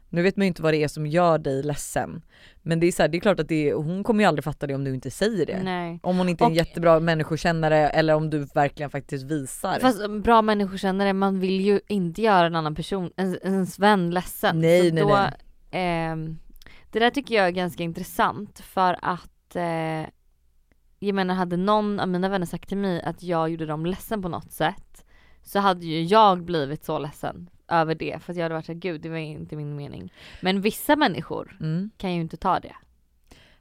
Nu 0.08 0.22
vet 0.22 0.36
man 0.36 0.44
ju 0.44 0.48
inte 0.48 0.62
vad 0.62 0.72
det 0.74 0.82
är 0.82 0.88
som 0.88 1.06
gör 1.06 1.38
dig 1.38 1.62
ledsen. 1.62 2.22
Men 2.62 2.80
det 2.80 2.86
är 2.86 2.92
så 2.92 3.02
här, 3.02 3.08
det 3.08 3.18
är 3.18 3.20
klart 3.20 3.40
att 3.40 3.48
det 3.48 3.68
är, 3.70 3.74
hon 3.74 4.04
kommer 4.04 4.24
ju 4.24 4.28
aldrig 4.28 4.44
fatta 4.44 4.66
det 4.66 4.74
om 4.74 4.84
du 4.84 4.94
inte 4.94 5.10
säger 5.10 5.46
det. 5.46 5.62
Nej. 5.62 6.00
Om 6.02 6.18
hon 6.18 6.28
inte 6.28 6.44
är 6.44 6.46
en 6.46 6.52
Och- 6.52 6.56
jättebra 6.56 7.00
människokännare 7.00 7.88
eller 7.88 8.14
om 8.14 8.30
du 8.30 8.38
verkligen 8.54 8.90
faktiskt 8.90 9.24
visar. 9.24 9.78
Fast 9.80 10.00
um, 10.00 10.22
bra 10.22 10.42
människokännare, 10.42 11.12
man 11.12 11.40
vill 11.40 11.60
ju 11.60 11.80
inte 11.88 12.22
göra 12.22 12.46
en 12.46 12.54
annan 12.56 12.74
person, 12.74 13.10
en, 13.16 13.38
ens 13.42 13.78
vän 13.78 14.10
ledsen. 14.10 14.60
Nej, 14.60 14.88
Så 14.88 14.94
nej, 14.94 15.02
då, 15.04 15.08
nej. 15.08 15.32
ehm, 15.70 16.38
det 16.92 16.98
där 16.98 17.10
tycker 17.10 17.34
jag 17.34 17.46
är 17.46 17.50
ganska 17.50 17.82
intressant 17.82 18.58
för 18.60 18.98
att 19.02 19.56
eh, 19.56 20.08
jag 20.98 21.14
menar 21.14 21.34
hade 21.34 21.56
någon 21.56 22.00
av 22.00 22.08
mina 22.08 22.28
vänner 22.28 22.46
sagt 22.46 22.68
till 22.68 22.78
mig 22.78 23.02
att 23.02 23.22
jag 23.22 23.48
gjorde 23.50 23.66
dem 23.66 23.86
ledsen 23.86 24.22
på 24.22 24.28
något 24.28 24.52
sätt 24.52 25.04
så 25.42 25.58
hade 25.58 25.86
ju 25.86 26.02
jag 26.02 26.42
blivit 26.42 26.84
så 26.84 26.98
ledsen 26.98 27.50
över 27.68 27.94
det 27.94 28.22
för 28.22 28.32
att 28.32 28.36
jag 28.36 28.44
hade 28.44 28.54
varit 28.54 28.66
såhär 28.66 28.78
gud 28.78 29.00
det 29.00 29.08
var 29.08 29.16
inte 29.16 29.56
min 29.56 29.76
mening. 29.76 30.12
Men 30.40 30.60
vissa 30.60 30.96
människor 30.96 31.56
Mm. 31.60 31.90
kan 31.96 32.14
ju 32.14 32.20
inte 32.20 32.36
ta 32.36 32.60
det. 32.60 32.72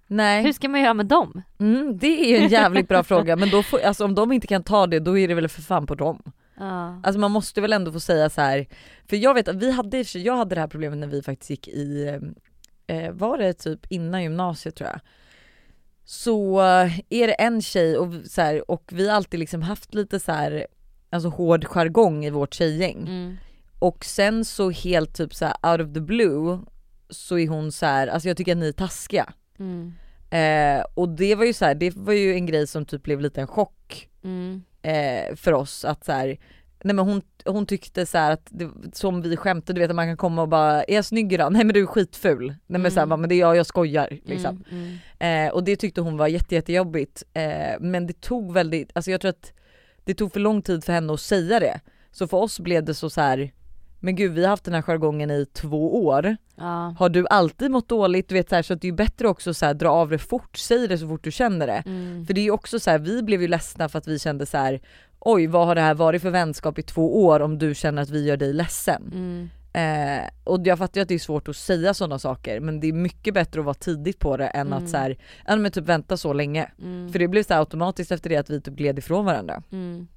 Nej, 0.08 0.44
Hur 0.44 0.52
ska 0.54 0.70
man 0.70 0.82
göra 0.82 0.94
med 0.94 1.06
dem? 1.06 1.42
mm, 1.60 1.98
det 1.98 2.08
är 2.08 2.30
ju 2.40 2.44
en 2.46 2.50
jävligt 2.50 2.88
bra 2.88 3.04
fråga 3.04 3.36
men 3.36 3.50
då 3.50 3.64
får, 3.64 3.80
alltså, 3.80 4.06
om 4.06 4.16
de 4.16 4.32
inte 4.32 4.48
kan 4.48 4.64
ta 4.64 4.88
det 4.88 5.00
då 5.00 5.18
är 5.18 5.28
det 5.28 5.34
väl 5.34 5.48
för 5.48 5.62
fan 5.62 5.88
på 5.88 5.96
dem. 5.96 6.22
Ja. 6.58 7.02
Alltså 7.04 7.20
man 7.20 7.32
måste 7.32 7.62
väl 7.62 7.74
ändå 7.74 7.92
få 7.92 8.00
säga 8.00 8.30
så 8.30 8.42
här. 8.42 8.68
för 9.10 9.16
jag 9.16 9.34
vet 9.34 9.48
att 9.48 9.56
vi 9.56 9.72
hade, 9.72 9.98
jag 10.02 10.36
hade 10.36 10.56
det 10.56 10.62
här 10.62 10.68
problemet 10.68 11.00
när 11.00 11.08
vi 11.08 11.22
faktiskt 11.22 11.50
gick 11.50 11.68
i, 11.68 12.20
eh, 12.88 13.12
var 13.12 13.38
det 13.38 13.54
typ 13.54 13.92
innan 13.92 14.24
gymnasiet 14.24 14.76
tror 14.76 14.90
jag. 14.90 15.00
Så 16.06 16.60
eh, 16.62 17.00
är 17.10 17.28
det 17.28 17.34
en 17.34 17.62
tjej 17.62 17.98
och, 17.98 18.14
så 18.26 18.42
här, 18.42 18.72
och 18.72 18.84
vi 18.92 19.08
har 19.08 19.16
alltid 19.16 19.40
liksom 19.40 19.62
haft 19.62 19.94
lite 19.94 20.20
så 20.20 20.32
här, 20.32 20.68
alltså 21.10 21.30
hård 21.30 21.66
jargong 21.66 22.26
i 22.26 22.30
vårt 22.30 22.54
tjejgäng. 22.54 22.98
Mm. 23.08 23.38
Och 23.80 24.06
sen 24.06 24.46
så 24.46 24.70
helt 24.70 25.16
typ 25.16 25.36
så 25.36 25.46
här 25.46 25.72
out 25.72 25.88
of 25.88 25.94
the 25.94 26.02
blue 26.02 26.60
så 27.10 27.38
är 27.38 27.48
hon 27.48 27.72
så 27.72 27.86
här, 27.86 28.08
alltså 28.08 28.28
jag 28.28 28.38
tycker 28.38 28.52
att 28.52 28.58
ni 28.58 28.68
är 28.68 28.72
taskiga. 28.72 29.34
Mm. 29.60 29.94
Eh, 30.30 30.86
och 30.94 31.10
det 31.10 31.36
var 31.36 31.46
ju 31.46 31.54
så 31.54 31.66
här, 31.66 31.76
det 31.76 31.96
var 31.96 32.14
ju 32.14 32.34
en 32.34 32.46
grej 32.46 32.68
som 32.68 32.86
typ 32.86 33.04
blev 33.04 33.22
lite 33.22 33.42
en 33.42 33.48
chock 33.48 34.10
Mm. 34.24 34.64
eh, 34.82 35.36
för 35.36 35.54
oss 35.54 35.86
att 35.86 36.06
så 36.06 36.12
här, 36.12 36.38
Nej 36.86 36.96
men 36.96 37.06
hon, 37.06 37.22
hon 37.46 37.66
tyckte 37.66 38.06
så 38.06 38.18
att, 38.18 38.48
det, 38.50 38.70
som 38.94 39.22
vi 39.22 39.38
skämtade, 39.38 39.74
du 39.74 39.82
vet 39.82 39.90
att 39.90 39.96
man 39.96 40.08
kan 40.08 40.18
komma 40.18 40.42
och 40.42 40.48
bara 40.50 40.84
är 40.84 40.96
jag 40.96 41.06
snygg 41.06 41.34
idag? 41.34 41.54
Nej 41.54 41.64
men 41.66 41.74
du 41.74 41.82
är 41.82 41.86
skitful. 41.86 42.56
Nej 42.68 42.82
men 42.82 42.92
så 42.92 42.96
här, 42.96 43.04
Mm. 43.04 43.10
bara, 43.10 43.18
men 43.18 43.30
det 43.30 43.36
är 43.36 43.40
jag, 43.40 43.56
jag 43.56 43.66
skojar 43.66 44.20
liksom. 44.26 44.64
Mm, 44.72 44.98
mm. 45.20 45.48
Eh, 45.48 45.54
och 45.54 45.64
det 45.64 45.76
tyckte 45.76 46.02
hon 46.02 46.18
var 46.18 46.28
jätte, 46.28 46.56
jättejobbigt. 46.56 47.24
Eh, 47.34 47.80
men 47.80 48.08
det 48.08 48.22
tog 48.22 48.54
väldigt, 48.54 48.92
alltså 48.94 49.12
jag 49.12 49.22
tror 49.22 49.30
att 49.30 49.54
det 50.04 50.14
tog 50.14 50.34
för 50.34 50.40
lång 50.40 50.62
tid 50.62 50.84
för 50.84 50.94
henne 50.94 51.14
att 51.14 51.22
säga 51.22 51.60
det. 51.60 51.80
Så 52.12 52.28
för 52.28 52.38
oss 52.38 52.60
blev 52.60 52.84
det 52.84 52.94
så, 52.94 53.10
så 53.10 53.22
här. 53.22 53.52
men 54.00 54.16
gud 54.16 54.32
vi 54.34 54.44
har 54.44 54.50
haft 54.50 54.64
den 54.66 54.74
här 54.74 54.82
jargongen 54.82 55.32
i 55.32 55.46
två 55.46 56.06
år. 56.06 56.38
Ja. 56.56 56.96
Har 57.00 57.10
du 57.10 57.28
alltid 57.30 57.72
mått 57.72 57.90
dåligt? 57.90 58.30
Du 58.30 58.36
vet 58.36 58.50
så, 58.50 58.56
här, 58.56 58.62
så 58.64 58.74
att 58.74 58.82
det 58.82 58.88
är 58.88 58.92
bättre 58.92 59.28
också 59.28 59.54
så 59.54 59.66
här, 59.66 59.74
dra 59.74 59.90
av 59.90 60.10
det 60.10 60.18
fort, 60.18 60.58
säg 60.58 60.88
det 60.88 60.98
så 60.98 61.08
fort 61.08 61.24
du 61.24 61.32
känner 61.32 61.68
det. 61.68 61.84
Mm. 61.86 62.26
För 62.26 62.34
det 62.34 62.42
är 62.42 62.44
ju 62.44 62.52
också 62.52 62.80
så 62.80 62.90
här, 62.92 63.00
vi 63.00 63.24
blev 63.24 63.42
ju 63.42 63.48
ledsna 63.48 63.90
för 63.90 64.00
att 64.00 64.08
vi 64.08 64.20
kände 64.20 64.46
så 64.46 64.58
här. 64.58 64.82
Oj 65.20 65.48
vad 65.48 65.68
har 65.68 65.76
det 65.76 65.82
här 65.82 65.94
varit 65.96 66.22
för 66.22 66.30
vänskap 66.30 66.80
i 66.80 66.84
två 66.84 67.26
år 67.26 67.40
om 67.40 67.58
du 67.58 67.76
känner 67.76 68.02
att 68.02 68.10
vi 68.10 68.26
gör 68.26 68.38
dig 68.38 68.54
ledsen? 68.54 69.12
Mm. 69.14 69.50
Eh, 69.74 70.30
och 70.44 70.62
jag 70.68 70.78
fattar 70.78 71.00
ju 71.00 71.02
att 71.02 71.08
det 71.08 71.14
är 71.14 71.20
svårt 71.20 71.48
att 71.48 71.56
säga 71.56 71.94
sådana 71.94 72.20
saker 72.20 72.60
men 72.60 72.80
det 72.80 72.88
är 72.88 72.94
mycket 72.94 73.34
bättre 73.34 73.60
att 73.60 73.66
vara 73.66 73.74
tidigt 73.74 74.20
på 74.20 74.38
det 74.38 74.48
än 74.48 74.68
Mm. 74.68 74.84
att 74.84 74.90
så 74.90 74.98
här, 74.98 75.18
ja, 75.48 75.56
men 75.56 75.72
typ 75.72 75.86
vänta 75.86 76.18
så 76.18 76.34
länge. 76.34 76.72
Mm. 76.82 77.12
För 77.12 77.20
det 77.20 77.28
blev 77.28 77.44
så 77.44 77.54
automatiskt 77.54 78.12
efter 78.12 78.30
det 78.30 78.38
att 78.38 78.50
vi 78.50 78.62
typ 78.62 78.74
gled 78.74 79.00
ifrån 79.00 79.26
varandra. 79.26 79.64
Mm. 79.72 80.08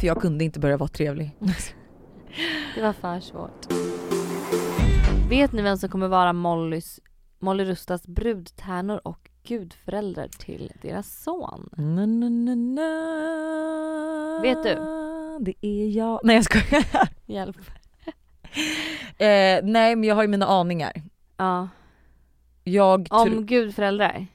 För 0.00 0.06
jag 0.06 0.20
kunde 0.20 0.44
inte 0.44 0.60
börja 0.60 0.76
vara 0.76 0.88
trevlig. 0.88 1.36
Det 2.74 2.82
var 2.82 2.92
för 2.92 3.20
svårt. 3.20 3.66
Vet 5.28 5.52
ni 5.52 5.62
vem 5.62 5.76
som 5.78 5.88
kommer 5.88 6.08
vara 6.08 6.32
Mollys, 6.32 7.00
Molly 7.38 7.64
Rustas 7.64 8.06
brudtärnor 8.06 9.00
och 9.04 9.29
gudföräldrar 9.46 10.28
till 10.28 10.72
deras 10.82 11.22
son? 11.22 11.68
Na, 11.76 12.06
na, 12.06 12.28
na, 12.28 12.54
na. 12.54 14.40
Vet 14.42 14.62
du? 14.62 14.74
Det 15.40 15.54
är 15.66 15.96
jag. 15.96 16.20
Nej 16.24 16.36
jag 16.36 16.44
skojar. 16.44 16.84
Hjälp. 17.26 17.56
Eh, 19.18 19.60
nej 19.62 19.96
men 19.96 20.04
jag 20.04 20.14
har 20.14 20.22
ju 20.22 20.28
mina 20.28 20.46
aningar. 20.46 20.92
Ja. 21.36 21.68
Jag, 22.64 23.06
Om 23.10 23.46
gudföräldrar. 23.46 24.26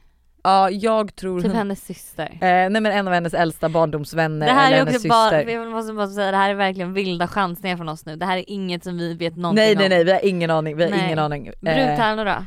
ja, 0.44 0.70
jag 0.70 1.15
tror 1.15 1.39
Typ 1.41 1.48
hon, 1.48 1.58
hennes 1.58 1.86
syster. 1.86 2.30
eh, 2.34 2.39
nej 2.70 2.70
men 2.82 2.86
en 2.86 3.08
av 3.08 3.13
hennes 3.13 3.34
äldsta 3.34 3.70
barndomsvänner 3.70 4.46
Det 4.46 4.52
här 4.54 4.68
eller 4.68 4.76
är 4.78 4.80
hennes 4.86 4.96
också 4.96 5.08
bara, 5.08 5.30
syster. 5.30 5.54
jag 5.54 5.72
måste 5.72 5.94
bara 5.94 6.08
säga 6.08 6.32
det 6.32 6.38
här 6.38 6.50
är 6.50 6.54
verkligen 6.54 6.94
vilda 6.94 7.28
chansningar 7.28 7.78
från 7.78 7.89
oss 7.89 8.06
nu. 8.06 8.15
Det 8.15 8.26
här 8.26 8.38
är 8.38 8.44
inget 8.50 8.84
som 8.84 8.98
vi 8.98 9.13
vet 9.13 9.36
någonting 9.36 9.63
Nej 9.63 9.72
om. 9.74 9.80
nej 9.80 9.89
nej 9.89 10.04
vi 10.04 10.12
har 10.12 10.26
ingen 10.26 10.52
aning, 10.52 10.78
vi 10.78 10.84
har 10.84 10.91
Nej. 10.91 11.06
ingen 11.06 11.20
aning. 11.20 11.48
Eh, 11.48 11.54
Brudtärnor 11.60 12.26
då? 12.26 12.46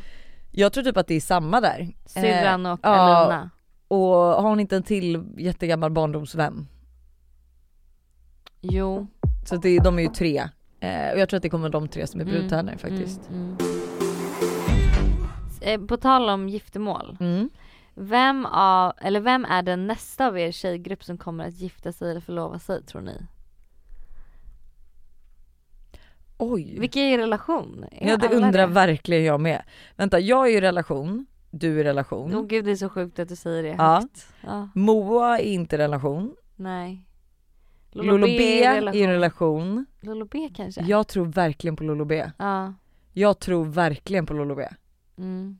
Jag 0.50 0.72
tror 0.72 0.84
typ 0.84 0.96
att 0.96 1.06
det 1.06 1.14
är 1.14 1.20
samma 1.20 1.60
där. 1.60 1.88
Syrran 2.06 2.66
och 2.66 2.80
ja. 2.82 3.22
Elina. 3.22 3.50
Och 3.88 3.98
har 4.06 4.48
hon 4.48 4.60
inte 4.60 4.76
en 4.76 4.82
till 4.82 5.24
jättegammal 5.38 5.90
barndomsvän? 5.90 6.68
Jo. 8.60 9.06
Så 9.44 9.56
det, 9.56 9.78
de 9.78 9.98
är 9.98 10.02
ju 10.02 10.08
tre. 10.08 10.48
Eh, 10.80 11.12
och 11.12 11.18
jag 11.18 11.28
tror 11.28 11.36
att 11.36 11.42
det 11.42 11.50
kommer 11.50 11.68
de 11.68 11.88
tre 11.88 12.06
som 12.06 12.20
är 12.20 12.24
brudtärnor 12.24 12.76
faktiskt. 12.76 13.28
Mm, 13.28 13.56
mm. 13.60 13.78
Eh, 15.60 15.80
På 15.86 15.96
tal 15.96 16.28
om 16.28 16.48
giftermål. 16.48 17.16
Mm. 17.20 17.50
Vem, 17.94 18.46
av, 18.46 18.92
eller 19.00 19.20
vem 19.20 19.44
är 19.44 19.62
den 19.62 19.86
nästa 19.86 20.26
av 20.26 20.38
er 20.38 20.52
tjejgrupp 20.52 21.04
som 21.04 21.18
kommer 21.18 21.48
att 21.48 21.54
gifta 21.54 21.92
sig 21.92 22.10
eller 22.10 22.20
förlova 22.20 22.58
sig 22.58 22.84
tror 22.84 23.02
ni? 23.02 23.26
Oj. 26.38 26.78
Vilka 26.80 27.00
är 27.00 27.12
er 27.14 27.18
relation? 27.18 27.84
Är 27.92 28.08
Ja 28.08 28.16
det 28.16 28.28
undrar 28.28 28.66
verkligen 28.66 29.24
jag 29.24 29.40
med. 29.40 29.62
Vänta 29.96 30.20
jag 30.20 30.48
är 30.48 30.56
i 30.56 30.60
relation, 30.60 31.26
du 31.50 31.76
är 31.76 31.80
i 31.80 31.84
relation. 31.84 32.34
Åh 32.34 32.46
gud 32.46 32.64
det 32.64 32.70
är 32.70 32.76
så 32.76 32.88
sjukt 32.88 33.18
att 33.18 33.28
du 33.28 33.36
säger 33.36 33.62
det 33.62 33.68
Ja. 33.68 34.00
högt. 34.00 34.26
Ja. 34.40 34.68
Moa 34.74 35.38
är 35.38 35.42
inte 35.44 35.76
i 35.76 35.78
relation. 35.78 36.36
Nej. 36.56 37.04
Lolo 37.92 38.26
B 38.26 38.32
i 38.32 38.64
är 38.64 38.94
i 38.96 39.06
relation. 39.06 39.86
Lolo 40.00 40.28
B 40.30 40.50
kanske? 40.54 40.82
Jag 40.82 41.08
tror 41.08 41.26
verkligen 41.26 41.76
på 41.76 41.84
Lolo 41.84 42.04
B. 42.04 42.30
Ja. 42.36 42.74
Jag 43.12 43.38
tror 43.38 43.64
verkligen 43.64 44.26
på 44.26 44.34
Lolo 44.34 44.54
B. 44.54 44.68
Mm. 45.18 45.58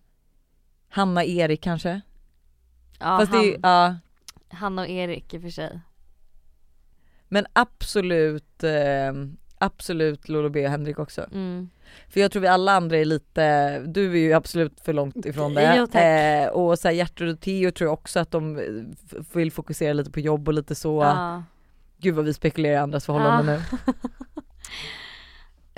Hanna 0.89 1.25
Erik 1.25 1.61
kanske? 1.63 2.01
Ja, 2.99 3.19
Fast 3.19 3.33
han, 3.33 3.43
det 3.43 3.55
är, 3.55 3.59
ja. 3.63 3.97
han 4.49 4.79
och 4.79 4.89
Erik 4.89 5.35
i 5.35 5.39
och 5.39 5.43
för 5.43 5.51
sig. 5.51 5.81
Men 7.29 7.47
absolut, 7.53 8.65
eh, 8.65 9.13
absolut 9.59 10.29
Lolo 10.29 10.49
B 10.49 10.65
och 10.65 10.71
Henrik 10.71 10.99
också. 10.99 11.27
Mm. 11.33 11.71
För 12.09 12.21
jag 12.21 12.33
tror 12.33 12.43
vi 12.43 12.49
alla 12.49 12.73
andra 12.73 12.97
är 12.97 13.05
lite, 13.05 13.79
du 13.79 14.13
är 14.13 14.17
ju 14.17 14.33
absolut 14.33 14.81
för 14.81 14.93
långt 14.93 15.27
ifrån 15.27 15.55
det. 15.55 15.77
Jo. 15.77 16.01
Eh, 16.01 16.49
och 16.49 16.79
så 16.79 16.89
här, 16.89 16.95
Gertrud 16.95 17.35
och 17.35 17.41
Theo 17.41 17.71
tror 17.71 17.89
jag 17.89 17.93
också 17.93 18.21
att 18.21 18.31
de 18.31 18.59
eh, 18.59 18.65
vill 19.33 19.53
fokusera 19.53 19.93
lite 19.93 20.11
på 20.11 20.21
jobb 20.21 20.49
och 20.49 20.55
lite 20.55 20.75
så. 20.75 21.03
Ja. 21.03 21.43
Gud 22.01 22.15
vad 22.15 22.25
vi 22.25 22.35
spekulerar 22.35 22.75
i 22.75 22.79
andras 22.79 23.07
förhållanden 23.07 23.47
nu. 23.47 23.93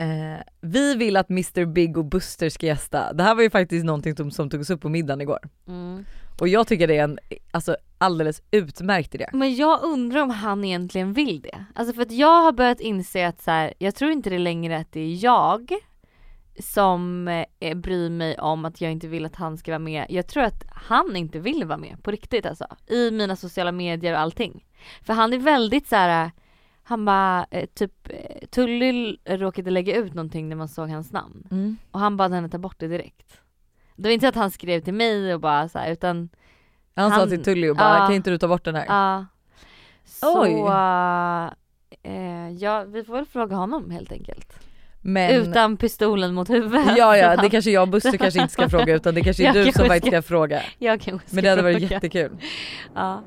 Eh, 0.01 0.41
vi 0.61 0.95
vill 0.95 1.17
att 1.17 1.31
Mr 1.31 1.65
Big 1.65 1.97
och 1.97 2.05
Buster 2.05 2.49
ska 2.49 2.67
gästa. 2.67 3.13
Det 3.13 3.23
här 3.23 3.35
var 3.35 3.43
ju 3.43 3.51
faktiskt 3.51 3.85
någonting 3.85 4.17
som, 4.17 4.31
som 4.31 4.51
togs 4.51 4.71
upp 4.71 4.81
på 4.81 4.89
middagen 4.89 5.21
igår. 5.21 5.49
Mm. 5.69 6.05
Och 6.41 6.49
jag 6.49 6.67
tycker 6.67 6.87
det 6.89 6.97
är 6.97 7.05
en 7.05 7.19
alltså, 7.51 7.77
alldeles 8.01 8.43
utmärkt 8.51 9.15
idé. 9.15 9.27
Men 9.33 9.55
jag 9.55 9.83
undrar 9.83 10.23
om 10.23 10.31
han 10.31 10.65
egentligen 10.65 11.13
vill 11.13 11.41
det. 11.41 11.65
Alltså 11.75 11.95
för 11.95 12.03
att 12.03 12.13
jag 12.13 12.43
har 12.43 12.53
börjat 12.53 12.81
inse 12.81 13.27
att 13.27 13.43
så 13.43 13.51
här, 13.51 13.75
jag 13.79 13.95
tror 13.95 14.11
inte 14.11 14.31
det 14.31 14.39
längre 14.39 14.79
att 14.79 14.93
det 14.93 15.01
är 15.01 15.25
jag 15.25 15.73
som 16.59 17.29
eh, 17.61 17.75
bryr 17.75 18.11
mig 18.11 18.39
om 18.39 18.65
att 18.65 18.81
jag 18.81 18.93
inte 18.93 19.09
vill 19.09 19.27
att 19.27 19.37
han 19.37 19.59
ska 19.59 19.71
vara 19.71 19.79
med. 19.79 20.07
Jag 20.09 20.27
tror 20.27 20.43
att 20.43 20.65
han 20.69 21.17
inte 21.17 21.39
vill 21.39 21.65
vara 21.65 21.79
med 21.79 22.03
på 22.03 22.11
riktigt 22.11 22.47
alltså. 22.47 22.67
I 22.87 23.11
mina 23.11 23.37
sociala 23.37 23.73
medier 23.73 24.13
och 24.13 24.21
allting. 24.21 24.67
För 25.03 25.13
han 25.13 25.33
är 25.33 25.39
väldigt 25.39 25.87
så 25.87 25.97
här. 25.97 26.31
han 26.83 27.05
bara 27.05 27.47
eh, 27.51 27.67
typ 27.67 28.09
eh, 28.09 28.47
Tully 28.51 29.17
råkade 29.25 29.71
lägga 29.71 29.97
ut 29.97 30.15
någonting 30.15 30.49
när 30.49 30.57
man 30.57 30.69
såg 30.69 30.89
hans 30.89 31.13
namn. 31.13 31.49
Mm. 31.51 31.77
Och 31.91 32.01
han 32.01 32.17
bad 32.17 32.33
henne 32.33 32.49
ta 32.49 32.59
bort 32.59 32.79
det 32.79 32.89
direkt. 32.89 33.41
Det 33.97 34.09
var 34.09 34.15
inte 34.15 34.29
att 34.29 34.35
han 34.35 34.51
skrev 34.51 34.81
till 34.81 34.95
mig 34.95 35.35
och 35.35 35.41
bara 35.41 35.69
så 35.69 35.79
här, 35.79 35.93
utan 35.93 36.29
Han, 37.01 37.11
sa 37.11 37.17
Han- 37.17 37.29
till 37.29 37.45
Tully 37.45 37.69
och 37.71 37.77
bara 37.77 37.99
kan 38.07 38.13
inte 38.15 38.31
du 38.31 38.39
ta 38.39 38.49
bort 38.49 38.65
den 38.65 38.75
här? 38.75 38.85
Ja. 38.89 39.27
Så, 40.05 40.43
Oj. 40.43 40.51
eh, 42.03 42.51
ja 42.59 42.85
vi 42.85 43.05
får 43.05 43.13
väl 43.15 43.27
fråga 43.27 43.57
honom 43.57 43.91
helt 43.91 44.13
enkelt. 44.13 44.53
Men, 45.03 45.31
Utan 45.31 45.77
pistolen 45.77 46.35
mot 46.35 46.51
huvudet. 46.51 46.97
ja 46.97 47.17
ja 47.17 47.37
det 47.37 47.51
kanske 47.51 47.71
jag 47.71 47.83
och 47.83 47.89
Buster 47.89 48.17
kanske 48.19 48.41
inte 48.41 48.53
ska 48.53 48.69
fråga 48.69 48.95
utan 48.95 49.15
det 49.15 49.21
kanske 49.23 49.43
är 49.43 49.45
Jag 49.47 49.55
du 49.55 49.73
som 49.73 49.87
faktiskt 49.87 50.07
ska- 50.07 50.23
ska 50.23 50.29
fråga. 50.29 50.63
jag 50.79 51.01
kanske 51.01 51.27
ska 51.29 51.35
Men 51.35 51.45
det 51.45 51.51
hade 51.51 51.63
varit 51.63 51.79
fråga. 51.79 51.95
jättekul. 51.95 52.31
Ja. 52.95 53.23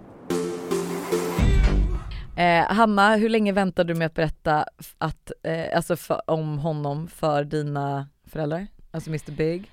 Eh, 2.38 2.66
Hanna, 2.74 3.16
hur 3.16 3.30
länge 3.30 3.52
väntar 3.52 3.84
du 3.84 3.96
med 3.96 4.06
att 4.08 4.14
berätta 4.14 4.66
att, 4.98 5.32
eh, 5.44 5.76
alltså 5.78 5.96
för, 5.96 6.22
om 6.30 6.60
honom 6.60 7.08
för 7.08 7.44
dina 7.44 8.08
föräldrar? 8.28 8.68
Alltså 8.92 9.10
Mr 9.10 9.32
Big? 9.32 9.72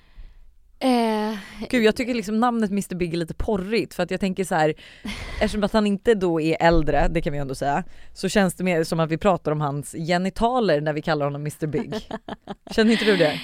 Eh, 0.83 1.37
Gud 1.69 1.83
jag 1.83 1.95
tycker 1.95 2.13
liksom 2.13 2.39
namnet 2.39 2.69
Mr 2.71 2.95
Big 2.95 3.13
är 3.13 3.17
lite 3.17 3.33
porrigt 3.33 3.93
för 3.93 4.03
att 4.03 4.11
jag 4.11 4.19
tänker 4.19 4.43
så 4.43 4.55
här 4.55 4.73
eftersom 5.41 5.63
att 5.63 5.73
han 5.73 5.87
inte 5.87 6.13
då 6.15 6.41
är 6.41 6.57
äldre, 6.59 7.07
det 7.07 7.21
kan 7.21 7.33
vi 7.33 7.39
ändå 7.39 7.55
säga, 7.55 7.83
så 8.13 8.29
känns 8.29 8.55
det 8.55 8.63
mer 8.63 8.83
som 8.83 8.99
att 8.99 9.09
vi 9.11 9.17
pratar 9.17 9.51
om 9.51 9.61
hans 9.61 9.91
genitaler 9.91 10.81
när 10.81 10.93
vi 10.93 11.01
kallar 11.01 11.25
honom 11.25 11.41
Mr 11.41 11.67
Big. 11.67 11.93
Känner 12.71 12.91
inte 12.91 13.05
du 13.05 13.17
det? 13.17 13.39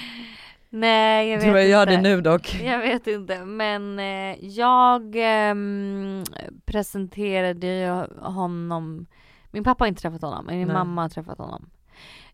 nej 0.70 1.28
jag 1.28 1.38
vet 1.38 1.46
Du 1.46 1.50
jag 1.52 1.68
gör 1.68 1.82
inte. 1.82 1.92
det 1.96 2.02
nu 2.02 2.20
dock. 2.20 2.60
Jag 2.62 2.78
vet 2.78 3.06
inte 3.06 3.44
men 3.44 3.98
eh, 3.98 4.44
jag 4.44 5.14
ehm, 5.16 6.24
presenterade 6.64 8.06
honom, 8.20 9.06
min 9.50 9.64
pappa 9.64 9.84
har 9.84 9.88
inte 9.88 10.02
träffat 10.02 10.22
honom 10.22 10.46
men 10.46 10.58
min 10.58 10.66
Nej. 10.66 10.74
mamma 10.76 11.02
har 11.02 11.08
träffat 11.08 11.38
honom. 11.38 11.70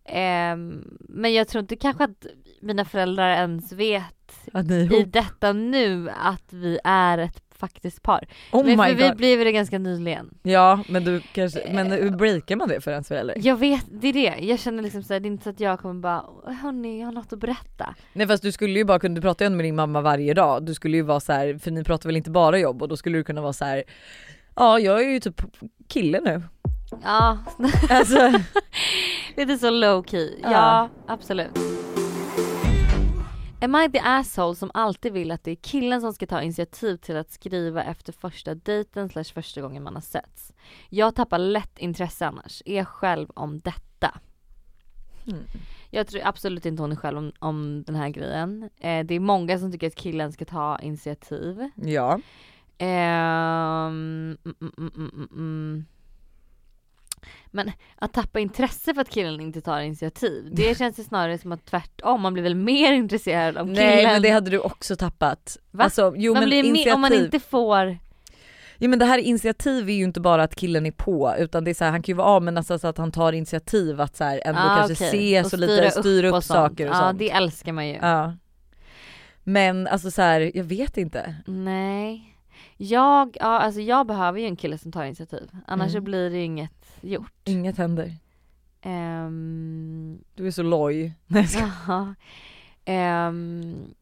Ehm, 0.05 0.99
men 1.01 1.35
jag 1.35 1.49
tror 1.49 1.61
inte 1.61 1.77
kanske 1.77 2.05
att 2.05 2.27
mina 2.61 2.85
föräldrar 2.85 3.31
ens 3.31 3.73
vet 3.73 4.15
i 4.93 5.05
detta 5.05 5.53
nu 5.53 6.11
att 6.11 6.53
vi 6.53 6.79
är 6.85 7.19
ett 7.19 7.45
faktiskt 7.51 8.03
par. 8.03 8.29
Oh 8.53 8.67
men 8.67 8.79
för 8.79 8.95
vi 8.95 9.09
god. 9.09 9.17
blev 9.17 9.39
det 9.39 9.53
ganska 9.53 9.79
nyligen. 9.79 10.39
Ja 10.43 10.85
men 10.89 11.05
du 11.05 11.21
kanske, 11.21 11.73
men 11.73 11.93
hur 11.93 12.11
breakar 12.11 12.57
man 12.57 12.69
det 12.69 12.81
för 12.81 12.91
ens 12.91 13.09
förälder? 13.09 13.37
Jag 13.39 13.57
vet, 13.57 13.85
det 13.91 14.09
är 14.09 14.13
det. 14.13 14.35
Jag 14.41 14.59
känner 14.59 14.83
liksom 14.83 15.03
såhär, 15.03 15.21
det 15.21 15.27
är 15.29 15.31
inte 15.31 15.45
så 15.45 15.51
att 15.51 15.61
jag 15.61 15.81
kommer 15.81 16.01
bara 16.01 16.25
hörni 16.63 17.01
jag 17.01 17.07
har 17.07 17.13
något 17.13 17.33
att 17.33 17.39
berätta. 17.39 17.95
Nej 18.13 18.27
fast 18.27 18.43
du 18.43 18.53
skulle 18.53 18.79
ju 18.79 18.85
bara 18.85 18.99
kunna, 18.99 19.15
du 19.15 19.21
pratar 19.21 19.45
ju 19.45 19.51
med 19.51 19.65
din 19.65 19.75
mamma 19.75 20.01
varje 20.01 20.35
dag, 20.35 20.67
du 20.67 20.75
skulle 20.75 20.97
ju 20.97 21.03
vara 21.03 21.21
så 21.21 21.33
här, 21.33 21.59
för 21.59 21.71
ni 21.71 21.85
pratar 21.85 22.09
väl 22.09 22.17
inte 22.17 22.31
bara 22.31 22.59
jobb 22.59 22.83
och 22.83 22.89
då 22.89 22.97
skulle 22.97 23.19
du 23.19 23.25
kunna 23.25 23.41
vara 23.41 23.53
så 23.53 23.65
här. 23.65 23.85
ja 24.57 24.79
jag 24.79 25.05
är 25.05 25.09
ju 25.09 25.21
typ 25.21 25.43
kille 25.89 26.21
nu. 26.21 26.43
Ja, 27.03 27.39
Alltså, 27.91 28.33
lite 29.37 29.59
så 29.59 29.71
low 29.71 30.03
key. 30.07 30.35
Ja, 30.43 30.51
Ja. 30.53 30.89
absolut. 31.07 31.59
Am 33.61 33.75
I 33.77 33.91
the 33.93 33.99
asshole 34.05 34.55
som 34.57 34.71
alltid 34.75 35.13
vill 35.13 35.31
att 35.31 35.45
det 35.45 35.51
är 35.51 35.55
killen 35.57 36.01
som 36.01 36.13
ska 36.13 36.27
ta 36.27 36.43
initiativ 36.43 36.97
till 36.97 37.17
att 37.17 37.31
skriva 37.31 37.83
efter 37.85 38.13
första 38.13 38.55
dejten 38.55 39.09
slash 39.09 39.25
första 39.25 39.61
gången 39.61 39.83
man 39.83 39.95
har 39.95 40.01
setts? 40.03 40.53
Jag 40.89 41.15
tappar 41.15 41.39
lätt 41.39 41.79
intresse 41.79 42.27
annars. 42.27 42.63
Är 42.67 42.85
själv 42.85 43.29
om 43.35 43.61
detta. 43.61 44.19
Mm. 45.27 45.45
Jag 45.91 46.07
tror 46.07 46.21
absolut 46.25 46.67
inte 46.67 46.83
hon 46.83 46.93
är 46.93 46.97
själv 46.97 47.19
om, 47.19 47.33
om 47.39 47.83
den 47.87 47.95
här 47.95 48.09
grejen. 48.09 48.71
Eh, 48.81 49.05
det 49.05 49.15
är 49.15 49.21
många 49.21 49.59
som 49.59 49.73
tycker 49.73 49.87
att 49.87 49.95
killen 49.97 50.33
ska 50.33 50.45
ta 50.45 50.79
initiativ. 50.79 51.71
ja. 51.77 52.21
Ehm, 52.79 54.37
mm, 54.45 54.57
mm, 54.61 54.73
mm, 54.79 54.93
mm, 54.97 55.29
mm. 55.33 55.85
Men 57.51 57.73
att 57.97 58.13
tappa 58.13 58.41
intresse 58.41 58.95
för 58.95 59.01
att 59.01 59.09
killen 59.11 59.41
inte 59.41 59.61
tar 59.61 59.81
initiativ, 59.81 60.49
det 60.53 60.79
känns 60.79 60.99
ju 60.99 61.03
snarare 61.05 61.39
som 61.39 61.53
att 61.53 61.65
tvärtom, 61.65 62.21
man 62.23 62.33
blir 62.33 62.43
väl 62.43 62.55
mer 62.55 62.93
intresserad 63.03 63.57
av 63.57 63.65
killen. 63.67 63.75
Nej 63.87 64.07
men 64.07 64.23
det 64.23 64.31
hade 64.31 64.51
du 64.51 64.59
också 64.59 64.97
tappat. 64.97 65.57
Va? 65.71 65.85
Alltså, 65.85 66.15
jo, 66.17 66.33
man 66.33 66.41
men 66.41 66.49
blir 66.49 66.65
initiativ. 66.65 66.95
om 66.95 67.01
man 67.01 67.13
inte 67.13 67.41
får, 67.41 67.99
Ja 68.79 68.89
men 68.89 68.99
det 68.99 69.05
här 69.05 69.19
initiativ 69.19 69.89
är 69.91 69.95
ju 69.95 70.05
inte 70.05 70.21
bara 70.21 70.43
att 70.43 70.55
killen 70.57 70.87
är 70.87 70.91
på 70.91 71.35
utan 71.39 71.65
det 71.65 71.71
är 71.71 71.75
så 71.75 71.85
här, 71.85 71.91
han 71.91 72.03
kan 72.03 72.13
ju 72.13 72.17
vara 72.17 72.27
av 72.29 72.43
men 72.43 72.57
alltså 72.57 72.79
så 72.79 72.89
att 72.89 72.99
han 72.99 73.13
tar 73.13 73.33
initiativ 73.33 74.01
att 74.01 74.17
så 74.17 74.25
här, 74.25 74.43
ändå 74.45 74.61
Ah, 74.61 74.77
kanske 74.79 75.07
okej. 75.09 75.35
ses 75.37 75.53
och, 75.53 75.59
lite 75.59 75.91
styra 75.91 76.29
upp, 76.29 76.35
och 76.35 76.45
saker 76.45 76.89
och 76.89 76.95
ja, 76.95 77.01
sånt. 77.01 77.19
det 77.19 77.31
älskar 77.31 77.73
man 77.73 77.89
ju. 77.89 77.95
Ja. 78.03 78.35
Men 79.45 79.87
alltså 79.87 80.11
så 80.11 80.23
här, 80.23 80.51
jag 80.55 80.65
vet 80.65 80.97
inte. 80.97 81.35
Nej. 81.47 82.31
Jag, 82.77 83.37
ja, 83.41 83.47
alltså 83.47 83.81
jag 83.81 84.07
behöver 84.07 84.41
ju 84.41 84.47
en 84.47 84.57
kille 84.57 84.79
som 84.79 84.93
tar 84.93 85.05
initiativ, 85.05 85.51
annars 85.67 85.91
så 85.93 85.97
Mm. 85.99 86.05
blir 86.05 86.31
det 86.31 86.37
ju 86.37 86.43
inget 86.45 86.84
gjort. 87.05 87.33
Inget 87.45 87.79
händer. 87.79 88.17
Ehm, 88.81 90.19
Du 90.35 90.47
är 90.47 90.51
så 90.51 90.63
loj. 90.63 91.15
Nej, 91.27 91.49
jag. 91.87 92.15
Ehm, 92.85 93.95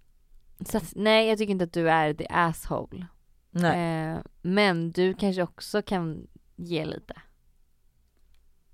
så 0.67 0.77
att, 0.77 0.93
nej 0.97 1.29
jag 1.29 1.39
tycker 1.39 1.51
inte 1.53 1.65
att 1.65 1.73
du 1.73 1.91
är 1.91 2.15
the 2.15 2.27
asshole. 2.31 3.07
Nej. 3.51 4.11
Eh, 4.13 4.19
men 4.43 4.91
du 4.91 5.15
kanske 5.15 5.43
också 5.43 5.83
kan 5.83 6.27
ge 6.57 6.85
lite. 6.85 7.15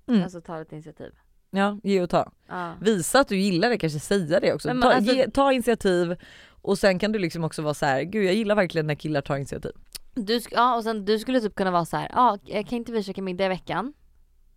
Mm. 0.07 0.23
Alltså 0.23 0.41
ta 0.41 0.61
ett 0.61 0.71
initiativ. 0.71 1.11
Ja, 1.51 1.79
ge 1.83 2.01
och 2.01 2.09
ta. 2.09 2.31
Ja. 2.47 2.73
Visa 2.81 3.19
att 3.19 3.27
du 3.27 3.37
gillar 3.37 3.69
det, 3.69 3.77
kanske 3.77 3.99
säga 3.99 4.39
det 4.39 4.53
också. 4.53 4.67
Men 4.67 4.81
ta, 4.81 4.91
alltså- 4.91 5.13
ge, 5.13 5.29
ta 5.29 5.53
initiativ 5.53 6.15
och 6.49 6.77
sen 6.77 6.99
kan 6.99 7.11
du 7.11 7.19
liksom 7.19 7.43
också 7.43 7.61
vara 7.61 7.73
så 7.73 7.85
här: 7.85 8.01
gud 8.03 8.25
jag 8.25 8.33
gillar 8.33 8.55
verkligen 8.55 8.87
när 8.87 8.95
killar 8.95 9.21
tar 9.21 9.35
initiativ. 9.37 9.71
Du, 10.13 10.41
ja 10.51 10.75
och 10.75 10.83
sen 10.83 11.05
du 11.05 11.19
skulle 11.19 11.41
typ 11.41 11.55
kunna 11.55 11.71
vara 11.71 11.85
så 11.85 11.97
här, 11.97 12.09
ja 12.13 12.37
kan 12.45 12.77
inte 12.77 12.91
vi 12.91 13.03
käka 13.03 13.21
middag 13.21 13.45
i 13.45 13.47
veckan? 13.47 13.93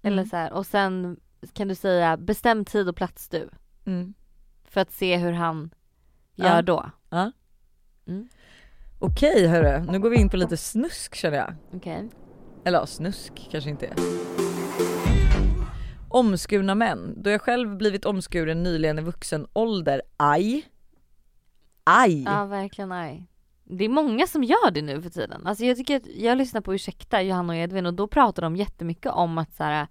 Eller 0.02 0.16
Mm. 0.18 0.28
så 0.28 0.36
här, 0.36 0.52
och 0.52 0.66
sen 0.66 1.16
kan 1.52 1.68
du 1.68 1.74
säga 1.74 2.16
bestäm 2.16 2.64
tid 2.64 2.88
och 2.88 2.96
plats 2.96 3.28
du. 3.28 3.48
Mm. 3.84 4.14
För 4.64 4.80
att 4.80 4.92
se 4.92 5.16
hur 5.16 5.32
han 5.32 5.74
gör 6.34 6.56
Ja. 6.56 6.62
då. 6.62 6.90
Okej 8.98 9.46
hörru, 9.46 9.84
nu 9.92 9.98
går 10.00 10.10
vi 10.10 10.16
in 10.20 10.28
på 10.28 10.36
lite 10.36 10.56
snusk 10.56 11.14
känner 11.14 11.36
jag. 11.36 11.54
Okej. 11.72 12.08
Eller 12.64 12.78
ja, 12.78 12.86
snusk 12.86 13.48
kanske 13.50 13.70
inte 13.70 13.86
är. 13.86 13.94
Omskurna 16.08 16.74
män. 16.74 17.14
Då 17.22 17.30
jag 17.30 17.40
själv 17.42 17.76
blivit 17.76 18.04
omskuren 18.04 18.62
nyligen 18.62 18.98
i 18.98 19.02
vuxen 19.02 19.46
ålder, 19.52 20.02
aj. 20.16 20.68
Aj! 21.84 22.22
Ja 22.22 22.44
verkligen 22.44 22.88
nej. 22.88 23.26
Det 23.78 23.84
är 23.84 23.88
många 23.88 24.26
som 24.26 24.44
gör 24.44 24.70
det 24.70 24.82
nu 24.82 25.02
för 25.02 25.10
tiden. 25.10 25.46
Alltså 25.46 25.64
jag 25.64 25.76
tycker 25.76 25.96
att, 25.96 26.06
jag 26.06 26.38
lyssnar 26.38 26.60
på 26.60 26.74
Ursäkta, 26.74 27.22
Johanna 27.22 27.52
och 27.52 27.58
Edvin 27.58 27.86
och 27.86 27.94
då 27.94 28.06
pratar 28.06 28.42
de 28.42 28.56
jättemycket 28.56 29.12
om 29.12 29.38
att 29.38 29.52
så 29.54 29.64
här, 29.64 29.86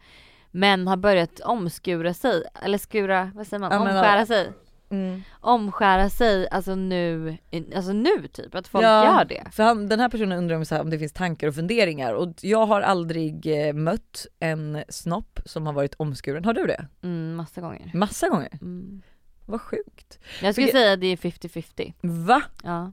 män 0.52 0.88
har 0.88 0.98
börjat 0.98 1.40
omskura 1.40 2.14
sig, 2.14 2.44
eller 2.64 2.78
skura, 2.78 3.32
vad 3.36 3.48
säger 3.48 3.60
man, 3.60 3.82
omskära 3.82 4.20
ja. 4.20 4.26
sig. 4.26 4.52
Mm. 4.90 5.22
Omskära 5.40 6.10
sig, 6.10 6.50
alltså 6.50 6.76
nu, 6.76 7.38
alltså 7.76 7.94
nu 7.94 8.28
typ, 8.28 8.56
att 8.56 8.68
folk 8.68 8.86
Ja. 8.86 9.06
gör 9.06 9.26
det. 9.26 9.44
För 9.52 9.64
han, 9.64 9.88
den 9.90 10.00
här 10.00 10.10
personen 10.10 10.38
undrar 10.38 10.56
om, 10.56 10.66
så 10.66 10.76
här, 10.76 10.82
om 10.82 10.90
det 10.90 11.00
finns 11.00 11.14
tankar 11.14 11.48
och 11.48 11.56
funderingar 11.56 12.14
och 12.14 12.30
jag 12.42 12.66
har 12.66 12.82
aldrig 12.82 13.68
eh, 13.68 13.74
mött 13.74 14.26
en 14.40 14.84
snopp 14.90 15.40
som 15.46 15.66
har 15.66 15.74
varit 15.74 15.96
omskuren. 15.98 16.46
Har 16.46 16.54
du 16.54 16.66
det? 16.68 16.88
Mm, 17.04 17.36
massa 17.36 17.62
gånger. 17.62 17.92
Massa 17.94 18.30
gånger? 18.30 18.50
Mm. 18.62 19.02
Vad 19.46 19.62
sjukt. 19.62 20.20
Jag 20.42 20.54
skulle 20.54 20.68
För- 20.68 20.78
säga 20.78 20.94
att 20.94 21.02
det 21.02 21.08
är 21.08 21.18
50-50. 21.18 21.94
Va? 22.02 22.42
Ja. 22.64 22.92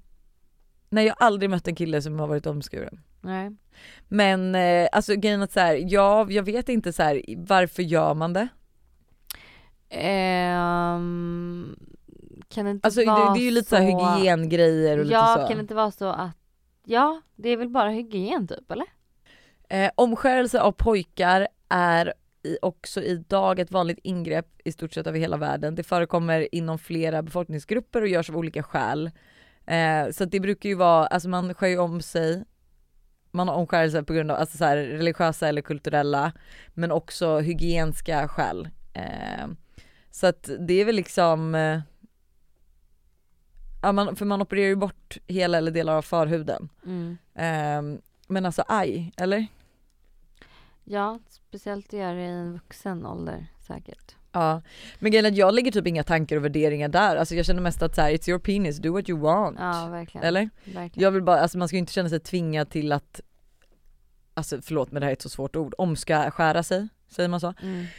Nej 0.89 1.07
jag 1.07 1.14
har 1.18 1.26
aldrig 1.26 1.51
mött 1.51 1.68
en 1.68 1.74
kille 1.74 2.03
som 2.03 2.20
har 2.20 2.26
varit 2.26 2.47
omskuren. 2.47 3.01
Nej. 3.20 3.51
Men 4.09 4.55
eh, 4.55 4.89
alltså 4.93 5.14
grejen 5.14 5.43
att 5.43 5.53
så 5.53 5.61
här, 5.61 5.84
ja 5.89 6.26
jag 6.30 6.43
vet 6.43 6.68
inte 6.68 6.93
så 6.93 7.03
här, 7.03 7.22
varför 7.36 7.82
gör 7.82 8.14
man 8.14 8.32
det? 8.32 8.49
Ehm, 9.91 11.76
kan 12.49 12.64
det 12.64 12.70
inte 12.70 12.86
Alltså 12.86 13.01
det, 13.01 13.07
vara 13.07 13.34
det 13.34 13.41
är 13.41 13.45
ju 13.45 13.51
lite 13.51 13.68
så 13.68 13.76
här 13.76 14.16
hygiengrejer 14.16 14.99
och 14.99 15.07
Ja, 15.07 15.32
lite 15.34 15.43
så. 15.43 15.49
kan 15.49 15.57
det 15.57 15.61
inte 15.62 15.74
vara 15.74 15.91
så 15.91 16.09
att, 16.09 16.36
ja, 16.84 17.20
det 17.36 17.49
är 17.49 17.57
väl 17.57 17.68
bara 17.68 17.89
hygien 17.91 18.49
typ 18.49 18.70
eller? 18.70 18.86
Eh, 19.68 19.91
omskärelse 19.95 20.61
av 20.61 20.72
pojkar 20.72 21.49
är 21.68 22.14
i, 22.43 22.57
också 22.62 23.03
idag 23.03 23.59
ett 23.59 23.70
vanligt 23.70 23.99
ingrepp 24.03 24.47
i 24.64 24.72
stort 24.72 24.93
sett 24.93 25.07
över 25.07 25.18
hela 25.18 25.36
världen. 25.36 25.74
Det 25.74 25.82
förekommer 25.82 26.55
inom 26.55 26.78
flera 26.78 27.22
befolkningsgrupper 27.22 28.03
och 28.03 28.09
görs 28.09 28.30
av 28.30 28.36
olika 28.36 28.62
skäl. 28.62 29.11
Eh, 29.69 30.11
så 30.11 30.25
det 30.25 30.41
brukar 30.41 30.69
ju 30.69 30.75
vara, 30.75 31.07
alltså 31.07 31.29
man 31.29 31.55
skär 31.55 31.69
ju 31.69 31.79
om 31.79 32.03
sig, 32.03 32.45
man 33.31 33.49
har 33.49 33.55
omskärelse 33.55 34.03
på 34.03 34.12
grund 34.12 34.31
av 34.31 34.37
alltså 34.37 34.59
så 34.59 34.64
här, 34.64 34.77
religiösa 34.77 35.49
eller 35.49 35.62
kulturella, 35.62 36.33
men 36.75 36.93
också 36.93 37.39
hygienska 37.39 38.29
skäl. 38.29 38.69
Eh, 38.93 39.47
så 40.11 40.27
att 40.27 40.51
det 40.59 40.75
är 40.75 40.85
väl 40.85 40.97
liksom, 40.97 41.55
eh, 41.55 41.81
ja 43.83 43.93
man, 43.93 44.16
för 44.16 44.25
man 44.25 44.43
opererar 44.43 44.69
ju 44.69 44.77
bort 44.77 45.19
hela 45.27 45.59
eller 45.59 45.71
delar 45.71 45.97
av 45.97 46.03
förhuden. 46.03 46.69
Mm. 46.87 47.19
Eh, 47.35 48.01
men 48.29 48.47
alltså 48.47 48.64
aj, 48.69 49.12
eller? 49.16 49.47
Ja, 50.85 51.19
speciellt 51.29 51.87
att 51.87 51.93
göra 51.93 52.12
det 52.12 52.23
i 52.23 52.27
en 52.27 52.53
vuxen 52.53 53.07
ålder 53.07 53.47
säkert. 53.66 54.18
Ja, 54.33 54.62
men 54.99 55.11
grejen 55.12 55.24
är 55.26 55.31
att 55.31 55.37
jag 55.37 55.55
lägger 55.55 55.70
typ 55.72 55.87
inga 55.87 56.03
tankar 56.03 56.37
och 56.37 56.45
värderingar 56.45 56.89
där. 56.89 57.16
Alltså 57.16 57.35
jag 57.35 57.47
känner 57.47 57.62
mest 57.62 57.83
att 57.83 57.95
så 57.95 58.01
här, 58.01 58.11
it's 58.12 58.29
your 58.31 58.39
penis, 58.39 58.79
do 58.79 58.93
what 58.93 59.09
you 59.09 59.20
want. 59.20 59.57
Ja, 59.61 59.89
verkligen. 59.91 60.26
Eller? 60.26 60.51
verkligen. 60.64 60.91
Jag 61.05 61.11
vill 61.11 61.22
bara, 61.22 61.41
alltså 61.41 61.59
man 61.59 61.68
ska 61.68 61.76
ju 61.76 61.79
inte 61.79 61.93
känna 61.93 62.09
sig 62.09 62.20
tvingad 62.20 62.70
till 62.70 62.93
att, 62.93 63.20
alltså 64.35 64.61
förlåt 64.62 64.93
men 64.93 65.01
det 65.01 65.07
här 65.07 65.11
är 65.11 65.16
ett 65.16 65.22
så 65.22 65.29
svårt 65.29 65.57
ord, 65.57 65.74
omska 65.79 66.31
skära 66.31 66.62
sig, 66.62 66.89
säger 67.09 67.29
man 67.29 67.41
så? 67.41 67.55
Mm. 67.62 67.87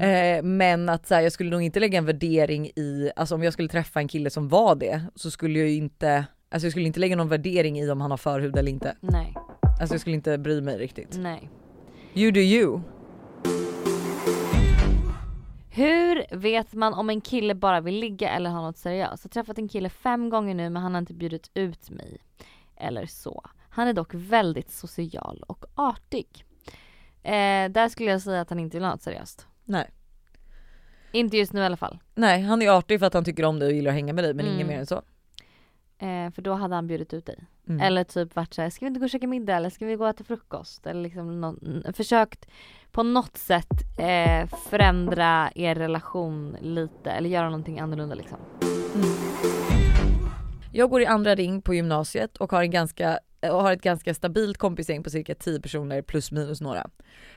Eh, 0.00 0.42
men 0.42 0.88
att 0.88 1.06
så 1.06 1.14
här, 1.14 1.22
jag 1.22 1.32
skulle 1.32 1.50
nog 1.50 1.62
inte 1.62 1.80
lägga 1.80 1.98
en 1.98 2.06
värdering 2.06 2.66
i, 2.66 3.10
alltså 3.16 3.34
om 3.34 3.42
jag 3.42 3.52
skulle 3.52 3.68
träffa 3.68 4.00
en 4.00 4.08
kille 4.08 4.30
som 4.30 4.48
var 4.48 4.74
det 4.74 5.02
så 5.14 5.30
skulle 5.30 5.58
jag 5.58 5.68
ju 5.68 5.74
inte, 5.74 6.24
alltså 6.50 6.66
jag 6.66 6.72
skulle 6.72 6.86
inte 6.86 7.00
lägga 7.00 7.16
någon 7.16 7.28
värdering 7.28 7.78
i 7.80 7.90
om 7.90 8.00
han 8.00 8.10
har 8.10 8.18
förhud 8.18 8.56
eller 8.56 8.70
inte. 8.70 8.96
Nej, 9.00 9.34
Alltså 9.80 9.94
jag 9.94 10.00
skulle 10.00 10.16
inte 10.16 10.38
bry 10.38 10.60
mig 10.60 10.78
riktigt. 10.78 11.16
nej. 11.18 11.50
You 12.14 12.30
do 12.30 12.40
you. 12.40 12.80
Hur 15.74 16.36
vet 16.36 16.72
man 16.74 16.94
om 16.94 17.10
en 17.10 17.20
kille 17.20 17.54
bara 17.54 17.80
vill 17.80 17.94
ligga 18.00 18.28
eller 18.30 18.50
ha 18.50 18.60
något 18.62 18.76
seriöst? 18.76 19.24
Jag 19.24 19.28
har 19.28 19.42
träffat 19.42 19.58
en 19.58 19.68
kille 19.68 19.88
fem 19.88 20.30
gånger 20.30 20.54
nu 20.54 20.70
men 20.70 20.82
han 20.82 20.94
har 20.94 20.98
inte 20.98 21.14
bjudit 21.14 21.50
ut 21.54 21.90
mig. 21.90 22.18
Eller 22.76 23.06
så. 23.06 23.44
Han 23.70 23.88
är 23.88 23.92
dock 23.92 24.10
väldigt 24.14 24.70
social 24.70 25.44
och 25.46 25.64
artig. 25.74 26.44
Eh, 27.22 27.68
där 27.70 27.88
skulle 27.88 28.10
jag 28.10 28.22
säga 28.22 28.40
att 28.40 28.50
han 28.50 28.58
inte 28.58 28.76
vill 28.76 28.84
ha 28.84 28.90
något 28.90 29.02
seriöst. 29.02 29.46
Nej. 29.64 29.90
Inte 31.12 31.36
just 31.36 31.52
nu 31.52 31.60
i 31.60 31.64
alla 31.64 31.76
fall. 31.76 31.98
Nej 32.14 32.42
han 32.42 32.62
är 32.62 32.70
artig 32.70 32.98
för 32.98 33.06
att 33.06 33.14
han 33.14 33.24
tycker 33.24 33.44
om 33.44 33.58
dig 33.58 33.68
och 33.68 33.74
gillar 33.74 33.90
att 33.90 33.94
hänga 33.94 34.12
med 34.12 34.24
dig 34.24 34.34
men 34.34 34.44
Mm. 34.46 34.54
inget 34.56 34.66
mer 34.66 34.78
än 34.78 34.86
så. 34.86 35.02
Eh, 36.02 36.30
för 36.30 36.42
då 36.42 36.52
hade 36.54 36.74
han 36.74 36.86
bjudit 36.86 37.14
ut 37.14 37.26
dig. 37.26 37.44
Mm. 37.68 37.80
Eller 37.80 38.04
typ 38.04 38.36
varit 38.36 38.54
såhär, 38.54 38.70
ska 38.70 38.84
vi 38.84 38.88
inte 38.88 39.00
gå 39.00 39.04
och 39.04 39.10
käka 39.10 39.26
middag 39.26 39.56
eller 39.56 39.70
ska 39.70 39.86
vi 39.86 39.96
gå 39.96 40.04
och 40.04 40.10
äta 40.10 40.24
frukost? 40.24 40.86
Eller 40.86 41.02
liksom 41.02 41.40
nå- 41.40 41.92
försökt 41.92 42.46
på 42.90 43.02
något 43.02 43.36
sätt 43.36 43.98
eh, 43.98 44.48
förändra 44.70 45.50
er 45.54 45.74
relation 45.74 46.56
lite 46.60 47.10
eller 47.10 47.30
göra 47.30 47.44
någonting 47.46 47.80
annorlunda 47.80 48.14
liksom. 48.14 48.38
Jag 50.72 50.90
går 50.90 51.02
i 51.02 51.06
andra 51.06 51.34
ring 51.34 51.62
på 51.62 51.74
gymnasiet 51.74 52.36
och 52.36 52.52
har, 52.52 52.62
en 52.62 52.70
ganska, 52.70 53.18
och 53.42 53.62
har 53.62 53.72
ett 53.72 53.82
ganska 53.82 54.14
stabilt 54.14 54.58
kompisgäng 54.58 55.02
på 55.02 55.10
cirka 55.10 55.34
10 55.34 55.60
personer 55.60 56.02
plus 56.02 56.32
minus 56.32 56.60
några. 56.60 56.90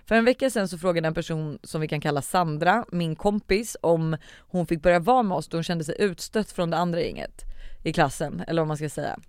För 0.05 0.15
en 0.15 0.25
vecka 0.25 0.49
sedan 0.49 0.67
så 0.67 0.77
frågade 0.77 1.07
en 1.07 1.13
person 1.13 1.59
som 1.63 1.81
vi 1.81 1.87
kan 1.87 2.01
kalla 2.01 2.21
Sandra, 2.21 2.85
min 2.91 3.15
kompis, 3.15 3.77
om 3.81 4.17
hon 4.39 4.67
fick 4.67 4.81
börja 4.81 4.99
vara 4.99 5.23
med 5.23 5.37
oss 5.37 5.47
då 5.47 5.57
hon 5.57 5.63
kände 5.63 5.83
sig 5.83 5.95
utstött 5.99 6.51
från 6.51 6.69
det 6.69 6.77
andra 6.77 7.01
gänget 7.01 7.41
i 7.85 7.93
klassen, 7.93 8.43
eller 8.47 8.61
vad 8.61 8.67
man 8.67 8.77
ska 8.77 8.89
säga. 8.89 9.19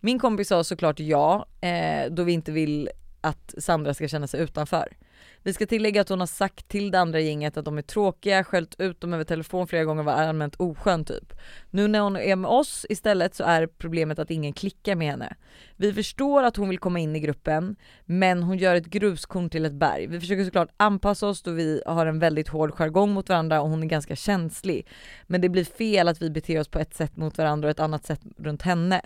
Min 0.00 0.18
kompis 0.18 0.48
sa 0.48 0.64
såklart 0.64 1.00
ja, 1.00 1.46
eh, 1.60 2.10
då 2.10 2.22
vi 2.22 2.32
inte 2.32 2.52
vill 2.52 2.90
att 3.20 3.54
Sandra 3.58 3.94
ska 3.94 4.08
känna 4.08 4.26
sig 4.26 4.40
utanför. 4.40 4.96
Vi 5.42 5.52
ska 5.52 5.66
tillägga 5.66 6.00
att 6.00 6.08
hon 6.08 6.20
har 6.20 6.26
sagt 6.26 6.68
till 6.68 6.90
det 6.90 7.00
andra 7.00 7.20
gänget 7.20 7.56
att 7.56 7.64
de 7.64 7.78
är 7.78 7.82
tråkiga, 7.82 8.44
skällt 8.44 8.80
ut 8.80 9.00
dem 9.00 9.12
över 9.12 9.24
telefon 9.24 9.66
flera 9.66 9.84
gånger 9.84 10.00
och 10.00 10.04
var 10.04 10.12
allmänt 10.12 10.54
oskön 10.56 11.04
typ. 11.04 11.32
Nu 11.70 11.88
när 11.88 12.00
hon 12.00 12.16
är 12.16 12.36
med 12.36 12.50
oss 12.50 12.86
istället 12.88 13.34
så 13.34 13.44
är 13.44 13.66
problemet 13.66 14.18
att 14.18 14.30
ingen 14.30 14.52
klickar 14.52 14.94
med 14.94 15.10
henne. 15.10 15.36
Vi 15.76 15.92
förstår 15.92 16.42
att 16.42 16.56
hon 16.56 16.68
vill 16.68 16.78
komma 16.78 16.98
in 16.98 17.16
i 17.16 17.20
gruppen 17.20 17.76
men 18.04 18.42
hon 18.42 18.58
gör 18.58 18.74
ett 18.74 18.86
gruskorn 18.86 19.50
till 19.50 19.64
ett 19.64 19.72
berg. 19.72 20.06
Vi 20.06 20.20
försöker 20.20 20.44
såklart 20.44 20.70
anpassa 20.76 21.26
oss 21.26 21.42
då 21.42 21.50
vi 21.50 21.82
har 21.86 22.06
en 22.06 22.18
väldigt 22.18 22.48
hård 22.48 22.74
jargong 22.74 23.12
mot 23.12 23.28
varandra 23.28 23.60
och 23.60 23.68
hon 23.68 23.82
är 23.82 23.86
ganska 23.86 24.16
känslig. 24.16 24.86
Men 25.26 25.40
det 25.40 25.48
blir 25.48 25.64
fel 25.64 26.08
att 26.08 26.22
vi 26.22 26.30
beter 26.30 26.60
oss 26.60 26.68
på 26.68 26.78
ett 26.78 26.94
sätt 26.94 27.16
mot 27.16 27.38
varandra 27.38 27.66
och 27.66 27.70
ett 27.70 27.80
annat 27.80 28.04
sätt 28.04 28.20
runt 28.38 28.62
henne. 28.62 29.02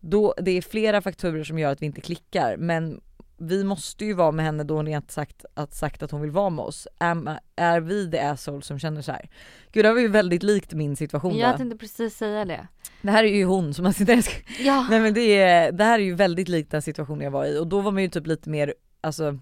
Då, 0.00 0.34
det 0.38 0.50
är 0.50 0.62
flera 0.62 1.00
faktorer 1.00 1.44
som 1.44 1.58
gör 1.58 1.72
att 1.72 1.82
vi 1.82 1.86
inte 1.86 2.00
klickar 2.00 2.56
men 2.56 3.00
vi 3.36 3.64
måste 3.64 4.04
ju 4.04 4.14
vara 4.14 4.32
med 4.32 4.44
henne 4.44 4.64
då 4.64 4.76
hon 4.76 4.86
rent 4.86 5.10
sagt 5.10 5.44
att, 5.54 5.74
sagt 5.74 6.02
att 6.02 6.10
hon 6.10 6.20
vill 6.20 6.30
vara 6.30 6.50
med 6.50 6.64
oss. 6.64 6.88
Är, 6.98 7.38
är 7.56 7.80
vi 7.80 8.10
the 8.10 8.18
asshole 8.18 8.62
som 8.62 8.78
känner 8.78 9.02
så 9.02 9.12
här? 9.12 9.28
Gud 9.72 9.84
det 9.84 9.88
här 9.88 9.94
var 9.94 10.00
ju 10.00 10.08
väldigt 10.08 10.42
likt 10.42 10.72
min 10.72 10.96
situation 10.96 11.38
Jag 11.38 11.56
tänkte 11.56 11.78
precis 11.78 12.16
säga 12.16 12.44
det. 12.44 12.66
Det 13.02 13.10
här 13.10 13.24
är 13.24 13.28
ju 13.28 13.44
hon 13.44 13.74
som 13.74 13.82
man 13.82 13.92
sitter 13.92 14.24
Ja. 14.64 14.86
Nej 14.90 15.00
men 15.00 15.14
det, 15.14 15.40
är, 15.40 15.72
det 15.72 15.84
här 15.84 15.98
är 15.98 16.04
ju 16.04 16.14
väldigt 16.14 16.48
likt 16.48 16.70
den 16.70 16.82
situationen 16.82 17.20
jag 17.20 17.30
var 17.30 17.44
i 17.44 17.58
och 17.58 17.66
då 17.66 17.80
var 17.80 17.92
man 17.92 18.02
ju 18.02 18.08
typ 18.08 18.26
lite 18.26 18.50
mer, 18.50 18.74
alltså 19.00 19.38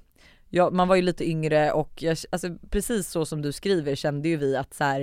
ja, 0.49 0.71
man 0.71 0.89
var 0.89 0.97
ju 0.97 1.03
lite 1.03 1.29
yngre 1.29 1.73
och 1.73 2.03
jag, 2.03 2.17
alltså, 2.31 2.49
precis 2.71 3.09
så 3.11 3.27
som 3.27 3.43
du 3.43 3.53
skriver 3.53 3.95
kände 3.95 4.29
ju 4.29 4.37
vi 4.37 4.57
att 4.57 4.75
så 4.75 4.85
här, 4.85 5.01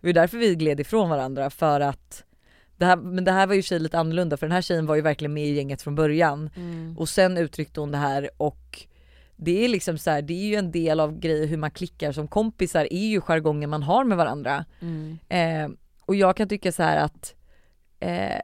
det 0.00 0.06
var 0.06 0.12
därför 0.12 0.38
vi 0.38 0.54
gled 0.54 0.80
ifrån 0.80 1.10
varandra 1.10 1.50
för 1.50 1.80
att 1.80 2.24
det 2.80 2.86
här, 2.86 2.96
men 2.96 3.24
det 3.24 3.32
här 3.32 3.46
var 3.46 3.54
ju 3.54 3.62
tjej 3.62 3.78
lite 3.78 3.98
annorlunda 3.98 4.36
för 4.36 4.46
den 4.46 4.52
här 4.52 4.62
tjejen 4.62 4.86
var 4.86 4.94
ju 4.94 5.02
verkligen 5.02 5.32
med 5.34 5.46
i 5.46 5.54
gänget 5.54 5.82
från 5.82 5.94
början 5.94 6.50
Mm. 6.56 6.98
och 6.98 7.08
sen 7.08 7.36
uttryckte 7.38 7.80
hon 7.80 7.90
det 7.90 7.98
här 7.98 8.30
och 8.36 8.86
det 9.36 9.64
är 9.64 9.68
liksom 9.68 9.98
så 9.98 10.10
här, 10.10 10.22
det 10.22 10.32
är 10.34 10.46
ju 10.46 10.54
en 10.54 10.72
del 10.72 11.00
av 11.00 11.18
grejer 11.18 11.46
hur 11.46 11.56
man 11.56 11.70
klickar 11.70 12.12
som 12.12 12.28
kompisar 12.28 12.88
är 12.90 13.06
ju 13.06 13.20
jargongen 13.20 13.70
man 13.70 13.82
har 13.82 14.04
med 14.04 14.16
varandra. 14.18 14.64
Mm. 14.80 15.18
Eh, 15.28 15.76
och 16.06 16.14
jag 16.14 16.36
kan 16.36 16.48
tycka 16.48 16.72
så 16.72 16.82
här 16.82 16.96
att 17.04 17.34
eh, 18.00 18.40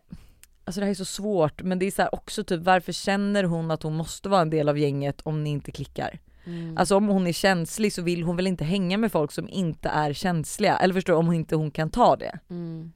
Alltså 0.64 0.80
det 0.80 0.84
här 0.84 0.90
är 0.90 0.94
så 0.94 1.04
svårt 1.04 1.62
men 1.62 1.78
det 1.78 1.86
är 1.86 1.90
så 1.90 2.08
också 2.12 2.44
typ 2.44 2.62
varför 2.62 2.92
känner 2.92 3.44
hon 3.44 3.70
att 3.70 3.82
hon 3.82 3.96
måste 3.96 4.28
vara 4.28 4.40
en 4.42 4.50
del 4.50 4.68
av 4.68 4.78
gänget 4.78 5.20
om 5.20 5.44
ni 5.44 5.50
inte 5.50 5.70
klickar? 5.70 6.18
Mm. 6.46 6.78
Alltså 6.78 6.96
om 6.96 7.08
hon 7.08 7.26
är 7.26 7.32
känslig 7.32 7.92
så 7.92 8.02
vill 8.02 8.22
hon 8.22 8.36
väl 8.36 8.46
inte 8.46 8.64
hänga 8.64 8.98
med 8.98 9.12
folk 9.12 9.32
som 9.32 9.48
inte 9.48 9.88
är 9.88 10.12
känsliga? 10.12 10.76
Eller 10.78 10.94
förstår 10.94 11.12
du? 11.12 11.18
Om 11.18 11.26
hon 11.26 11.34
inte 11.34 11.56
hon 11.56 11.70
kan 11.70 11.90
ta 11.90 12.16
det. 12.16 12.38
Mm. 12.50 12.92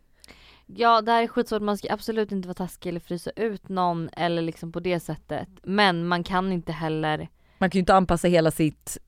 Ja 0.77 1.01
det 1.01 1.13
här 1.13 1.23
är 1.23 1.27
skitsvårt, 1.27 1.63
man 1.63 1.79
ska 1.79 1.93
absolut 1.93 2.33
inte 2.33 2.49
vara 2.49 2.55
taskig 2.55 2.89
eller 2.91 3.01
frysa 3.01 3.31
ut 3.37 3.69
någon 3.69 4.09
eller 4.13 4.43
liksom 4.43 4.73
på 4.73 4.81
det 4.81 5.01
sättet. 5.01 5.49
Men 5.63 6.07
man 6.07 6.25
kan 6.25 6.53
inte 6.53 6.73
heller, 6.73 7.29
Man 7.59 7.71
kan 7.71 7.79
ju 7.79 7.81
inte 7.81 7.95
anpassa 7.95 8.29
hela 8.29 8.51
sitt 8.51 8.99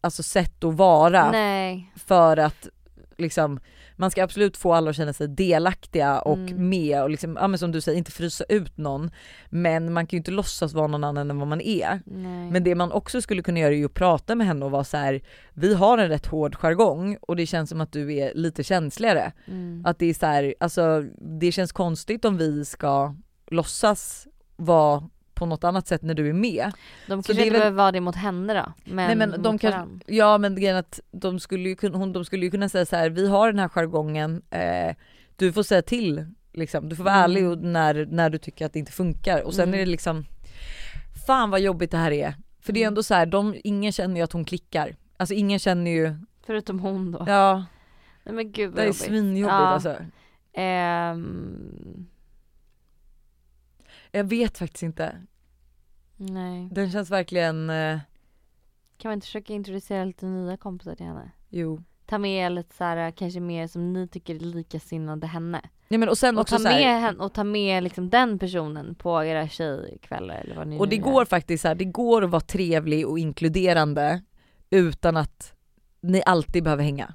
alltså 0.00 0.22
sätt 0.22 0.64
att 0.64 0.74
vara 0.74 1.30
nej. 1.30 1.92
för 1.96 2.36
att 2.36 2.68
liksom 3.18 3.60
man 3.96 4.10
ska 4.10 4.24
absolut 4.24 4.56
få 4.56 4.74
alla 4.74 4.90
att 4.90 4.96
känna 4.96 5.12
sig 5.12 5.28
delaktiga 5.28 6.20
och 6.20 6.38
Mm. 6.38 6.68
med 6.68 7.02
och 7.02 7.10
liksom, 7.10 7.36
ja 7.40 7.48
men 7.48 7.58
som 7.58 7.72
du 7.72 7.80
säger 7.80 7.98
inte 7.98 8.10
frysa 8.10 8.44
ut 8.48 8.76
någon. 8.78 9.10
Men 9.48 9.92
man 9.92 10.06
kan 10.06 10.16
ju 10.16 10.18
inte 10.18 10.30
låtsas 10.30 10.72
vara 10.72 10.86
någon 10.86 11.04
annan 11.04 11.30
än 11.30 11.38
vad 11.38 11.48
man 11.48 11.60
är. 11.60 12.00
nej. 12.06 12.50
Men 12.50 12.64
det 12.64 12.74
man 12.74 12.92
också 12.92 13.20
skulle 13.22 13.42
kunna 13.42 13.58
göra 13.58 13.72
är 13.72 13.76
ju 13.76 13.84
att 13.84 13.94
prata 13.94 14.34
med 14.34 14.46
henne 14.46 14.64
och 14.64 14.70
vara 14.70 14.84
så 14.84 14.96
här: 14.96 15.20
vi 15.52 15.74
har 15.74 15.98
en 15.98 16.08
rätt 16.08 16.26
hård 16.26 16.56
jargong 16.56 17.16
och 17.20 17.36
det 17.36 17.46
känns 17.46 17.70
som 17.70 17.80
att 17.80 17.92
du 17.92 18.14
är 18.14 18.34
lite 18.34 18.64
känsligare. 18.64 19.32
Mm. 19.46 19.82
Att 19.86 19.98
det 19.98 20.06
är 20.06 20.14
så 20.14 20.26
här, 20.26 20.54
alltså 20.60 21.04
det 21.40 21.52
känns 21.52 21.72
konstigt 21.72 22.24
om 22.24 22.36
vi 22.36 22.64
ska 22.64 23.14
låtsas 23.50 24.26
vara 24.56 25.08
på 25.38 25.46
något 25.46 25.64
annat 25.64 25.86
sätt 25.86 26.02
när 26.02 26.14
du 26.14 26.28
är 26.28 26.32
med. 26.32 26.72
de 27.06 27.22
så 27.22 27.26
kanske 27.26 27.32
det 27.32 27.40
är 27.42 27.44
inte 27.46 27.52
väl- 27.52 27.60
behöver 27.60 27.76
vara 27.76 27.92
det 27.92 28.00
mot 28.00 28.16
henne 28.16 28.54
då. 28.54 28.72
Men, 28.84 28.96
Nej 29.06 29.16
men 29.16 29.42
de 29.42 29.58
kan, 29.58 30.00
ja 30.06 30.38
men 30.38 30.54
grejen 30.56 30.74
är 30.76 30.80
att 30.80 31.00
de 31.10 31.40
skulle 31.40 31.68
ju 31.68 31.76
kunna, 31.76 31.98
hon, 31.98 32.12
de 32.12 32.24
skulle 32.24 32.44
ju 32.44 32.50
kunna 32.50 32.68
säga 32.68 32.86
så 32.86 32.96
här: 32.96 33.10
vi 33.10 33.28
har 33.28 33.52
den 33.52 33.58
här 33.58 33.68
jargongen, 33.68 34.42
eh, 34.50 34.94
du 35.36 35.52
får 35.52 35.62
säga 35.62 35.82
till 35.82 36.26
liksom. 36.52 36.88
Du 36.88 36.96
får 36.96 37.04
vara 37.04 37.14
Mm. 37.14 37.24
ärlig 37.30 37.64
när, 37.64 38.06
när 38.10 38.30
du 38.30 38.38
tycker 38.38 38.66
att 38.66 38.72
det 38.72 38.78
inte 38.78 38.92
funkar 38.92 39.42
och 39.42 39.54
sen 39.54 39.68
Mm. 39.68 39.74
är 39.74 39.78
det 39.78 39.90
liksom 39.90 40.24
Fan 41.26 41.50
vad 41.50 41.60
jobbigt 41.60 41.90
det 41.90 41.96
här 41.98 42.10
är. 42.12 42.34
För 42.60 42.72
det 42.72 42.80
är 42.80 42.82
Mm. 42.82 42.88
ändå 42.90 43.02
så 43.02 43.14
här, 43.14 43.26
de, 43.26 43.54
ingen 43.64 43.92
känner 43.92 44.16
ju 44.16 44.22
att 44.22 44.32
hon 44.32 44.44
klickar. 44.44 44.96
Alltså 45.16 45.34
ingen 45.34 45.58
känner 45.58 45.90
ju, 45.90 46.14
Förutom 46.46 46.80
hon 46.80 47.12
då. 47.12 47.24
ja 47.28 47.64
Nej 48.24 48.34
men 48.34 48.52
gud 48.52 48.70
det 48.70 48.74
vad 48.74 48.80
är 48.82 48.86
jobbigt. 48.86 49.00
svinjobbigt 49.00 49.48
Ja. 49.52 49.66
alltså. 49.66 49.96
Ehm, 50.52 52.06
Jag 54.12 54.24
vet 54.24 54.58
faktiskt 54.58 54.82
inte. 54.82 55.26
nej. 56.16 56.68
Den 56.72 56.90
känns 56.90 57.10
verkligen, 57.10 57.70
eh, 57.70 57.98
Kan 58.96 59.08
man 59.08 59.12
inte 59.14 59.26
försöka 59.26 59.52
introducera 59.52 60.04
lite 60.04 60.26
nya 60.26 60.56
kompisar 60.56 60.94
till 60.94 61.06
henne? 61.06 61.30
jo. 61.48 61.82
Ta 62.06 62.18
med 62.18 62.52
lite 62.52 62.74
så 62.76 62.84
här, 62.84 63.10
kanske 63.10 63.40
mer 63.40 63.66
som 63.66 63.92
ni 63.92 64.08
tycker 64.08 64.34
är 64.34 64.38
likasinnade 64.40 65.26
henne. 65.26 65.60
Ja, 65.88 65.98
men 65.98 66.08
och 66.08 66.18
sen 66.18 66.36
Och 66.36 66.40
också 66.42 66.56
ta 66.58 66.68
här, 66.68 66.80
med, 66.80 67.00
henne, 67.00 67.18
och 67.24 67.32
ta 67.32 67.44
med 67.44 67.82
liksom 67.84 68.10
den 68.10 68.38
personen 68.38 68.94
på 68.94 69.24
era 69.24 69.48
tjejkvällar 69.48 70.34
eller 70.34 70.56
vad 70.56 70.66
ni 70.68 70.78
Och 70.78 70.88
det 70.88 70.96
gör. 70.96 71.02
går 71.04 71.24
faktiskt 71.24 71.62
så 71.62 71.68
här, 71.68 71.74
det 71.74 71.84
går 71.84 72.24
att 72.24 72.30
vara 72.30 72.40
trevlig 72.40 73.06
och 73.08 73.18
inkluderande 73.18 74.22
utan 74.70 75.16
att 75.16 75.52
ni 76.00 76.22
alltid 76.26 76.64
behöver 76.64 76.84
hänga. 76.84 77.14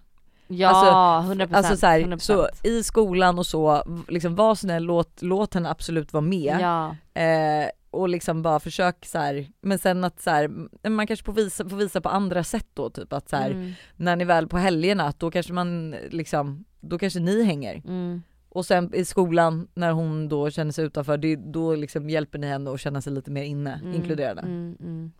Ja, 0.58 1.26
100%. 1.28 1.56
Alltså 1.56 1.78
så, 1.78 1.88
här, 1.88 2.00
100%. 2.00 2.18
så 2.18 2.48
i 2.64 2.84
skolan 2.84 3.40
och 3.40 3.46
så, 3.46 3.84
liksom 4.08 4.36
var 4.36 4.56
snäll, 4.56 4.84
låt, 4.84 5.22
låt 5.22 5.54
henne 5.54 5.70
absolut 5.70 6.14
vara 6.14 6.22
med. 6.22 6.58
Ja. 6.62 6.96
Eh, 7.22 7.68
och 7.92 8.10
liksom 8.10 8.42
bara 8.42 8.60
försök 8.60 9.06
så 9.06 9.18
här, 9.18 9.48
men 9.62 9.80
sen 9.80 10.04
att 10.04 10.22
så 10.22 10.30
här, 10.30 10.48
man 10.90 11.08
kanske 11.08 11.26
får 11.26 11.34
visa, 11.34 11.70
får 11.70 11.78
visa 11.78 12.02
på 12.02 12.10
andra 12.10 12.44
sätt 12.44 12.68
då 12.74 12.90
typ 12.90 13.14
att 13.14 13.30
så 13.30 13.36
här, 13.36 13.52
Mm, 13.52 13.72
när 13.96 14.16
ni 14.16 14.26
väl 14.26 14.48
på 14.48 14.58
helgerna 14.58 15.04
att 15.04 15.20
då 15.20 15.32
kanske 15.32 15.54
man 15.54 15.96
liksom, 16.10 16.66
då 16.82 16.98
kanske 16.98 17.20
ni 17.20 17.44
hänger. 17.44 17.76
mm, 17.86 18.22
Och 18.50 18.66
sen 18.66 18.96
i 18.96 19.06
skolan 19.06 19.68
när 19.74 19.92
hon 19.92 20.30
då 20.30 20.50
känner 20.50 20.72
sig 20.72 20.86
utanför, 20.86 21.18
det, 21.18 21.36
då 21.36 21.76
liksom 21.76 22.10
hjälper 22.10 22.40
ni 22.40 22.48
henne 22.48 22.72
att 22.72 22.80
känna 22.80 23.02
sig 23.02 23.14
lite 23.14 23.32
mer 23.32 23.44
inne, 23.44 23.80
mm, 23.84 23.94
inkluderade. 23.94 24.42
Mm, 24.42 24.78
mm. 24.80 25.12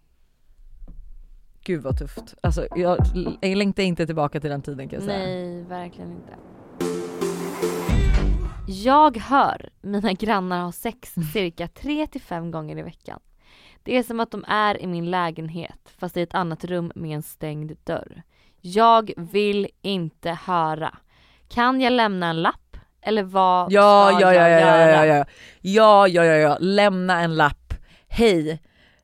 Gud 1.66 1.82
vad 1.84 1.98
tufft. 1.98 2.36
Alltså 2.42 2.68
jag, 2.76 2.98
jag 3.42 3.58
längtar 3.58 3.84
inte 3.84 4.06
tillbaka 4.06 4.40
till 4.40 4.50
den 4.50 4.62
tiden 4.62 4.90
kan 4.90 5.00
jag 5.00 5.04
säga. 5.10 5.18
Nej, 5.26 5.64
verkligen 5.64 6.12
inte. 6.12 6.34
Jag 8.68 9.18
hör 9.18 9.70
mina 9.82 10.14
grannar 10.14 10.64
ha 10.64 10.72
sex 10.72 11.14
cirka 11.34 11.68
3-5 11.68 12.52
gånger 12.52 12.78
i 12.78 12.82
veckan. 12.82 13.20
Det 13.84 13.98
är 13.98 14.04
som 14.04 14.20
att 14.20 14.32
de 14.32 14.46
är 14.48 14.82
i 14.82 14.88
min 14.88 15.12
lägenhet 15.12 15.80
fast 15.98 16.18
i 16.18 16.22
ett 16.22 16.34
annat 16.34 16.64
rum 16.66 16.92
med 16.96 17.16
en 17.16 17.24
stängd 17.24 17.72
dörr. 17.84 18.22
Jag 18.62 19.12
vill 19.18 19.68
inte 19.82 20.32
höra. 20.46 20.98
Kan 21.48 21.82
jag 21.82 21.94
lämna 21.94 22.28
en 22.30 22.42
lapp? 22.42 22.78
Eller 23.02 23.24
vad 23.24 23.72
Ja, 23.72 24.10
ska 24.12 24.22
ja, 24.22 24.34
ja, 24.34 24.50
jag 24.50 24.52
ja, 24.52 24.60
ja, 24.60 25.06
göra? 25.06 25.06
ja, 25.06 25.06
ja, 25.06 25.26
ja, 25.62 26.08
ja, 26.08 26.26
ja, 26.26 26.36
ja, 26.36 26.58
lämna 26.60 27.22
en 27.22 27.36
lapp. 27.36 27.74
Hej, 28.08 28.62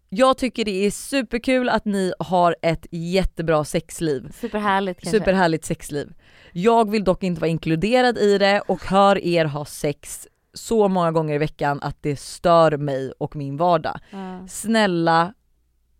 jag 0.09 0.37
tycker 0.37 0.65
det 0.65 0.85
är 0.85 0.91
superkul 0.91 1.69
att 1.69 1.85
ni 1.85 2.13
har 2.19 2.55
ett 2.61 2.85
jättebra 2.91 3.63
sexliv. 3.63 4.31
Superhärligt 4.31 5.01
kanske. 5.01 5.19
Superhärligt 5.19 5.65
sexliv. 5.65 6.13
Jag 6.51 6.91
vill 6.91 7.03
dock 7.03 7.23
inte 7.23 7.41
vara 7.41 7.49
inkluderad 7.49 8.17
i 8.17 8.37
det 8.37 8.61
och 8.61 8.85
hör 8.85 9.17
er 9.17 9.45
ha 9.45 9.65
sex 9.65 10.27
så 10.53 10.87
många 10.87 11.11
gånger 11.11 11.35
i 11.35 11.37
veckan 11.37 11.79
att 11.81 11.97
det 12.01 12.19
stör 12.19 12.77
mig 12.77 13.11
och 13.17 13.35
min 13.35 13.57
vardag. 13.57 13.99
Ja. 14.11 14.47
Snälla, 14.47 15.33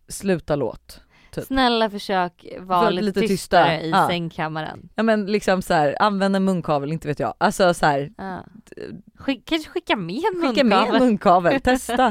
sluta 0.08 0.56
låt. 0.56 1.00
Typ. 1.30 1.44
Snälla 1.44 1.90
försök 1.90 2.46
vara 2.58 2.80
Var 2.82 2.90
lite, 2.90 3.04
lite 3.04 3.20
tystare 3.20 3.76
tysta. 3.78 3.86
i 3.86 3.90
Ja. 3.90 4.06
sängkammaren. 4.08 4.88
Ja 4.94 5.02
men 5.02 5.26
liksom 5.26 5.62
så 5.62 5.74
här, 5.74 5.96
använd 6.00 6.36
en 6.36 6.44
munkavel, 6.44 6.92
inte 6.92 7.08
vet 7.08 7.18
jag. 7.20 7.34
Alltså 7.38 7.74
så 7.74 7.86
här, 7.86 8.10
Ja. 8.18 8.44
Skick, 9.18 9.48
kanske 9.48 9.70
skicka 9.70 9.96
med 9.96 10.16
en 10.16 10.48
skicka 10.48 10.64
med 10.64 10.78
en 10.78 10.84
munkavel. 10.84 11.00
munkavel, 11.08 11.60
testa. 11.60 12.08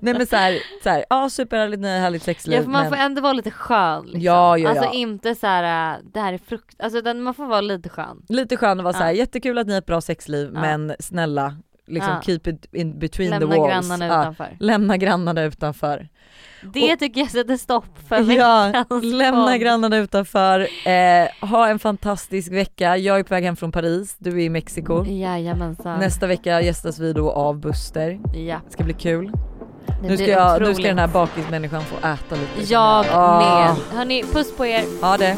Nej 0.00 0.14
men 0.14 0.26
så 0.26 0.36
här, 0.36 0.58
så 0.82 0.88
här 0.90 1.04
ja 1.10 1.30
superhärligt, 1.30 1.80
nej, 1.82 2.00
härligt 2.00 2.22
sexliv. 2.22 2.56
Ja 2.56 2.62
för 2.62 2.70
man 2.70 2.80
men... 2.82 2.90
får 2.90 2.96
ändå 2.98 3.20
vara 3.22 3.32
lite 3.32 3.50
skön 3.50 4.02
liksom. 4.04 4.20
Ja, 4.20 4.58
ja, 4.58 4.70
Alltså 4.70 4.90
inte 4.92 5.34
så 5.34 5.46
här, 5.46 5.94
äh, 5.94 5.98
det 6.12 6.20
här 6.20 6.32
är 6.32 6.38
frukt, 6.38 6.80
alltså 6.80 7.14
man 7.14 7.34
får 7.34 7.46
vara 7.46 7.60
lite 7.60 7.88
skön. 7.88 8.22
Lite 8.28 8.56
skön 8.56 8.78
att 8.80 8.84
vara 8.84 8.94
Ja. 8.94 8.98
så 8.98 9.04
här, 9.04 9.12
jättekul 9.12 9.58
att 9.58 9.66
ni 9.66 9.72
har 9.72 9.78
ett 9.78 9.86
bra 9.86 10.00
sexliv 10.00 10.50
men 10.52 10.94
snälla 11.00 11.56
liksom 11.90 12.12
Ja. 12.14 12.20
keep 12.22 12.40
it 12.46 12.66
in 12.74 12.98
between 12.98 13.30
Lämna 13.30 13.54
the 13.54 13.60
walls. 13.60 13.88
grannarna 13.88 14.06
Ja, 14.06 14.20
utanför. 14.22 14.48
Lämna 14.60 14.96
grannarna 14.96 15.42
utanför. 15.42 16.08
Det 16.74 16.92
Och- 16.92 16.98
tycker 16.98 17.20
jag 17.20 17.30
sätter 17.30 17.56
stopp 17.56 17.98
för 18.08 18.32
Ja, 18.36 18.84
lämna 19.02 19.58
grannarna 19.58 19.96
utanför. 19.96 20.60
Eh, 20.88 21.48
ha 21.48 21.68
en 21.68 21.78
fantastisk 21.78 22.52
vecka. 22.52 22.96
Jag 22.96 23.18
är 23.18 23.22
på 23.22 23.34
väg 23.34 23.44
hem 23.44 23.56
från 23.56 23.72
Paris, 23.72 24.16
du 24.18 24.30
är 24.30 24.38
i 24.44 24.48
Mexiko. 24.48 25.04
Jajamensan. 25.06 25.98
Nästa 26.00 26.26
vecka 26.26 26.60
gästas 26.60 26.98
vi 26.98 27.12
då 27.12 27.30
av 27.30 27.60
Buster. 27.60 28.20
Ja. 28.34 28.60
Det 28.66 28.72
ska 28.72 28.84
bli 28.84 28.94
kul. 28.94 29.32
Det 30.02 30.08
Nu 30.08 30.16
ska, 30.16 30.26
jag, 30.26 30.62
nu 30.62 30.74
ska 30.74 30.82
den 30.82 30.98
här 30.98 31.08
bakismänniskan 31.08 31.82
få 31.82 31.96
äta 31.96 32.36
lite. 32.36 32.72
Jag 32.72 33.04
med. 33.06 33.76
Hörni, 33.98 34.22
puss 34.32 34.56
på 34.56 34.66
er. 34.66 35.02
Ha 35.06 35.16
det. 35.16 35.36